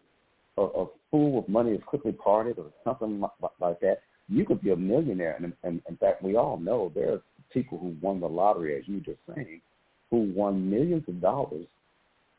A, 0.58 0.62
a 0.62 0.86
fool 1.10 1.32
with 1.34 1.50
money 1.50 1.72
is 1.72 1.82
quickly 1.86 2.12
parted 2.12 2.58
or 2.60 2.72
something 2.84 3.20
like, 3.20 3.32
like 3.60 3.80
that. 3.82 4.02
You 4.30 4.46
could 4.46 4.62
be 4.62 4.72
a 4.72 4.76
millionaire, 4.76 5.38
and, 5.42 5.54
and 5.64 5.82
in 5.90 5.98
fact, 5.98 6.24
we 6.24 6.36
all 6.36 6.58
know 6.58 6.92
there 6.96 7.14
are 7.14 7.22
people 7.52 7.78
who 7.78 7.96
won 8.02 8.20
the 8.20 8.28
lottery, 8.28 8.78
as 8.78 8.88
you 8.88 9.02
just 9.02 9.20
saying, 9.34 9.62
who 10.10 10.32
won 10.34 10.70
millions 10.70 11.04
of 11.08 11.22
dollars 11.22 11.66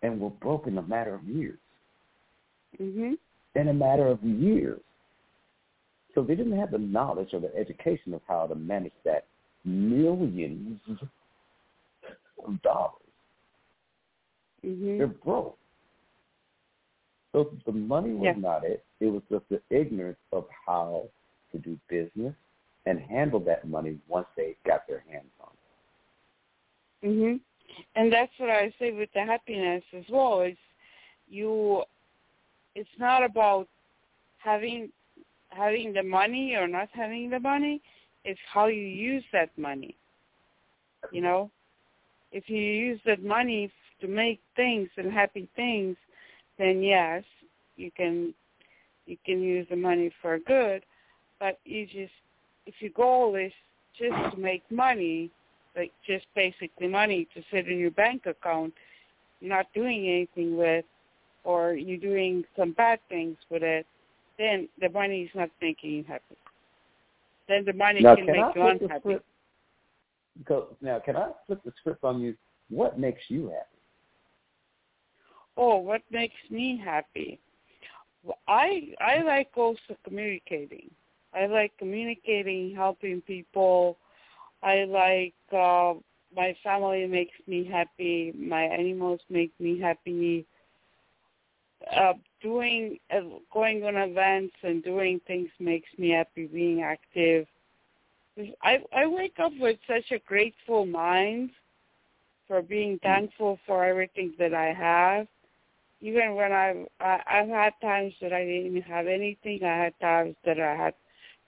and 0.02 0.20
were 0.20 0.30
broke 0.30 0.66
in 0.66 0.78
a 0.78 0.82
matter 0.82 1.14
of 1.14 1.24
years. 1.24 1.58
Mm-hmm. 2.80 3.12
In 3.54 3.68
a 3.68 3.74
matter 3.74 4.08
of 4.08 4.22
years. 4.22 4.80
So 6.14 6.22
they 6.22 6.34
didn't 6.34 6.58
have 6.58 6.70
the 6.70 6.78
knowledge 6.78 7.30
or 7.32 7.40
the 7.40 7.54
education 7.56 8.14
of 8.14 8.20
how 8.26 8.46
to 8.46 8.54
manage 8.54 8.92
that 9.04 9.26
millions 9.64 10.80
of 10.88 12.62
dollars. 12.62 13.01
Mm-hmm. 14.64 14.98
They're 14.98 15.06
broke. 15.06 15.58
So 17.32 17.50
the 17.64 17.72
money 17.72 18.12
was 18.12 18.34
yeah. 18.36 18.40
not 18.40 18.64
it. 18.64 18.84
It 19.00 19.06
was 19.06 19.22
just 19.30 19.44
the 19.48 19.60
ignorance 19.70 20.18
of 20.32 20.44
how 20.66 21.08
to 21.50 21.58
do 21.58 21.78
business 21.88 22.34
and 22.86 23.00
handle 23.00 23.40
that 23.40 23.66
money 23.66 23.98
once 24.08 24.26
they 24.36 24.56
got 24.66 24.86
their 24.86 25.02
hands 25.08 25.30
on 25.40 25.48
it. 27.02 27.06
Mhm. 27.06 27.40
And 27.94 28.12
that's 28.12 28.32
what 28.38 28.50
I 28.50 28.70
say 28.78 28.92
with 28.92 29.10
the 29.12 29.24
happiness 29.24 29.82
as 29.92 30.04
well. 30.10 30.42
Is 30.42 30.56
you 31.28 31.84
it's 32.74 32.98
not 32.98 33.24
about 33.24 33.68
having 34.38 34.92
having 35.48 35.92
the 35.92 36.02
money 36.02 36.54
or 36.54 36.68
not 36.68 36.88
having 36.92 37.30
the 37.30 37.40
money. 37.40 37.80
It's 38.24 38.40
how 38.52 38.66
you 38.66 38.82
use 38.82 39.24
that 39.32 39.56
money. 39.56 39.96
You 41.10 41.22
know, 41.22 41.50
if 42.30 42.48
you 42.48 42.58
use 42.58 43.00
that 43.04 43.22
money 43.22 43.70
to 44.02 44.08
make 44.08 44.40
things 44.56 44.88
and 44.98 45.10
happy 45.10 45.48
things, 45.56 45.96
then 46.58 46.82
yes, 46.82 47.24
you 47.76 47.90
can 47.96 48.34
you 49.06 49.16
can 49.24 49.40
use 49.40 49.66
the 49.70 49.76
money 49.76 50.12
for 50.20 50.38
good. 50.38 50.82
But 51.40 51.58
you 51.64 51.86
just 51.86 52.12
if 52.66 52.74
your 52.80 52.90
goal 52.90 53.34
is 53.36 53.52
just 53.98 54.34
to 54.34 54.40
make 54.40 54.62
money, 54.70 55.30
like 55.76 55.92
just 56.06 56.26
basically 56.34 56.88
money 56.88 57.26
to 57.34 57.42
sit 57.50 57.68
in 57.68 57.78
your 57.78 57.90
bank 57.90 58.26
account, 58.26 58.74
you're 59.40 59.54
not 59.54 59.66
doing 59.74 60.06
anything 60.06 60.56
with, 60.56 60.84
or 61.44 61.74
you're 61.74 61.98
doing 61.98 62.44
some 62.56 62.72
bad 62.72 63.00
things 63.08 63.36
with 63.50 63.62
it, 63.62 63.86
then 64.38 64.68
the 64.80 64.88
money 64.88 65.22
is 65.22 65.30
not 65.34 65.50
making 65.60 65.90
you 65.90 66.04
happy. 66.06 66.36
Then 67.48 67.64
the 67.64 67.72
money 67.72 68.00
now, 68.00 68.14
can, 68.14 68.26
can 68.26 68.36
make 68.36 68.44
I 68.44 68.58
you 68.58 68.68
unhappy. 68.68 69.16
Go, 70.46 70.68
now, 70.80 70.98
can 70.98 71.16
I 71.16 71.28
flip 71.46 71.60
the 71.64 71.72
script 71.78 72.04
on 72.04 72.20
you? 72.20 72.34
What 72.70 72.98
makes 72.98 73.20
you 73.28 73.48
happy? 73.48 73.71
Oh, 75.56 75.78
what 75.78 76.02
makes 76.10 76.36
me 76.50 76.80
happy? 76.82 77.38
Well, 78.22 78.38
I 78.48 78.94
I 79.00 79.22
like 79.22 79.50
also 79.56 79.96
communicating. 80.04 80.90
I 81.34 81.46
like 81.46 81.72
communicating, 81.78 82.74
helping 82.74 83.20
people. 83.22 83.98
I 84.62 84.84
like 84.84 85.34
uh, 85.52 85.94
my 86.34 86.54
family 86.62 87.06
makes 87.06 87.36
me 87.46 87.64
happy. 87.64 88.32
My 88.36 88.62
animals 88.64 89.20
make 89.28 89.52
me 89.60 89.78
happy. 89.80 90.46
Uh, 91.96 92.14
doing 92.40 92.98
uh, 93.10 93.20
going 93.52 93.82
on 93.84 93.96
events 93.96 94.54
and 94.62 94.84
doing 94.84 95.20
things 95.26 95.50
makes 95.58 95.88
me 95.98 96.10
happy. 96.10 96.46
Being 96.46 96.82
active. 96.82 97.46
I 98.62 98.78
I 98.94 99.06
wake 99.06 99.38
up 99.38 99.52
with 99.58 99.78
such 99.86 100.10
a 100.12 100.18
grateful 100.20 100.86
mind 100.86 101.50
for 102.48 102.62
being 102.62 102.98
thankful 103.02 103.58
for 103.66 103.84
everything 103.84 104.34
that 104.38 104.54
I 104.54 104.72
have. 104.72 105.26
Even 106.02 106.34
when 106.34 106.52
I've 106.52 106.86
I, 107.00 107.20
I've 107.26 107.48
had 107.48 107.72
times 107.80 108.12
that 108.20 108.32
I 108.32 108.44
didn't 108.44 108.82
have 108.82 109.06
anything. 109.06 109.60
I 109.62 109.84
had 109.84 109.94
times 110.00 110.34
that 110.44 110.60
I 110.60 110.74
had 110.74 110.94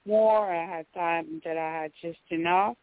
more. 0.07 0.51
I 0.51 0.65
had 0.65 0.87
times 0.95 1.43
that 1.45 1.59
I 1.59 1.83
had 1.83 1.93
just 2.01 2.21
enough, 2.31 2.77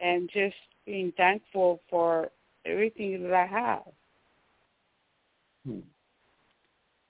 and 0.00 0.28
just 0.32 0.56
being 0.84 1.12
thankful 1.16 1.80
for 1.88 2.30
everything 2.66 3.22
that 3.22 3.32
I 3.32 3.46
have. 3.46 3.82
Hmm. 5.64 5.80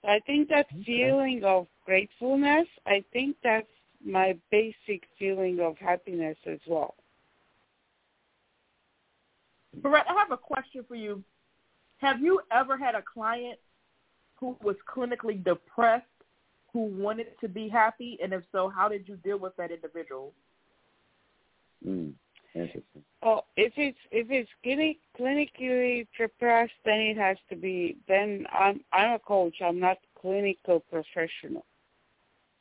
I 0.05 0.21
think 0.27 0.49
that 0.51 0.67
okay. 0.73 0.85
feeling 0.85 1.43
of 1.45 1.67
gratefulness, 1.85 2.69
I 2.87 3.03
think 3.13 3.37
that's 3.43 3.67
my 4.05 4.37
basic 4.51 5.03
feeling 5.19 5.61
of 5.61 5.77
happiness 5.79 6.37
as 6.47 6.61
well. 6.67 6.95
Perrette, 9.83 10.07
I 10.09 10.15
have 10.15 10.31
a 10.31 10.37
question 10.37 10.85
for 10.87 10.95
you. 10.95 11.23
Have 11.99 12.21
you 12.21 12.41
ever 12.53 12.77
had 12.77 12.95
a 12.95 13.03
client 13.03 13.59
who 14.39 14.57
was 14.63 14.77
clinically 14.95 15.43
depressed 15.45 16.07
who 16.73 16.81
wanted 16.81 17.29
to 17.41 17.49
be 17.49 17.69
happy? 17.69 18.19
And 18.23 18.33
if 18.33 18.43
so, 18.53 18.69
how 18.69 18.89
did 18.89 19.09
you 19.09 19.17
deal 19.17 19.39
with 19.39 19.57
that 19.57 19.71
individual? 19.71 20.33
Mm, 21.87 22.13
interesting. 22.55 23.03
Oh, 23.23 23.43
if 23.57 23.73
it's 23.77 23.99
if 24.13 24.29
it's 24.31 24.51
clinically 25.19 26.07
depressed, 26.17 26.73
then 26.85 27.01
it 27.01 27.17
has 27.17 27.37
to 27.49 27.57
be. 27.57 27.97
Then 28.07 28.47
I'm 28.53 28.81
I'm 28.93 29.15
a 29.15 29.19
coach. 29.19 29.57
I'm 29.65 29.81
not 29.81 29.99
clinical 30.21 30.81
professional. 30.81 31.65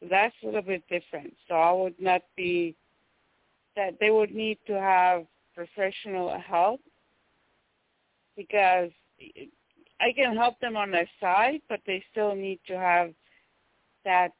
That's 0.09 0.35
a 0.43 0.45
little 0.45 0.61
bit 0.61 0.83
different. 0.89 1.33
So 1.47 1.55
I 1.55 1.71
would 1.71 1.99
not 1.99 2.21
be 2.35 2.75
that 3.75 3.97
they 3.99 4.09
would 4.09 4.33
need 4.33 4.57
to 4.67 4.73
have 4.73 5.25
professional 5.53 6.37
help 6.39 6.81
because 8.35 8.91
I 9.99 10.11
can 10.13 10.35
help 10.35 10.59
them 10.59 10.77
on 10.77 10.91
their 10.91 11.09
side, 11.19 11.61
but 11.69 11.79
they 11.85 12.03
still 12.11 12.35
need 12.35 12.59
to 12.67 12.77
have 12.77 13.13
that 14.05 14.31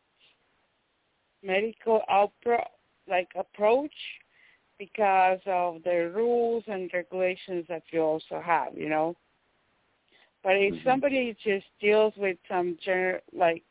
medical 1.44 2.02
outpro- 2.12 2.68
like 3.10 3.30
approach 3.36 3.94
because 4.78 5.40
of 5.48 5.82
the 5.84 6.12
rules 6.14 6.64
and 6.68 6.92
regulations 6.94 7.66
that 7.68 7.84
you 7.92 8.02
also 8.02 8.42
have, 8.44 8.78
you 8.78 8.90
know. 8.90 9.16
But 10.44 10.58
if 10.58 10.76
mm-hmm. 10.76 10.88
somebody 10.88 11.36
just 11.44 11.66
deals 11.82 12.14
with 12.18 12.38
some 12.48 12.78
gener- 12.86 13.22
like 13.34 13.64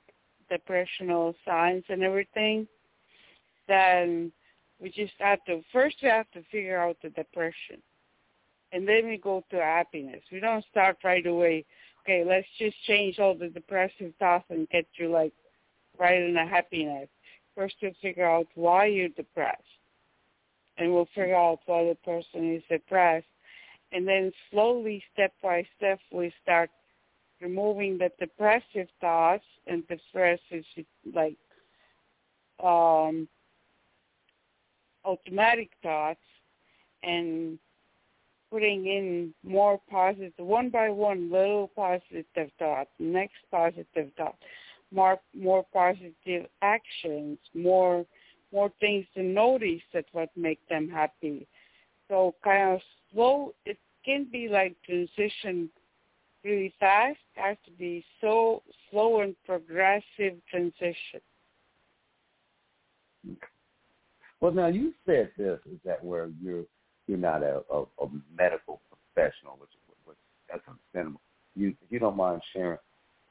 depressional 0.50 1.34
signs 1.44 1.84
and 1.88 2.02
everything, 2.02 2.66
then 3.68 4.32
we 4.80 4.90
just 4.90 5.14
have 5.18 5.44
to 5.44 5.62
first 5.72 5.96
we 6.02 6.08
have 6.08 6.30
to 6.32 6.42
figure 6.50 6.80
out 6.80 6.96
the 7.02 7.10
depression, 7.10 7.80
and 8.72 8.86
then 8.86 9.06
we 9.06 9.16
go 9.16 9.44
to 9.50 9.56
happiness. 9.56 10.22
We 10.30 10.40
don't 10.40 10.64
start 10.70 10.98
right 11.04 11.26
away. 11.26 11.64
Okay, 12.02 12.24
let's 12.24 12.46
just 12.58 12.76
change 12.86 13.18
all 13.18 13.34
the 13.34 13.48
depressive 13.48 14.12
thoughts 14.18 14.44
and 14.50 14.68
get 14.68 14.86
you 14.94 15.10
like 15.10 15.32
right 15.98 16.20
in 16.22 16.36
a 16.36 16.46
happiness. 16.46 17.08
First, 17.54 17.76
we 17.82 17.94
figure 18.02 18.28
out 18.28 18.46
why 18.54 18.86
you're 18.86 19.08
depressed, 19.08 19.62
and 20.78 20.92
we'll 20.92 21.08
figure 21.14 21.34
out 21.34 21.60
why 21.66 21.84
the 21.84 21.96
person 22.04 22.54
is 22.54 22.62
depressed, 22.68 23.26
and 23.92 24.06
then 24.06 24.32
slowly, 24.50 25.02
step 25.12 25.32
by 25.42 25.66
step, 25.76 25.98
we 26.12 26.32
start 26.42 26.70
removing 27.40 27.98
the 27.98 28.10
depressive 28.18 28.88
thoughts 29.00 29.44
and 29.66 29.82
the 29.88 29.96
depressive 29.96 30.64
like 31.14 31.36
um 32.62 33.28
automatic 35.04 35.70
thoughts 35.82 36.20
and 37.02 37.58
putting 38.56 38.86
in 38.86 39.34
more 39.44 39.78
positive 39.90 40.32
one 40.38 40.70
by 40.70 40.88
one 40.88 41.30
little 41.30 41.70
positive 41.76 42.50
thoughts 42.58 42.88
next 42.98 43.36
positive 43.50 44.10
thought 44.16 44.36
more 44.90 45.18
more 45.34 45.62
positive 45.74 46.46
actions 46.62 47.36
more 47.52 48.06
more 48.52 48.72
things 48.80 49.04
to 49.14 49.22
notice 49.22 49.82
that 49.92 50.06
what 50.12 50.30
make 50.36 50.60
them 50.70 50.88
happy. 50.88 51.46
So 52.08 52.34
kind 52.42 52.74
of 52.76 52.80
slow 53.12 53.52
it 53.66 53.76
can 54.06 54.26
be 54.32 54.48
like 54.48 54.74
transition 54.86 55.68
really 56.42 56.72
fast 56.80 57.18
it 57.36 57.40
has 57.40 57.56
to 57.66 57.72
be 57.72 58.02
so 58.22 58.62
slow 58.90 59.20
and 59.20 59.34
progressive 59.44 60.34
transition. 60.50 61.20
Well, 64.40 64.52
now 64.52 64.68
you 64.68 64.94
said 65.04 65.32
this 65.36 65.58
is 65.70 65.78
that 65.84 66.02
where 66.02 66.30
you're 66.40 66.64
you're 67.06 67.18
not 67.18 67.42
a, 67.42 67.62
a, 67.72 67.82
a 67.82 68.08
medical 68.36 68.80
professional, 69.14 69.56
which, 69.58 69.70
which 70.04 70.16
that's 70.50 70.62
understandable. 70.68 71.20
You 71.54 71.68
if 71.68 71.90
you 71.90 71.98
don't 71.98 72.16
mind 72.16 72.42
sharing, 72.52 72.78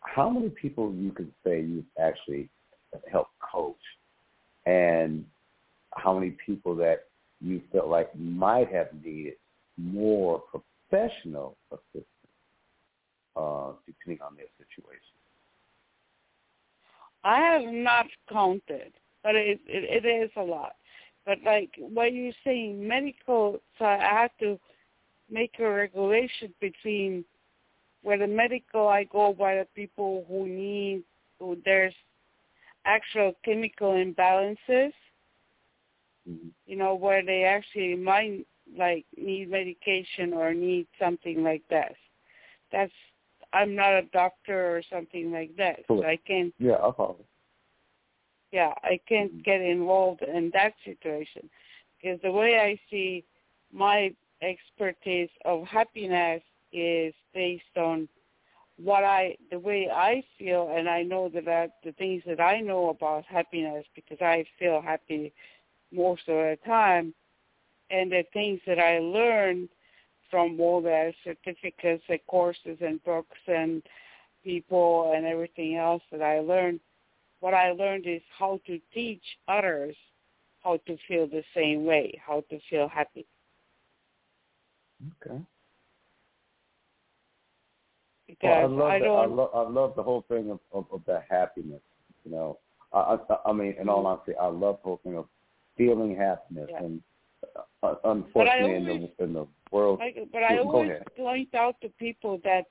how 0.02 0.30
many 0.30 0.50
people 0.50 0.94
you 0.94 1.12
can 1.12 1.32
say 1.44 1.62
you've 1.62 1.86
actually 2.00 2.50
helped 3.12 3.32
coach, 3.40 3.76
and 4.66 5.26
how 5.92 6.18
many 6.18 6.36
people 6.46 6.76
that 6.78 7.06
you 7.42 7.62
felt 7.72 7.88
like 7.88 8.18
might 8.18 8.72
have 8.72 8.88
needed 9.04 9.34
more 9.78 10.42
professional 10.90 11.58
assistance, 11.72 12.06
uh, 13.36 13.72
depending 13.86 14.22
on 14.26 14.36
their 14.36 14.48
situation? 14.58 15.02
I 17.24 17.40
have 17.40 17.74
not 17.74 18.06
counted, 18.32 18.94
but 19.24 19.36
it, 19.36 19.60
it 19.68 20.06
it 20.06 20.08
is 20.08 20.30
a 20.38 20.42
lot. 20.42 20.76
But 21.26 21.40
like 21.44 21.72
what 21.78 22.14
you're 22.14 22.34
saying, 22.44 22.88
medical, 22.88 23.60
so 23.80 23.86
I 23.86 23.98
have 23.98 24.32
to 24.40 24.60
make 25.30 25.54
a 25.60 25.70
regulation 25.70 26.54
between 26.62 27.26
where 28.04 28.18
the 28.18 28.28
medical 28.28 28.88
I 28.88 29.06
go 29.06 29.34
by 29.34 29.56
the 29.56 29.68
people 29.76 30.26
who 30.28 30.48
need, 30.48 31.04
who 31.40 31.58
there's 31.66 31.96
actual 32.86 33.34
chemical 33.44 33.94
imbalances, 33.94 34.94
mm-hmm. 36.30 36.50
you 36.68 36.76
know, 36.76 36.94
where 36.94 37.26
they 37.26 37.44
actually 37.44 37.96
might 37.96 38.46
like 38.78 39.06
need 39.18 39.50
medication 39.50 40.34
or 40.34 40.54
need 40.54 40.88
something 41.00 41.44
like 41.44 41.64
that. 41.70 41.96
That's 42.72 42.92
I'm 43.54 43.76
not 43.76 43.94
a 43.94 44.04
doctor 44.14 44.76
or 44.76 44.84
something 44.92 45.32
like 45.32 45.56
that, 45.58 45.80
so 45.88 46.04
I 46.04 46.18
can't. 46.28 46.54
Yeah, 46.60 46.74
I'll 46.74 46.94
follow. 46.94 47.18
Yeah, 48.56 48.74
I 48.84 49.00
can't 49.08 49.34
Mm-hmm. 49.34 49.44
get 49.44 49.62
involved 49.62 50.24
in 50.24 50.52
that 50.54 50.74
situation 50.86 51.50
because 51.98 52.22
the 52.24 52.32
way 52.32 52.60
I 52.60 52.80
see 52.92 53.26
my 53.74 54.14
expertise 54.42 55.30
of 55.46 55.66
happiness 55.68 56.44
is 56.72 57.14
based 57.34 57.78
on 57.78 58.10
what 58.78 59.04
I, 59.04 59.38
the 59.52 59.60
way 59.60 59.90
I 59.92 60.24
feel, 60.38 60.72
and 60.76 60.90
I 60.90 61.04
know 61.04 61.30
that 61.30 61.72
the 61.84 61.94
things 61.94 62.24
that 62.28 62.42
I 62.42 62.62
know 62.62 62.90
about 62.90 63.26
happiness 63.26 63.86
because 63.96 64.22
I 64.22 64.46
feel 64.60 64.82
happy 64.82 65.34
most 65.92 66.24
of 66.28 66.36
the 66.36 66.58
time, 66.66 67.14
and 67.92 68.12
the 68.12 68.24
things 68.34 68.62
that 68.68 68.80
I 68.80 69.00
learned 69.00 69.70
from 70.30 70.60
all 70.60 70.82
the 70.82 71.14
certificates 71.24 72.04
and 72.10 72.20
courses 72.28 72.78
and 72.82 73.04
books 73.04 73.40
and 73.48 73.84
people 74.44 75.14
and 75.16 75.26
everything 75.26 75.76
else 75.76 76.04
that 76.12 76.22
I 76.22 76.40
learned, 76.40 76.80
what 77.40 77.54
I 77.54 77.72
learned 77.72 78.06
is 78.08 78.22
how 78.38 78.60
to 78.66 78.80
teach 78.94 79.24
others 79.48 79.96
how 80.64 80.78
to 80.88 80.98
feel 81.08 81.28
the 81.28 81.44
same 81.56 81.86
way, 81.86 82.20
how 82.26 82.44
to 82.50 82.60
feel 82.70 82.88
happy. 82.88 83.26
Okay. 85.22 85.40
Because 88.28 88.40
Well, 88.44 88.58
I 88.58 88.66
love 88.66 88.92
I 88.92 89.00
the, 89.00 89.06
don't. 89.06 89.20
I 89.20 89.26
love 89.26 89.50
I 89.54 89.70
love 89.70 89.94
the 89.96 90.04
whole 90.04 90.26
thing 90.28 90.50
of 90.50 90.60
of, 90.74 90.86
of 90.92 91.02
that 91.06 91.26
happiness. 91.30 91.82
You 92.24 92.32
know, 92.32 92.58
I, 92.92 93.18
I 93.30 93.38
I 93.50 93.54
mean, 93.54 93.76
in 93.80 93.88
all 93.90 94.04
Mhm. 94.04 94.06
honesty, 94.08 94.36
I 94.36 94.48
love 94.48 94.78
the 94.82 94.84
whole 94.90 94.98
thing 95.04 95.18
of 95.18 95.28
feeling 95.78 96.16
happiness, 96.16 96.70
Yeah. 96.72 96.80
and 96.84 97.04
uh, 97.84 97.96
unfortunately, 98.06 98.76
in 98.76 98.86
the 98.86 99.24
in 99.24 99.34
the 99.34 99.48
world, 99.72 100.00
Like, 100.00 100.18
but 100.32 100.42
I 100.42 100.56
Go- 100.56 100.64
go 100.64 100.70
always 100.80 100.90
ahead. 100.90 101.16
point 101.16 101.54
out 101.54 101.80
to 101.82 101.90
people 102.00 102.40
that 102.44 102.66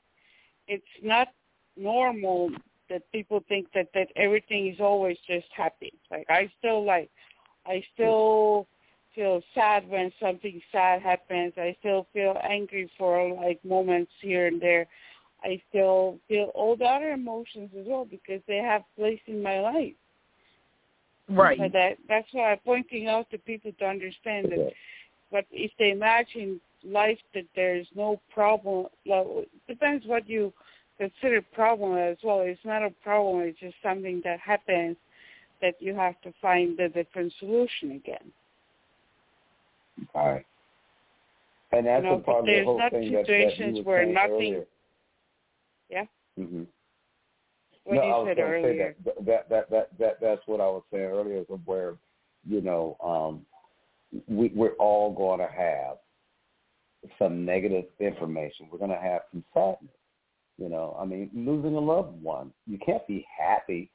it's 0.66 0.84
not 1.02 1.28
normal 1.76 2.50
that 2.90 3.10
people 3.12 3.42
think 3.48 3.68
that 3.74 3.88
that 3.94 4.08
everything 4.16 4.68
is 4.68 4.80
always 4.80 5.16
just 5.26 5.46
happy. 5.54 5.92
Like 6.10 6.26
I 6.28 6.50
still 6.58 6.84
like, 6.84 7.10
I 7.66 7.82
still 7.94 8.66
feel 9.14 9.42
sad 9.54 9.88
when 9.88 10.12
something 10.20 10.60
sad 10.72 11.02
happens. 11.02 11.54
I 11.56 11.76
still 11.80 12.06
feel 12.12 12.36
angry 12.42 12.90
for 12.98 13.32
like 13.34 13.64
moments 13.64 14.12
here 14.20 14.46
and 14.46 14.60
there. 14.60 14.86
I 15.42 15.60
still 15.68 16.18
feel 16.28 16.50
all 16.54 16.76
the 16.76 16.86
other 16.86 17.10
emotions 17.10 17.70
as 17.78 17.86
well 17.86 18.04
because 18.04 18.40
they 18.48 18.58
have 18.58 18.82
place 18.96 19.20
in 19.26 19.42
my 19.42 19.60
life. 19.60 19.94
Right. 21.28 21.58
So 21.58 21.68
that 21.72 21.98
that's 22.08 22.28
why 22.32 22.52
I'm 22.52 22.58
pointing 22.64 23.08
out 23.08 23.30
to 23.30 23.38
people 23.38 23.72
to 23.78 23.86
understand 23.86 24.50
that 24.50 24.72
but 25.34 25.46
if 25.50 25.72
they 25.80 25.90
imagine 25.90 26.60
life 26.84 27.18
that 27.34 27.46
there's 27.56 27.88
no 27.96 28.20
problem, 28.32 28.86
well, 29.04 29.42
it 29.42 29.48
depends 29.66 30.06
what 30.06 30.28
you 30.28 30.52
consider 30.98 31.42
problem 31.52 31.96
as 31.98 32.16
well. 32.22 32.40
It's 32.40 32.60
not 32.64 32.84
a 32.84 32.90
problem. 33.02 33.40
It's 33.42 33.58
just 33.58 33.76
something 33.82 34.20
that 34.24 34.40
happens 34.40 34.96
that 35.60 35.74
you 35.80 35.94
have 35.94 36.20
to 36.22 36.32
find 36.42 36.78
a 36.80 36.88
different 36.88 37.32
solution 37.38 37.92
again. 37.92 38.32
all 40.14 40.32
right. 40.32 40.46
And 41.72 41.86
that's 41.86 42.04
You 42.04 42.10
know, 42.10 42.16
a 42.16 42.20
part 42.20 42.40
of 42.40 42.46
the 42.46 42.64
whole 42.64 42.80
thing 42.90 43.12
that, 43.12 43.18
that 43.18 43.26
situations 43.26 43.78
you 43.78 43.82
were 43.84 43.92
where 43.96 44.06
nothing- 44.06 44.32
earlier. 44.32 44.66
Yeah? 45.90 46.04
hmm 46.36 46.62
What 47.84 47.94
no, 47.96 48.00
I 48.00 48.06
was 48.06 48.26
said 48.28 48.36
gonna 48.36 48.62
say 48.62 48.78
that, 48.78 49.24
that 49.26 49.48
that 49.48 49.70
that 49.70 49.98
that 49.98 50.20
that's 50.20 50.42
what 50.46 50.60
I 50.60 50.66
was 50.66 50.82
saying 50.92 51.04
earlier, 51.04 51.38
is 51.38 51.46
where 51.64 51.96
you 52.46 52.60
know 52.60 52.96
um, 53.02 53.44
we 54.28 54.48
we're 54.54 54.74
all 54.74 55.12
going 55.12 55.40
to 55.40 55.48
have 55.52 55.98
some 57.18 57.44
negative 57.44 57.84
information. 58.00 58.68
We're 58.70 58.78
going 58.78 58.90
to 58.90 58.96
have 59.00 59.22
some 59.32 59.44
sadness. 59.52 59.92
You 60.58 60.68
know, 60.68 60.96
I 61.00 61.04
mean, 61.04 61.30
losing 61.34 61.74
a 61.74 61.80
loved 61.80 62.22
one, 62.22 62.52
you 62.66 62.78
can't 62.78 63.06
be 63.08 63.26
happy 63.36 63.90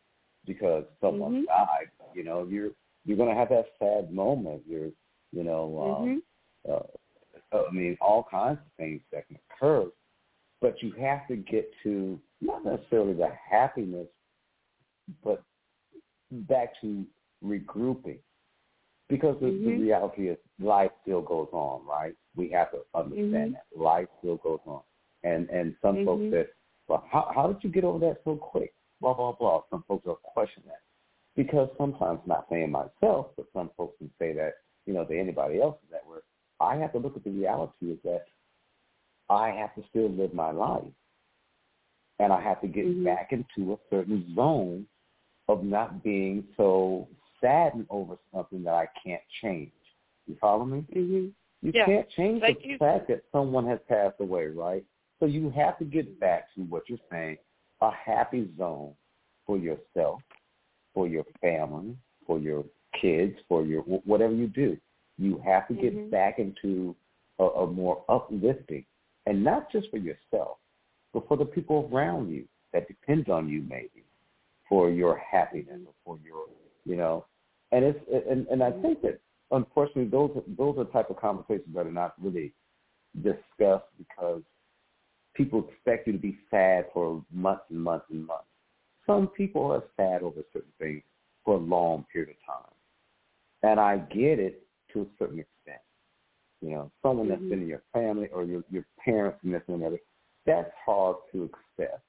because 0.46 0.84
someone 1.00 1.44
Mhm. 1.44 1.46
died. 1.46 1.90
You 2.14 2.24
know, 2.24 2.44
you're 2.46 2.72
you're 3.06 3.18
going 3.18 3.30
to 3.30 3.36
have 3.36 3.50
that 3.50 3.66
sad 3.80 4.12
moment. 4.12 4.64
You're, 4.68 4.92
you 5.32 5.44
know, 5.44 5.82
um, 5.82 6.24
Mhm. 6.68 6.72
uh, 6.72 7.68
I 7.68 7.72
mean, 7.72 7.98
all 8.02 8.24
kinds 8.24 8.60
of 8.60 8.72
things 8.74 9.02
that 9.12 9.26
can 9.28 9.40
occur, 9.50 9.90
but 10.60 10.84
you 10.84 10.92
have 10.94 11.26
to 11.28 11.38
get 11.38 11.72
to 11.84 12.20
not 12.42 12.66
necessarily 12.66 13.14
the 13.14 13.30
happiness, 13.30 14.08
but 15.24 15.44
back 16.32 16.74
to 16.82 17.08
regrouping. 17.44 18.20
Because 19.08 19.40
the, 19.40 19.48
the 19.48 19.72
Mhm. 19.72 19.80
reality 19.80 20.30
is 20.30 20.38
life 20.60 20.92
still 21.02 21.22
goes 21.22 21.50
on, 21.52 21.86
right? 21.86 22.16
We 22.36 22.50
have 22.50 22.70
to 22.72 22.86
understand 22.94 23.52
Mhm. 23.52 23.54
that. 23.54 23.66
Life 23.76 24.10
still 24.20 24.38
goes 24.38 24.60
on. 24.66 24.84
And 25.24 25.50
and 25.50 25.76
some 25.82 26.06
folks 26.06 26.24
Mhm. 26.24 26.32
said, 26.32 26.50
Well, 26.88 27.04
how 27.10 27.32
how 27.36 27.52
did 27.52 27.64
you 27.64 27.70
get 27.70 27.84
over 27.84 28.00
that 28.00 28.22
so 28.24 28.36
quick? 28.36 28.74
Blah 29.02 29.14
blah 29.14 29.34
blah. 29.34 29.64
Some 29.70 29.84
folks 29.84 30.06
will 30.06 30.16
question 30.16 30.64
that. 30.68 30.82
Because 31.36 31.70
sometimes 31.78 32.20
not 32.26 32.48
saying 32.50 32.72
myself, 32.72 33.28
but 33.38 33.46
some 33.54 33.70
folks 33.78 33.98
can 34.00 34.12
say 34.20 34.34
that, 34.34 34.56
you 34.86 34.94
know, 34.94 35.06
to 35.06 35.18
anybody 35.18 35.62
else 35.62 35.78
that 35.92 36.06
where 36.08 36.22
I 36.60 36.76
have 36.78 36.92
to 36.94 36.98
look 37.00 37.16
at 37.16 37.24
the 37.24 37.30
reality 37.32 37.92
is 37.92 38.02
that 38.04 38.26
I 39.30 39.52
have 39.52 39.74
to 39.76 39.84
still 39.90 40.10
live 40.10 40.34
my 40.34 40.52
life. 40.52 40.92
And 42.20 42.34
I 42.34 42.42
have 42.42 42.60
to 42.62 42.68
get 42.68 42.86
Mhm. 42.86 43.04
back 43.06 43.32
into 43.32 43.74
a 43.74 43.78
certain 43.90 44.34
zone 44.36 44.88
of 45.48 45.64
not 45.64 46.04
being 46.04 46.48
so 46.58 47.08
saddened 47.40 47.88
over 47.90 48.18
something 48.34 48.64
that 48.64 48.74
I 48.74 48.88
can't 49.02 49.26
change. 49.42 49.72
You 50.28 50.36
follow 50.36 50.66
me? 50.66 50.82
Mhm. 50.90 51.34
You 51.62 51.72
Yeah. 51.74 51.86
can't 51.86 52.10
change 52.10 52.42
Like 52.42 52.60
the 52.62 52.68
you- 52.70 52.78
fact 52.78 53.08
that 53.08 53.24
someone 53.32 53.66
has 53.68 53.80
passed 53.84 54.20
away, 54.20 54.48
right? 54.48 54.86
So 55.20 55.26
you 55.26 55.50
have 55.52 55.78
to 55.80 55.86
get 55.86 56.20
back 56.20 56.54
to 56.56 56.62
what 56.62 56.84
you're 56.88 57.00
saying, 57.12 57.38
a 57.82 57.92
happy 57.92 58.50
zone 58.58 58.94
for 59.46 59.58
yourself, 59.58 60.22
for 60.94 61.08
your 61.08 61.26
family, 61.42 61.96
for 62.26 62.40
your 62.40 62.64
kids, 63.00 63.36
for 63.48 63.66
your 63.66 63.82
whatever 63.82 64.34
you 64.34 64.48
do. 64.48 64.78
You 65.18 65.38
have 65.40 65.68
to 65.68 65.74
get 65.74 65.94
Mhm. 65.94 66.10
back 66.10 66.40
into 66.40 66.96
a, 67.40 67.46
a 67.46 67.68
more 67.68 68.04
uplifting, 68.08 68.86
and 69.26 69.44
not 69.44 69.70
just 69.72 69.90
for 69.90 69.98
yourself, 69.98 70.58
but 71.14 71.28
for 71.28 71.36
the 71.38 71.46
people 71.46 71.90
around 71.92 72.30
you 72.30 72.48
that 72.72 72.88
depends 72.88 73.30
on 73.30 73.50
you, 73.50 73.62
maybe, 73.64 74.04
for 74.68 74.90
your 74.90 75.18
happiness 75.18 75.82
or 75.86 75.94
for 76.06 76.20
your, 76.24 76.46
you 76.86 76.96
know, 76.96 77.26
and 77.72 77.84
it's 77.84 78.00
and 78.30 78.48
and 78.48 78.64
I 78.64 78.72
think 78.72 79.02
that 79.02 79.20
unfortunately 79.52 80.06
those 80.06 80.32
those 80.48 80.78
are 80.78 80.86
the 80.86 80.92
type 80.92 81.10
of 81.10 81.18
conversations 81.18 81.74
that 81.74 81.86
are 81.86 81.92
not 81.92 82.14
really 82.22 82.54
discussed 83.22 83.88
because 83.98 84.44
people 85.34 85.68
expect 85.70 86.08
you 86.08 86.14
to 86.14 86.20
be 86.20 86.38
sad 86.50 86.86
for 86.94 87.24
months 87.32 87.64
and 87.70 87.82
months 87.82 88.06
and 88.10 88.26
months. 88.26 88.46
Some 89.06 89.28
people 89.28 89.72
are 89.72 89.84
sad 89.98 90.22
over 90.22 90.42
certain 90.54 90.72
things 90.80 91.04
for 91.44 91.56
a 91.56 91.60
long 91.60 92.06
period 92.12 92.30
of 92.30 92.36
time. 92.46 92.74
And 93.64 93.80
I 93.80 93.98
get 93.98 94.40
it 94.40 94.64
to 94.94 95.02
a 95.02 95.06
certain 95.18 95.40
extent. 95.40 95.82
You 96.62 96.72
know, 96.72 96.92
someone 97.02 97.30
that's 97.30 97.42
Mhm. 97.42 97.50
been 97.50 97.62
in 97.62 97.68
your 97.68 97.84
family 97.94 98.30
or 98.30 98.44
your 98.44 98.64
your 98.70 98.86
parents 98.98 99.40
and 99.44 99.54
this 99.54 99.64
and 99.68 99.82
that, 99.82 100.00
that's 100.46 100.74
hard 100.86 101.18
to 101.32 101.44
accept. 101.46 102.04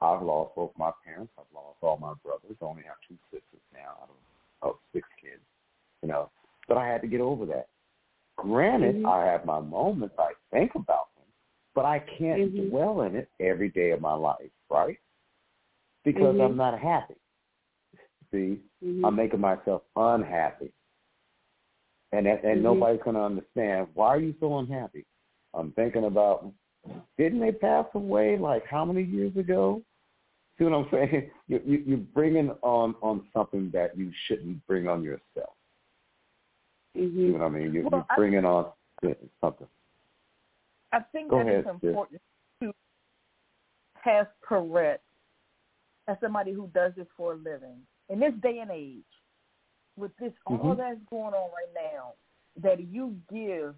I've 0.00 0.22
lost 0.22 0.54
both 0.54 0.76
my 0.76 0.92
parents. 1.04 1.32
I've 1.38 1.52
lost 1.54 1.78
all 1.82 1.96
my 1.96 2.14
brothers. 2.14 2.56
I 2.60 2.64
only 2.64 2.82
have 2.82 3.00
two 3.08 3.16
sisters 3.30 3.62
now 3.72 3.96
out 4.02 4.10
of, 4.10 4.70
of 4.70 4.78
six 4.92 5.08
kids. 5.20 5.42
You 6.02 6.08
know, 6.08 6.30
but 6.68 6.76
I 6.76 6.86
had 6.86 7.00
to 7.02 7.08
get 7.08 7.20
over 7.20 7.46
that. 7.46 7.68
Granted, 8.36 8.96
Mhm. 8.96 9.06
I 9.06 9.24
have 9.24 9.46
my 9.46 9.60
moments. 9.60 10.18
I 10.18 10.34
think 10.50 10.74
about 10.74 11.08
but 11.76 11.84
I 11.84 11.98
can't 12.00 12.52
Mhm. 12.52 12.70
dwell 12.70 13.02
in 13.02 13.14
it 13.14 13.28
every 13.38 13.68
day 13.68 13.90
of 13.90 14.00
my 14.00 14.14
life, 14.14 14.50
right? 14.70 14.98
Because 16.04 16.34
Mhm. 16.34 16.44
I'm 16.46 16.56
not 16.56 16.78
happy. 16.80 17.16
See, 18.32 18.60
Mhm. 18.82 19.06
I'm 19.06 19.14
making 19.14 19.40
myself 19.40 19.84
unhappy. 19.94 20.72
and 22.12 22.26
and 22.28 22.40
mm-hmm. 22.40 22.62
nobody's 22.62 23.02
going 23.02 23.16
to 23.16 23.22
understand 23.22 23.88
why 23.94 24.06
are 24.06 24.20
you 24.20 24.32
so 24.38 24.58
unhappy. 24.58 25.04
I'm 25.52 25.72
thinking 25.72 26.04
about 26.04 26.50
didn't 27.18 27.40
they 27.40 27.52
pass 27.52 27.84
away 27.94 28.38
like 28.38 28.64
how 28.64 28.84
many 28.84 29.02
years 29.02 29.36
ago? 29.36 29.82
See 30.56 30.64
what 30.64 30.72
I'm 30.72 30.88
saying? 30.92 31.30
You, 31.48 31.60
you, 31.66 31.78
you're 31.84 31.98
bringing 31.98 32.50
on 32.62 32.94
on 33.02 33.28
something 33.34 33.70
that 33.72 33.98
you 33.98 34.12
shouldn't 34.26 34.64
bring 34.66 34.88
on 34.88 35.02
yourself. 35.02 35.54
Mm-hmm. 36.96 37.18
You 37.18 37.32
know 37.32 37.38
what 37.38 37.46
I 37.46 37.48
mean? 37.50 37.74
You, 37.74 37.82
well, 37.82 38.06
you're 38.08 38.16
bringing 38.16 38.46
I, 38.46 38.48
on 38.48 38.72
something. 39.40 39.68
I 40.92 41.00
think 41.12 41.30
Go 41.30 41.38
that 41.38 41.46
ahead, 41.46 41.60
it's 41.60 41.68
important 41.68 42.20
sis. 42.60 42.68
to 42.68 42.72
have 44.02 44.28
correct 44.42 45.02
as 46.08 46.16
somebody 46.20 46.52
who 46.52 46.68
does 46.74 46.92
this 46.96 47.06
for 47.16 47.32
a 47.32 47.36
living 47.36 47.78
in 48.08 48.20
this 48.20 48.32
day 48.42 48.60
and 48.60 48.70
age, 48.70 49.02
with 49.96 50.12
this 50.20 50.32
mm-hmm. 50.48 50.66
all 50.66 50.74
that's 50.74 50.98
going 51.10 51.34
on 51.34 51.50
right 51.50 51.74
now, 51.74 52.12
that 52.62 52.80
you 52.80 53.16
give 53.32 53.74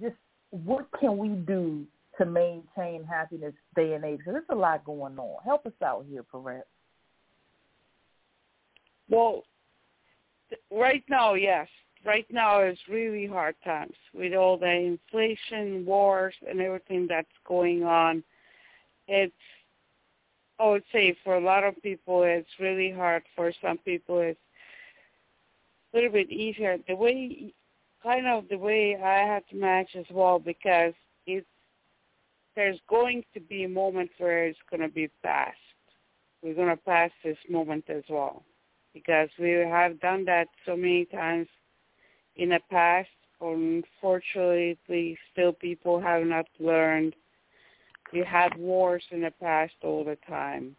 just 0.00 0.16
what 0.50 0.86
can 0.98 1.18
we 1.18 1.28
do 1.28 1.84
to 2.18 2.24
maintain 2.24 3.04
happiness 3.04 3.54
day 3.74 3.94
and 3.94 4.04
age? 4.04 4.18
Because 4.18 4.34
there's 4.34 4.44
a 4.50 4.54
lot 4.54 4.84
going 4.84 5.18
on. 5.18 5.42
Help 5.44 5.66
us 5.66 5.72
out 5.84 6.06
here, 6.08 6.22
Perrette. 6.22 6.66
Well, 9.08 9.42
right 10.70 11.04
now, 11.08 11.34
yes. 11.34 11.68
Right 12.04 12.26
now 12.30 12.62
is 12.62 12.78
really 12.88 13.26
hard 13.26 13.54
times 13.64 13.94
with 14.12 14.34
all 14.34 14.58
the 14.58 14.70
inflation, 14.70 15.86
wars, 15.86 16.34
and 16.46 16.60
everything 16.60 17.06
that's 17.08 17.26
going 17.46 17.84
on. 17.84 18.22
It's, 19.08 19.32
I 20.58 20.68
would 20.68 20.84
say, 20.92 21.16
for 21.24 21.36
a 21.36 21.40
lot 21.40 21.64
of 21.64 21.82
people, 21.82 22.22
it's 22.24 22.48
really 22.60 22.90
hard. 22.90 23.22
For 23.34 23.52
some 23.62 23.78
people, 23.78 24.20
it's 24.20 24.38
a 25.92 25.96
little 25.96 26.12
bit 26.12 26.30
easier. 26.30 26.76
The 26.86 26.94
way, 26.94 27.54
kind 28.02 28.26
of 28.26 28.48
the 28.50 28.58
way 28.58 28.96
I 29.02 29.26
had 29.26 29.44
to 29.50 29.56
manage 29.56 29.96
as 29.96 30.06
well, 30.10 30.38
because 30.38 30.92
it's 31.26 31.46
there's 32.54 32.78
going 32.88 33.24
to 33.34 33.40
be 33.40 33.64
a 33.64 33.68
moment 33.68 34.10
where 34.18 34.46
it's 34.46 34.58
going 34.70 34.80
to 34.80 34.88
be 34.88 35.08
past. 35.22 35.56
We're 36.42 36.54
going 36.54 36.68
to 36.68 36.76
pass 36.76 37.10
this 37.24 37.38
moment 37.48 37.84
as 37.88 38.04
well 38.08 38.44
because 38.92 39.28
we 39.38 39.50
have 39.50 40.00
done 40.00 40.24
that 40.26 40.48
so 40.64 40.76
many 40.76 41.06
times 41.06 41.48
in 42.36 42.50
the 42.50 42.60
past. 42.70 43.08
Unfortunately, 43.40 45.18
still 45.32 45.52
people 45.52 46.00
have 46.00 46.24
not 46.24 46.46
learned. 46.58 47.14
We 48.12 48.20
had 48.20 48.56
wars 48.56 49.02
in 49.10 49.22
the 49.22 49.32
past 49.40 49.74
all 49.82 50.04
the 50.04 50.18
time. 50.28 50.76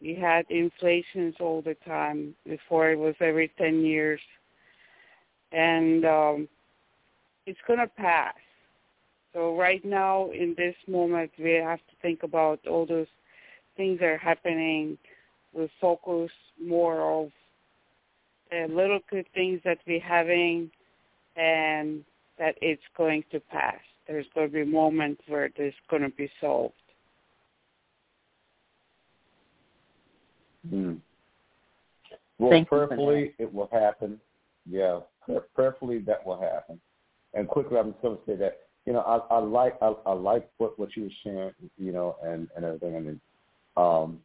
We 0.00 0.14
had 0.14 0.46
inflations 0.50 1.36
all 1.38 1.62
the 1.62 1.76
time 1.86 2.34
before 2.44 2.90
it 2.90 2.98
was 2.98 3.14
every 3.20 3.52
10 3.58 3.84
years. 3.84 4.20
And 5.52 6.04
um, 6.04 6.48
it's 7.46 7.60
going 7.66 7.78
to 7.78 7.86
pass 7.86 8.34
so 9.32 9.56
right 9.56 9.82
now, 9.84 10.30
in 10.30 10.54
this 10.56 10.74
moment, 10.86 11.30
we 11.38 11.52
have 11.52 11.78
to 11.78 11.96
think 12.02 12.22
about 12.22 12.60
all 12.66 12.84
those 12.84 13.06
things 13.76 14.00
that 14.00 14.06
are 14.06 14.18
happening. 14.18 14.98
We 15.54 15.70
focus 15.80 16.30
more 16.62 17.00
of 17.00 17.30
the 18.52 18.72
little 18.72 19.00
good 19.10 19.26
things 19.34 19.60
that 19.64 19.78
we're 19.86 20.00
having 20.00 20.70
and 21.36 22.04
that 22.38 22.54
it's 22.60 22.82
going 22.96 23.24
to 23.32 23.40
pass. 23.40 23.78
There's 24.06 24.26
going 24.34 24.48
to 24.48 24.52
be 24.52 24.64
moments 24.64 25.22
moment 25.26 25.28
where 25.28 25.50
it's 25.56 25.76
going 25.88 26.02
to 26.02 26.10
be 26.10 26.30
solved. 26.40 26.74
Mm. 30.72 30.98
Well, 32.38 32.50
Thank 32.50 32.68
prayerfully, 32.68 33.34
it 33.38 33.52
will 33.52 33.68
happen. 33.72 34.20
Yeah, 34.68 35.00
prayerfully 35.54 35.98
that 36.00 36.24
will 36.26 36.40
happen. 36.40 36.80
And 37.34 37.48
quickly, 37.48 37.78
I'm 37.78 37.92
just 37.92 38.02
going 38.02 38.16
to 38.16 38.22
say 38.26 38.36
that 38.36 38.58
you 38.86 38.92
know, 38.92 39.00
I, 39.00 39.34
I 39.34 39.38
like 39.38 39.76
I, 39.80 39.94
I 40.06 40.12
like 40.12 40.48
what 40.58 40.78
what 40.78 40.96
you 40.96 41.04
were 41.04 41.10
sharing, 41.22 41.52
you 41.78 41.92
know, 41.92 42.16
and 42.24 42.48
and 42.56 42.64
everything. 42.64 42.96
I 42.96 43.00
mean, 43.00 43.20
um, 43.76 44.18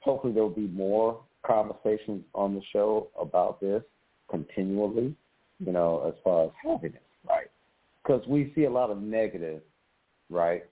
hopefully 0.00 0.32
there 0.32 0.42
will 0.42 0.50
be 0.50 0.68
more 0.68 1.20
conversations 1.48 2.22
on 2.34 2.54
the 2.54 2.60
show 2.72 3.08
about 3.20 3.60
this 3.60 3.82
continually, 4.30 5.14
you 5.58 5.72
know, 5.72 6.04
as 6.06 6.14
far 6.22 6.44
as 6.44 6.50
happiness, 6.62 7.02
right? 7.28 7.46
Because 8.02 8.26
we 8.28 8.52
see 8.54 8.64
a 8.64 8.70
lot 8.70 8.90
of 8.90 9.00
negative, 9.00 9.62
right? 10.30 10.64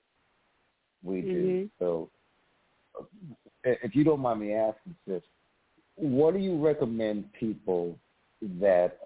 We 1.02 1.22
mm-hmm. 1.22 1.32
do. 1.32 1.70
So, 1.78 2.10
if 3.64 3.96
you 3.96 4.04
don't 4.04 4.20
mind 4.20 4.40
me 4.40 4.52
asking, 4.52 4.94
sis, 5.08 5.22
what 5.96 6.34
do 6.34 6.40
you 6.40 6.62
recommend 6.64 7.32
people 7.32 7.98
that 8.60 8.98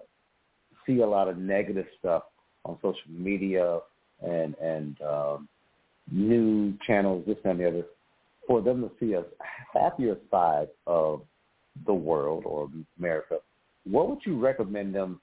see 0.85 0.99
a 0.99 1.07
lot 1.07 1.27
of 1.27 1.37
negative 1.37 1.85
stuff 1.99 2.23
on 2.65 2.77
social 2.81 2.99
media 3.09 3.79
and 4.21 4.55
and 4.55 5.01
um, 5.01 5.49
news 6.11 6.75
channels, 6.85 7.23
this 7.25 7.37
and 7.45 7.59
the 7.59 7.67
other, 7.67 7.83
for 8.47 8.61
them 8.61 8.81
to 8.81 8.91
see 8.99 9.13
a 9.13 9.23
happier 9.73 10.17
side 10.29 10.67
of 10.85 11.21
the 11.85 11.93
world 11.93 12.43
or 12.45 12.69
America, 12.99 13.37
what 13.89 14.09
would 14.09 14.19
you 14.25 14.39
recommend 14.39 14.93
them 14.93 15.21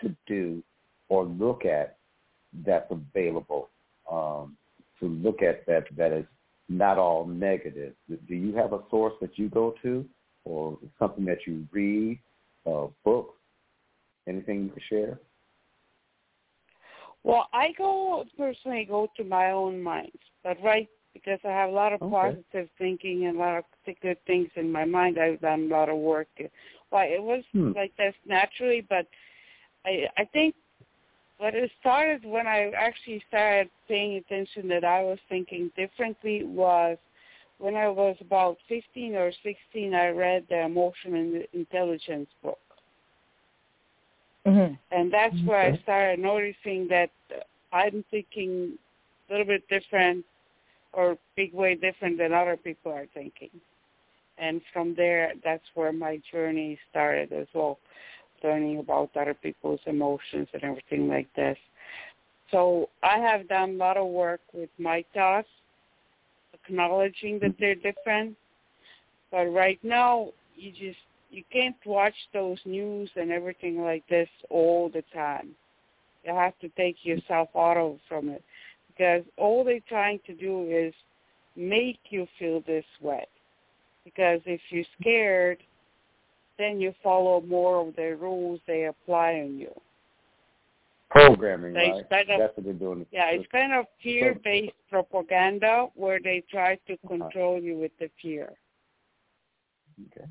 to 0.00 0.14
do 0.26 0.62
or 1.08 1.24
look 1.24 1.64
at 1.64 1.96
that's 2.66 2.90
available 2.90 3.68
um, 4.10 4.56
to 5.00 5.06
look 5.06 5.42
at 5.42 5.66
that 5.66 5.84
that 5.96 6.12
is 6.12 6.24
not 6.68 6.98
all 6.98 7.26
negative? 7.26 7.94
Do 8.08 8.34
you 8.34 8.54
have 8.56 8.72
a 8.72 8.80
source 8.90 9.14
that 9.20 9.38
you 9.38 9.48
go 9.48 9.74
to 9.82 10.04
or 10.44 10.78
something 10.98 11.24
that 11.26 11.46
you 11.46 11.66
read, 11.72 12.18
uh, 12.66 12.86
books, 13.04 13.34
anything 14.26 14.64
you 14.64 14.70
can 14.70 14.82
share? 14.88 15.18
Well, 17.24 17.48
I 17.52 17.72
go 17.76 18.24
personally 18.36 18.86
go 18.88 19.08
to 19.16 19.24
my 19.24 19.50
own 19.50 19.82
mind, 19.82 20.12
but 20.42 20.56
right 20.62 20.88
because 21.24 21.40
I 21.44 21.48
have 21.48 21.70
a 21.70 21.72
lot 21.72 21.92
of 21.92 22.02
okay. 22.02 22.10
positive 22.10 22.68
thinking 22.78 23.26
and 23.26 23.36
a 23.36 23.40
lot 23.40 23.58
of 23.58 23.64
good 24.02 24.18
things 24.26 24.48
in 24.56 24.70
my 24.70 24.84
mind. 24.84 25.18
I've 25.18 25.40
done 25.40 25.68
a 25.70 25.74
lot 25.74 25.88
of 25.88 25.96
work. 25.96 26.28
Well, 26.90 27.02
it 27.04 27.22
was 27.22 27.44
hmm. 27.52 27.72
like 27.74 27.96
this 27.96 28.14
naturally, 28.26 28.86
but 28.88 29.06
I 29.84 30.06
I 30.16 30.24
think 30.24 30.54
what 31.38 31.54
it 31.54 31.70
started 31.80 32.24
when 32.24 32.46
I 32.46 32.72
actually 32.76 33.22
started 33.28 33.70
paying 33.86 34.16
attention 34.16 34.68
that 34.68 34.84
I 34.84 35.02
was 35.02 35.18
thinking 35.28 35.70
differently 35.76 36.44
was 36.44 36.98
when 37.58 37.76
I 37.76 37.88
was 37.88 38.16
about 38.20 38.56
15 38.68 39.14
or 39.14 39.32
16. 39.42 39.94
I 39.94 40.08
read 40.08 40.46
the 40.48 40.62
Emotional 40.62 41.42
Intelligence 41.52 42.28
book 42.42 42.58
Mm-hmm. 44.48 44.74
And 44.90 45.12
that's 45.12 45.34
okay. 45.34 45.44
where 45.44 45.60
I 45.60 45.78
started 45.82 46.20
noticing 46.20 46.88
that 46.88 47.10
I'm 47.72 48.04
thinking 48.10 48.78
a 49.28 49.32
little 49.32 49.46
bit 49.46 49.68
different 49.68 50.24
or 50.92 51.18
big 51.36 51.52
way 51.52 51.74
different 51.74 52.18
than 52.18 52.32
other 52.32 52.56
people 52.56 52.92
are 52.92 53.06
thinking. 53.14 53.50
And 54.38 54.60
from 54.72 54.94
there, 54.94 55.32
that's 55.44 55.64
where 55.74 55.92
my 55.92 56.20
journey 56.30 56.78
started 56.90 57.32
as 57.32 57.46
well, 57.54 57.78
learning 58.42 58.78
about 58.78 59.10
other 59.16 59.34
people's 59.34 59.80
emotions 59.86 60.48
and 60.52 60.62
everything 60.62 61.08
like 61.08 61.28
this. 61.34 61.58
So 62.50 62.88
I 63.02 63.18
have 63.18 63.48
done 63.48 63.70
a 63.70 63.76
lot 63.76 63.96
of 63.96 64.06
work 64.06 64.40
with 64.52 64.70
my 64.78 65.04
thoughts, 65.12 65.48
acknowledging 66.54 67.38
that 67.40 67.54
they're 67.58 67.74
different. 67.74 68.36
But 69.30 69.46
right 69.46 69.78
now, 69.82 70.30
you 70.56 70.70
just 70.70 70.98
you 71.30 71.42
can't 71.52 71.76
watch 71.84 72.14
those 72.32 72.58
news 72.64 73.10
and 73.16 73.30
everything 73.30 73.82
like 73.82 74.06
this 74.08 74.28
all 74.48 74.88
the 74.88 75.02
time. 75.12 75.50
You 76.24 76.34
have 76.34 76.58
to 76.60 76.68
take 76.70 77.04
yourself 77.04 77.48
out 77.54 77.76
of 77.76 77.98
from 78.08 78.30
it 78.30 78.42
because 78.98 79.22
all 79.36 79.64
they're 79.64 79.80
trying 79.88 80.20
to 80.26 80.34
do 80.34 80.68
is 80.70 80.92
make 81.56 81.98
you 82.10 82.26
feel 82.38 82.62
this 82.66 82.84
way. 83.00 83.24
Because 84.04 84.40
if 84.46 84.60
you're 84.70 84.84
scared, 85.00 85.58
then 86.58 86.80
you 86.80 86.92
follow 87.02 87.40
more 87.42 87.86
of 87.86 87.94
the 87.96 88.16
rules 88.16 88.60
they 88.66 88.86
apply 88.86 89.34
on 89.34 89.58
you. 89.58 89.70
Programming, 91.10 91.74
so 91.74 91.78
right? 91.78 92.10
Kind 92.10 92.30
of, 92.30 92.38
That's 92.40 92.56
what 92.56 92.64
they're 92.64 92.74
doing. 92.74 93.06
Yeah, 93.12 93.30
it's 93.30 93.46
kind 93.50 93.72
of 93.72 93.86
fear-based 94.02 94.72
propaganda 94.90 95.86
where 95.94 96.18
they 96.22 96.42
try 96.50 96.74
to 96.86 96.94
uh-huh. 96.94 97.08
control 97.08 97.60
you 97.60 97.78
with 97.78 97.92
the 97.98 98.10
fear. 98.20 98.52
Okay. 100.12 100.28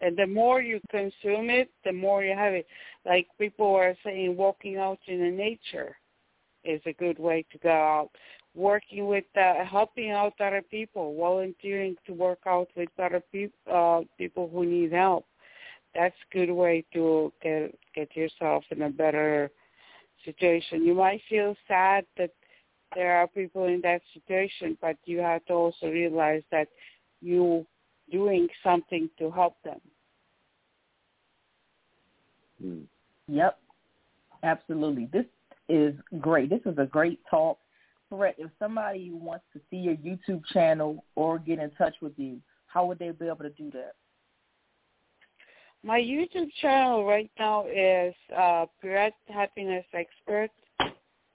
And 0.00 0.16
the 0.16 0.26
more 0.26 0.62
you 0.62 0.80
consume 0.90 1.50
it, 1.50 1.70
the 1.84 1.92
more 1.92 2.24
you 2.24 2.34
have 2.34 2.54
it. 2.54 2.66
Like 3.04 3.28
people 3.38 3.74
are 3.74 3.94
saying, 4.04 4.36
walking 4.36 4.76
out 4.76 4.98
in 5.06 5.20
the 5.20 5.30
nature 5.30 5.96
is 6.64 6.80
a 6.86 6.92
good 6.92 7.18
way 7.18 7.44
to 7.52 7.58
go 7.58 7.70
out. 7.70 8.10
Working 8.54 9.06
with, 9.06 9.24
uh, 9.36 9.64
helping 9.64 10.10
out 10.10 10.34
other 10.40 10.62
people, 10.62 11.16
volunteering 11.16 11.96
to 12.06 12.12
work 12.12 12.40
out 12.46 12.68
with 12.76 12.88
other 12.98 13.22
people, 13.32 13.58
uh, 13.70 14.00
people 14.18 14.48
who 14.52 14.66
need 14.66 14.92
help. 14.92 15.26
That's 15.94 16.14
a 16.30 16.36
good 16.36 16.52
way 16.52 16.84
to 16.92 17.32
get 17.42 17.74
get 17.94 18.16
yourself 18.16 18.64
in 18.70 18.82
a 18.82 18.90
better 18.90 19.50
situation. 20.24 20.84
You 20.84 20.94
might 20.94 21.20
feel 21.28 21.56
sad 21.66 22.06
that 22.16 22.30
there 22.94 23.16
are 23.16 23.26
people 23.28 23.64
in 23.64 23.80
that 23.82 24.02
situation, 24.12 24.76
but 24.80 24.96
you 25.04 25.18
have 25.18 25.44
to 25.46 25.52
also 25.52 25.86
realize 25.86 26.42
that 26.50 26.68
you 27.20 27.66
doing 28.10 28.48
something 28.62 29.08
to 29.18 29.30
help 29.30 29.54
them. 29.64 29.80
Mm. 32.64 32.84
Yep, 33.28 33.58
absolutely. 34.42 35.08
This 35.12 35.24
is 35.70 35.94
great. 36.20 36.50
This 36.50 36.60
is 36.66 36.78
a 36.78 36.86
great 36.86 37.20
talk. 37.30 37.58
Brett, 38.10 38.34
if 38.38 38.50
somebody 38.58 39.10
wants 39.12 39.44
to 39.52 39.60
see 39.70 39.76
your 39.76 39.94
YouTube 39.96 40.44
channel 40.52 41.04
or 41.14 41.38
get 41.38 41.60
in 41.60 41.70
touch 41.72 41.94
with 42.02 42.12
you, 42.16 42.38
how 42.66 42.86
would 42.86 42.98
they 42.98 43.10
be 43.10 43.26
able 43.26 43.36
to 43.36 43.50
do 43.50 43.70
that? 43.70 43.92
My 45.82 45.98
YouTube 45.98 46.50
channel 46.60 47.06
right 47.06 47.30
now 47.38 47.66
is 47.66 48.14
uh, 48.36 48.66
Perrette 48.82 49.12
Happiness 49.28 49.84
Expert. 49.94 50.50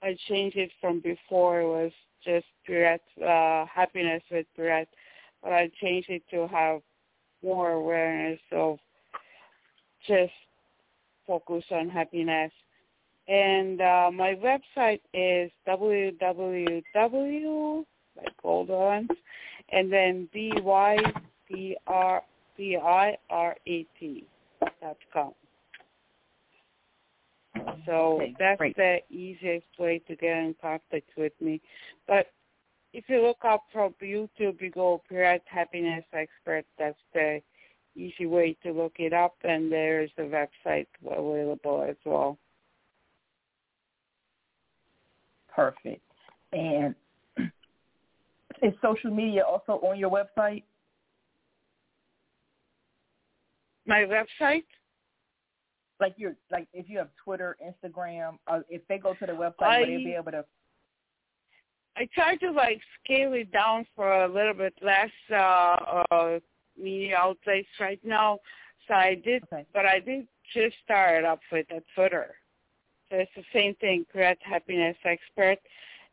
I 0.02 0.16
changed 0.28 0.56
it 0.56 0.70
from 0.80 1.00
before 1.00 1.60
it 1.60 1.68
was 1.68 1.92
just 2.24 2.46
Perrette 2.68 3.00
uh, 3.20 3.66
Happiness 3.66 4.22
with 4.30 4.46
Perrette, 4.56 4.88
but 5.42 5.52
I 5.52 5.70
changed 5.80 6.10
it 6.10 6.22
to 6.30 6.46
have 6.48 6.80
more 7.42 7.72
awareness 7.72 8.38
of 8.52 8.78
just 10.06 10.32
focus 11.26 11.64
on 11.70 11.88
happiness. 11.88 12.52
And 13.28 13.80
uh, 13.80 14.10
my 14.12 14.34
website 14.34 15.00
is 15.12 15.50
www, 15.66 16.82
like 18.16 18.34
hold 18.40 18.70
on, 18.70 19.08
and 19.72 19.92
then 19.92 20.28
b 20.32 20.52
y 20.56 20.96
p 21.48 21.76
r 21.86 22.22
p 22.56 22.76
i 22.76 23.16
r 23.28 23.56
a 23.66 23.86
t 23.98 24.26
dot 24.80 24.96
com. 25.12 25.32
So 27.84 28.16
okay, 28.16 28.34
that's 28.38 28.58
great. 28.58 28.76
the 28.76 28.98
easiest 29.10 29.66
way 29.78 30.00
to 30.06 30.14
get 30.14 30.36
in 30.36 30.54
contact 30.60 31.10
with 31.16 31.32
me. 31.40 31.60
But 32.06 32.26
if 32.92 33.04
you 33.08 33.22
look 33.22 33.44
up 33.44 33.64
from 33.72 33.94
YouTube, 34.00 34.60
you 34.60 34.70
go 34.70 35.02
Perrette 35.10 35.42
Happiness 35.46 36.04
Expert. 36.12 36.64
That's 36.78 36.96
the 37.12 37.40
easy 37.96 38.26
way 38.26 38.56
to 38.62 38.72
look 38.72 38.94
it 38.98 39.12
up, 39.12 39.34
and 39.42 39.70
there's 39.70 40.10
a 40.18 40.22
website 40.22 40.86
available 41.04 41.86
as 41.88 41.96
well. 42.04 42.38
Perfect. 45.56 46.02
And 46.52 46.94
is 48.62 48.74
social 48.82 49.10
media 49.10 49.42
also 49.42 49.80
on 49.84 49.98
your 49.98 50.10
website? 50.10 50.62
My 53.86 54.04
website? 54.04 54.64
Like 55.98 56.14
your 56.18 56.36
like 56.50 56.68
if 56.74 56.90
you 56.90 56.98
have 56.98 57.08
Twitter, 57.24 57.56
Instagram, 57.64 58.36
uh, 58.46 58.60
if 58.68 58.86
they 58.86 58.98
go 58.98 59.14
to 59.14 59.26
the 59.26 59.32
website, 59.32 59.62
I, 59.62 59.80
will 59.80 59.86
they 59.86 59.96
be 59.96 60.12
able 60.12 60.32
to? 60.32 60.44
I 61.96 62.06
try 62.14 62.36
to 62.36 62.50
like 62.50 62.82
scale 63.02 63.32
it 63.32 63.50
down 63.50 63.86
for 63.96 64.24
a 64.24 64.28
little 64.28 64.52
bit 64.52 64.74
less 64.82 65.10
uh, 65.32 66.02
uh, 66.10 66.38
media 66.78 67.16
outlets 67.16 67.68
right 67.80 68.00
now. 68.04 68.40
So 68.86 68.94
I 68.94 69.14
did, 69.14 69.44
Okay. 69.44 69.64
but 69.72 69.86
I 69.86 70.00
did 70.00 70.28
just 70.52 70.76
start 70.84 71.24
up 71.24 71.40
with 71.50 71.66
a 71.70 71.82
Twitter. 71.94 72.34
So 73.10 73.16
it's 73.16 73.30
the 73.36 73.44
same 73.52 73.74
thing, 73.76 74.04
Create 74.10 74.38
Happiness 74.42 74.96
Expert. 75.04 75.58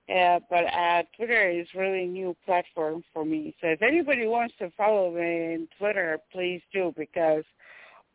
Uh, 0.09 0.39
but 0.49 0.65
uh, 0.65 1.03
Twitter 1.15 1.49
is 1.49 1.65
really 1.73 2.05
new 2.05 2.35
platform 2.45 3.03
for 3.13 3.23
me. 3.23 3.55
So 3.61 3.67
if 3.67 3.81
anybody 3.81 4.27
wants 4.27 4.53
to 4.59 4.69
follow 4.75 5.11
me 5.11 5.53
on 5.53 5.67
Twitter, 5.77 6.19
please 6.31 6.61
do 6.73 6.93
because 6.97 7.45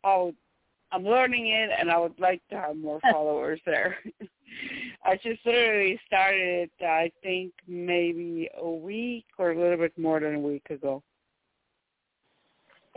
I'll, 0.03 0.33
I'm 0.91 1.03
learning 1.03 1.47
it 1.47 1.71
and 1.77 1.89
I 1.89 1.97
would 1.97 2.19
like 2.19 2.41
to 2.49 2.57
have 2.57 2.77
more 2.77 2.99
followers 3.11 3.59
there. 3.65 3.97
I 5.03 5.15
just 5.15 5.45
literally 5.45 5.99
started 6.05 6.69
I 6.81 7.11
think 7.23 7.53
maybe 7.67 8.49
a 8.57 8.69
week 8.69 9.25
or 9.37 9.51
a 9.51 9.59
little 9.59 9.77
bit 9.77 9.97
more 9.97 10.19
than 10.19 10.35
a 10.35 10.39
week 10.39 10.69
ago. 10.69 11.01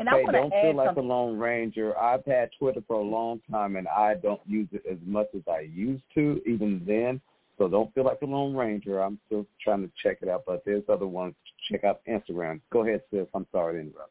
And 0.03 0.09
I 0.09 0.17
Hey, 0.19 0.25
want 0.25 0.35
to 0.35 0.41
don't 0.41 0.51
feel 0.51 0.75
like 0.75 0.89
something. 0.89 1.05
a 1.05 1.07
Lone 1.07 1.39
Ranger. 1.39 1.97
I've 1.97 2.25
had 2.25 2.51
Twitter 2.59 2.83
for 2.89 2.97
a 2.97 3.05
long 3.05 3.41
time, 3.49 3.77
and 3.77 3.87
I 3.87 4.15
don't 4.15 4.41
use 4.45 4.67
it 4.73 4.83
as 4.91 4.99
much 5.07 5.29
as 5.33 5.43
I 5.49 5.61
used 5.61 6.03
to, 6.15 6.43
even 6.45 6.83
then. 6.85 7.21
So 7.57 7.69
don't 7.69 7.95
feel 7.95 8.03
like 8.03 8.19
a 8.21 8.27
Lone 8.27 8.53
Ranger. 8.53 9.01
I'm 9.01 9.21
still 9.27 9.47
trying 9.63 9.83
to 9.83 9.91
check 10.03 10.19
it 10.21 10.29
out, 10.29 10.43
but 10.45 10.65
there's 10.65 10.83
other 10.89 11.07
ones. 11.07 11.37
Check 11.71 11.85
out 11.85 12.01
Instagram. 12.09 12.61
Go 12.73 12.85
ahead, 12.85 13.03
sis. 13.13 13.29
I'm 13.33 13.47
sorry 13.53 13.75
to 13.75 13.81
interrupt. 13.91 14.11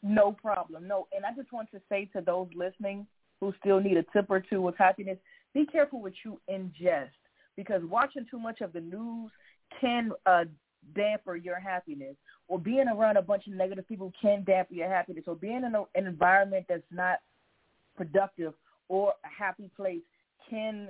No 0.00 0.30
problem. 0.30 0.86
No, 0.86 1.08
and 1.12 1.26
I 1.26 1.34
just 1.34 1.52
want 1.52 1.68
to 1.72 1.80
say 1.88 2.08
to 2.14 2.20
those 2.20 2.46
listening 2.54 3.04
who 3.40 3.52
still 3.58 3.80
need 3.80 3.96
a 3.96 4.04
tip 4.12 4.26
or 4.28 4.38
two 4.38 4.62
with 4.62 4.76
happiness, 4.78 5.18
be 5.54 5.66
careful 5.66 6.00
what 6.00 6.12
you 6.24 6.40
ingest 6.48 7.08
because 7.56 7.82
watching 7.82 8.26
too 8.30 8.38
much 8.38 8.60
of 8.60 8.72
the 8.72 8.80
news 8.80 9.32
can 9.80 10.12
uh, 10.26 10.44
damper 10.94 11.36
your 11.36 11.58
happiness, 11.58 12.16
or 12.48 12.58
being 12.58 12.86
around 12.88 13.16
a 13.16 13.22
bunch 13.22 13.46
of 13.46 13.54
negative 13.54 13.88
people 13.88 14.12
can 14.20 14.44
damper 14.44 14.74
your 14.74 14.88
happiness, 14.88 15.24
or 15.26 15.34
being 15.34 15.64
in 15.64 15.74
a, 15.74 15.82
an 15.94 16.06
environment 16.06 16.66
that's 16.68 16.82
not 16.90 17.18
productive 17.96 18.54
or 18.88 19.12
a 19.24 19.28
happy 19.28 19.70
place 19.76 20.02
can 20.48 20.88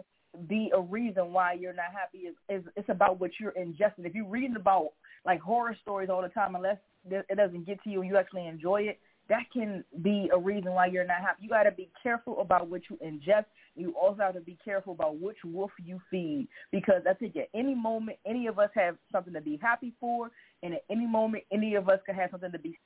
be 0.49 0.70
a 0.74 0.80
reason 0.80 1.32
why 1.32 1.53
you're 1.53 1.74
not 1.74 1.93
happy. 1.93 2.26
Is 2.26 2.34
is 2.49 2.64
it's 2.76 2.88
about 2.88 3.20
what 3.20 3.32
you're 3.38 3.53
ingesting. 3.53 4.07
If 4.07 4.14
you're 4.14 4.26
reading 4.26 4.57
about 4.57 4.90
like 5.24 5.40
horror 5.40 5.76
stories 5.82 6.09
all 6.11 6.22
the 6.22 6.28
time, 6.28 6.55
unless 6.55 6.78
it 7.09 7.36
doesn't 7.36 7.66
get 7.66 7.82
to 7.84 7.90
you 7.90 8.01
and 8.01 8.11
you 8.11 8.16
actually 8.16 8.47
enjoy 8.47 8.82
it, 8.82 8.99
that 9.33 9.51
can 9.51 9.83
be 10.03 10.28
a 10.30 10.39
reason 10.39 10.72
why 10.72 10.85
you're 10.85 11.07
not 11.07 11.22
happy. 11.22 11.45
You 11.45 11.49
got 11.49 11.62
to 11.62 11.70
be 11.70 11.89
careful 12.03 12.39
about 12.43 12.68
what 12.68 12.83
you 12.91 12.99
ingest. 13.03 13.47
You 13.74 13.95
also 13.99 14.20
have 14.20 14.35
to 14.35 14.41
be 14.41 14.59
careful 14.62 14.93
about 14.93 15.18
which 15.18 15.39
wolf 15.43 15.70
you 15.83 16.03
feed 16.11 16.49
because 16.70 17.01
I 17.09 17.14
think 17.14 17.37
at 17.37 17.49
any 17.55 17.74
moment, 17.74 18.18
any 18.26 18.47
of 18.47 18.59
us 18.59 18.68
have 18.74 18.99
something 19.11 19.33
to 19.33 19.41
be 19.41 19.59
happy 19.62 19.95
for, 19.99 20.30
and 20.62 20.74
at 20.74 20.85
any 20.91 21.07
moment, 21.07 21.45
any 21.51 21.76
of 21.76 21.89
us 21.89 21.99
can 22.05 22.14
have 22.14 22.30
something 22.30 22.53
to 22.53 22.59
be 22.59 22.78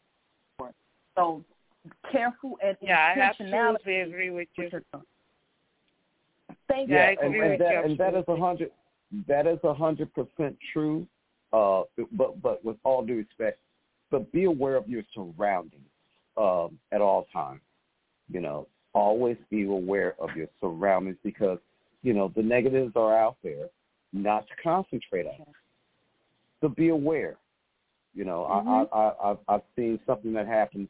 for. 0.57 0.71
So 1.17 1.45
careful 2.13 2.59
and 2.65 2.77
Yeah, 2.81 2.97
I 2.97 3.19
intentionality. 3.19 3.75
absolutely 3.75 4.01
agree 4.03 4.31
with 4.31 4.49
you. 4.57 4.65
with 4.65 4.73
your. 4.73 4.83
Thank 6.69 6.89
Yeah, 6.89 7.11
you. 7.11 7.17
and, 7.23 7.35
and 7.35 7.61
that, 7.61 7.85
and 7.87 7.99
that 7.99 8.15
is 8.15 8.25
a 8.29 8.37
hundred. 8.37 8.71
That 9.27 9.49
is 9.49 9.59
a 9.65 9.75
hundred 9.75 10.15
percent 10.15 10.57
true. 10.73 11.09
Uh, 11.53 11.83
but 12.13 12.41
but 12.41 12.65
with 12.65 12.77
all 12.85 13.05
due 13.05 13.17
respect, 13.17 13.59
but 14.13 14.31
be 14.31 14.45
aware 14.45 14.77
of 14.77 14.89
your 14.89 15.03
surroundings 15.13 15.89
um, 16.37 16.79
at 16.93 17.01
all 17.01 17.27
times. 17.33 17.61
You 18.31 18.41
know, 18.41 18.67
always 18.93 19.37
be 19.51 19.65
aware 19.65 20.15
of 20.19 20.31
your 20.37 20.49
surroundings 20.61 21.17
because 21.23 21.59
you 22.03 22.15
know 22.15 22.33
the 22.35 22.43
negatives 22.43 22.93
are 22.97 23.17
out 23.17 23.37
there. 23.43 23.69
Not 24.13 24.47
to 24.49 24.55
concentrate 24.63 25.27
on, 25.27 25.47
but 26.61 26.75
be 26.77 26.89
aware. 26.89 27.37
You 28.15 28.25
know, 28.25 28.47
Mhm. 28.49 28.89
I, 28.93 28.97
I, 28.97 29.09
I 29.09 29.31
I've 29.31 29.39
I've 29.49 29.63
seen 29.77 30.01
something 30.07 30.33
that 30.33 30.47
happens. 30.47 30.89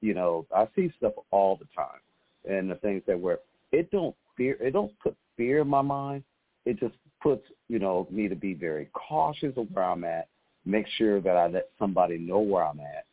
You 0.00 0.14
know, 0.14 0.46
I 0.54 0.68
see 0.76 0.92
stuff 0.96 1.14
all 1.30 1.56
the 1.56 1.66
time, 1.74 2.00
and 2.48 2.70
the 2.70 2.76
things 2.76 3.02
that 3.06 3.18
where 3.18 3.40
it 3.72 3.90
don't 3.90 4.14
fear, 4.36 4.56
it 4.60 4.72
don't 4.72 4.96
put 5.00 5.16
fear 5.36 5.60
in 5.60 5.68
my 5.68 5.82
mind. 5.82 6.22
It 6.64 6.78
just 6.78 6.94
puts 7.20 7.44
you 7.68 7.78
know 7.78 8.06
me 8.10 8.28
to 8.28 8.36
be 8.36 8.54
very 8.54 8.86
cautious 8.92 9.56
of 9.56 9.70
where 9.72 9.84
I'm 9.84 10.04
at. 10.04 10.28
Make 10.64 10.86
sure 10.96 11.20
that 11.20 11.36
I 11.36 11.48
let 11.48 11.70
somebody 11.78 12.18
know 12.18 12.38
where 12.38 12.64
I'm 12.64 12.80
at. 12.80 13.06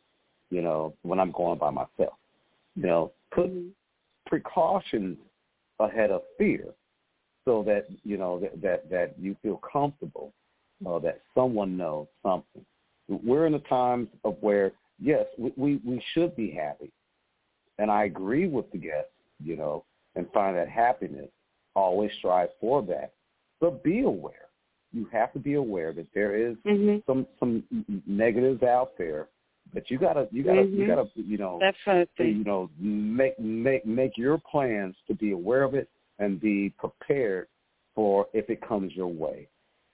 You 0.50 0.62
know, 0.62 0.94
when 1.02 1.18
I'm 1.20 1.32
going 1.32 1.58
by 1.58 1.70
myself. 1.70 2.14
You 2.74 2.86
know, 2.86 3.12
put 3.30 3.50
Mhm. 3.50 3.72
precautions 4.26 5.18
ahead 5.78 6.10
of 6.10 6.22
fear 6.38 6.74
so 7.44 7.62
that 7.62 7.86
you 8.04 8.16
know 8.16 8.38
that 8.40 8.60
that, 8.60 8.90
that 8.90 9.18
you 9.18 9.36
feel 9.42 9.58
comfortable 9.58 10.32
uh, 10.86 10.98
that 10.98 11.20
someone 11.34 11.76
knows 11.76 12.06
something 12.22 12.64
we're 13.08 13.46
in 13.46 13.52
the 13.52 13.58
times 13.60 14.08
of 14.24 14.36
where 14.40 14.72
yes 15.00 15.26
we, 15.38 15.52
we 15.56 15.80
we 15.84 16.02
should 16.12 16.34
be 16.36 16.50
happy 16.50 16.90
and 17.78 17.90
i 17.90 18.04
agree 18.04 18.48
with 18.48 18.70
the 18.72 18.78
guest 18.78 19.08
you 19.42 19.56
know 19.56 19.84
and 20.16 20.26
find 20.32 20.56
that 20.56 20.68
happiness 20.68 21.28
always 21.74 22.10
strive 22.18 22.48
for 22.60 22.82
that 22.82 23.12
but 23.60 23.82
be 23.84 24.00
aware 24.00 24.48
you 24.92 25.06
have 25.12 25.32
to 25.32 25.38
be 25.38 25.54
aware 25.54 25.92
that 25.92 26.06
there 26.14 26.34
is 26.34 26.56
Mhm. 26.66 27.02
some 27.06 27.26
some 27.38 27.62
negatives 28.06 28.62
out 28.62 28.96
there 28.98 29.28
but 29.74 29.90
you 29.90 29.98
gotta 29.98 30.28
you 30.30 30.42
gotta 30.42 30.62
you 30.62 30.84
Mhm. 30.84 30.86
gotta 30.86 31.10
you 31.14 31.38
know 31.38 31.58
Definitely. 31.60 32.30
you 32.30 32.44
know 32.44 32.70
make 32.78 33.38
make 33.38 33.84
make 33.84 34.16
your 34.16 34.38
plans 34.38 34.96
to 35.06 35.14
be 35.14 35.32
aware 35.32 35.62
of 35.62 35.74
it 35.74 35.88
and 36.18 36.40
be 36.40 36.70
prepared 36.70 37.48
for 37.94 38.26
if 38.32 38.48
it 38.50 38.60
comes 38.60 38.94
your 38.94 39.08
way. 39.08 39.48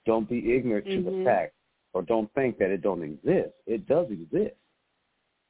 Don't 0.04 0.28
be 0.28 0.54
ignorant 0.54 0.86
to 0.86 1.02
the 1.02 1.10
Mhm. 1.10 1.24
fact 1.24 1.54
or 1.92 2.02
don't 2.02 2.32
think 2.34 2.58
that 2.58 2.70
it 2.70 2.80
don't 2.82 3.02
exist. 3.02 3.54
It 3.66 3.86
does 3.86 4.10
exist. 4.10 4.56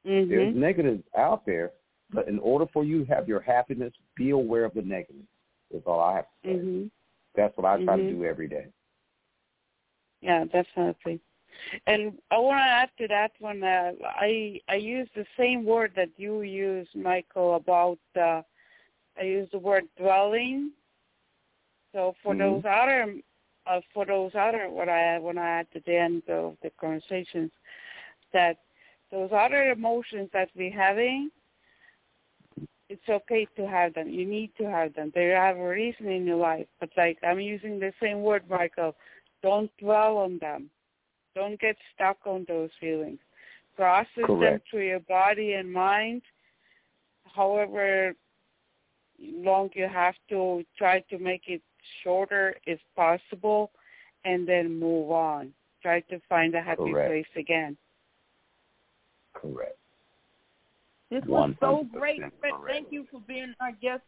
There's 0.03 0.53
Mhm. 0.53 0.55
negatives 0.55 1.03
out 1.15 1.45
there, 1.45 1.71
but 2.11 2.27
in 2.27 2.37
order 2.39 2.65
for 2.67 2.83
you 2.83 3.05
to 3.05 3.13
have 3.13 3.27
your 3.27 3.39
happiness, 3.39 3.93
be 4.15 4.31
aware 4.31 4.65
of 4.65 4.73
the 4.73 4.81
negatives. 4.81 5.27
That's 5.71 5.85
all 5.87 5.99
I 5.99 6.15
have 6.15 6.25
to 6.25 6.35
say. 6.43 6.55
Mhm. 6.55 6.91
That's 7.35 7.55
what 7.57 7.65
I 7.65 7.83
try 7.83 7.97
to 7.97 8.09
do 8.11 8.25
every 8.25 8.47
day. 8.47 8.67
Yeah, 10.21 10.45
definitely. 10.45 11.19
And 11.87 12.17
I 12.31 12.37
want 12.37 12.59
to 12.59 12.63
add 12.63 12.89
to 12.99 13.07
that 13.07 13.31
one. 13.39 13.63
Uh, 13.63 13.91
I 14.03 14.59
I 14.69 14.75
use 14.75 15.07
the 15.15 15.25
same 15.37 15.65
word 15.65 15.93
that 15.95 16.09
you 16.17 16.41
use, 16.41 16.87
Michael, 16.95 17.55
about. 17.55 17.99
Uh, 18.15 18.41
I 19.17 19.23
use 19.23 19.49
the 19.51 19.59
word 19.59 19.83
dwelling. 19.97 20.71
So 21.93 22.15
for 22.23 22.33
Mhm. 22.33 22.39
those 22.39 22.65
other, 22.65 23.15
uh, 23.67 23.81
for 23.93 24.05
those 24.05 24.33
other, 24.35 24.69
what 24.69 24.89
I 24.89 25.19
when 25.19 25.37
I 25.37 25.59
at 25.59 25.71
the 25.71 25.95
end 25.95 26.23
of 26.29 26.57
the 26.61 26.71
conversations, 26.71 27.51
that 28.31 28.57
those 29.11 29.31
other 29.31 29.69
emotions 29.69 30.29
that 30.31 30.49
we're 30.55 30.71
having, 30.71 31.29
it's 32.89 33.07
okay 33.07 33.45
to 33.55 33.67
have 33.67 33.93
them. 33.93 34.09
You 34.09 34.25
need 34.25 34.55
to 34.57 34.69
have 34.69 34.93
them. 34.95 35.11
They 35.13 35.27
have 35.27 35.57
a 35.57 35.67
reason 35.67 36.07
in 36.09 36.25
your 36.25 36.37
life. 36.37 36.67
But 36.79 36.89
like 36.97 37.19
I'm 37.23 37.39
using 37.39 37.79
the 37.79 37.93
same 38.01 38.21
word, 38.23 38.49
Michael. 38.49 38.95
Don't 39.41 39.71
dwell 39.77 40.17
on 40.17 40.39
them. 40.39 40.69
Don't 41.35 41.59
get 41.59 41.75
stuck 41.95 42.17
on 42.25 42.45
those 42.47 42.69
feelings. 42.79 43.19
Process 43.75 44.07
Correct. 44.25 44.53
them 44.53 44.61
through 44.69 44.87
your 44.87 44.99
body 45.01 45.53
and 45.53 45.71
mind. 45.71 46.21
However 47.35 48.15
long 49.19 49.69
you 49.73 49.87
have 49.87 50.15
to 50.29 50.63
try 50.77 50.99
to 51.09 51.17
make 51.17 51.43
it 51.47 51.61
shorter 52.03 52.55
if 52.65 52.79
possible 52.95 53.71
and 54.25 54.47
then 54.47 54.79
move 54.79 55.11
on. 55.11 55.51
Try 55.81 56.01
to 56.01 56.21
find 56.29 56.53
a 56.55 56.61
happy 56.61 56.91
Correct. 56.91 57.09
place 57.09 57.25
again. 57.35 57.77
Correct. 59.33 59.77
This 61.09 61.23
was 61.27 61.53
so 61.59 61.85
great. 61.91 62.19
Fred, 62.19 62.31
correct. 62.41 62.65
Thank 62.67 62.87
you 62.91 63.05
for 63.11 63.21
being 63.27 63.53
our 63.59 63.71
guest 63.81 64.01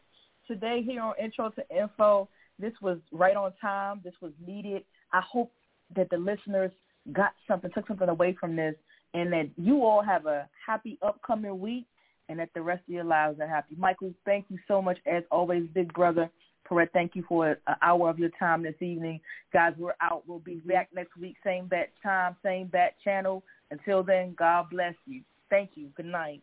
today 0.48 0.82
here 0.84 1.02
on 1.02 1.14
Intro 1.22 1.50
to 1.52 1.64
Info. 1.76 2.28
This 2.58 2.74
was 2.82 2.98
right 3.12 3.36
on 3.36 3.52
time. 3.62 4.02
This 4.04 4.14
was 4.22 4.32
needed. 4.46 4.84
I 5.12 5.22
hope 5.22 5.52
that 5.96 6.10
the 6.10 6.18
listeners 6.18 6.72
got 7.14 7.32
something, 7.48 7.70
took 7.74 7.88
something 7.88 8.10
away 8.10 8.36
from 8.40 8.56
this, 8.56 8.76
and 9.14 9.32
that 9.32 9.50
you 9.58 9.84
all 9.84 10.02
have 10.02 10.26
a 10.26 10.48
happy 10.66 10.98
upcoming 11.02 11.60
week 11.60 11.86
and 12.28 12.40
that 12.40 12.50
the 12.56 12.62
rest 12.62 12.84
of 12.88 12.94
your 12.94 13.04
lives 13.04 13.40
are 13.40 13.48
happy. 13.48 13.76
Michael, 13.78 14.14
thank 14.26 14.46
you 14.50 14.58
so 14.68 14.82
much 14.82 14.98
as 15.06 15.24
always, 15.32 15.68
big 15.74 15.94
brother. 15.94 16.30
Perrette, 16.66 16.90
thank 16.94 17.16
you 17.16 17.24
for 17.28 17.52
an 17.52 17.58
hour 17.84 18.10
of 18.10 18.18
your 18.18 18.32
time 18.40 18.64
this 18.64 18.82
evening. 18.82 19.20
Guys, 19.54 19.74
we're 19.78 19.94
out. 20.02 20.24
We'll 20.26 20.40
be 20.40 20.56
back 20.66 20.90
next 20.94 21.16
week, 21.16 21.36
same 21.44 21.68
bat 21.68 21.90
time, 22.02 22.36
same 22.44 22.68
bat 22.68 22.96
channel. 23.04 23.44
Until 23.70 24.04
then, 24.04 24.36
God 24.38 24.70
bless 24.72 24.96
you. 25.06 25.22
Thank 25.50 25.72
you. 25.76 25.90
Good 25.96 26.08
night. 26.08 26.42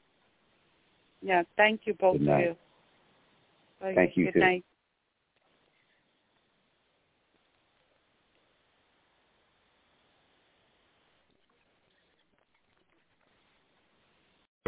Yeah, 1.21 1.43
thank 1.57 1.83
you 1.85 1.95
both 1.95 2.17
of 2.17 2.23
you. 2.23 2.57
Okay, 3.83 3.95
Thank 3.95 4.17
you, 4.17 4.27
Good 4.27 4.35
too. 4.35 4.41
night. 4.41 4.65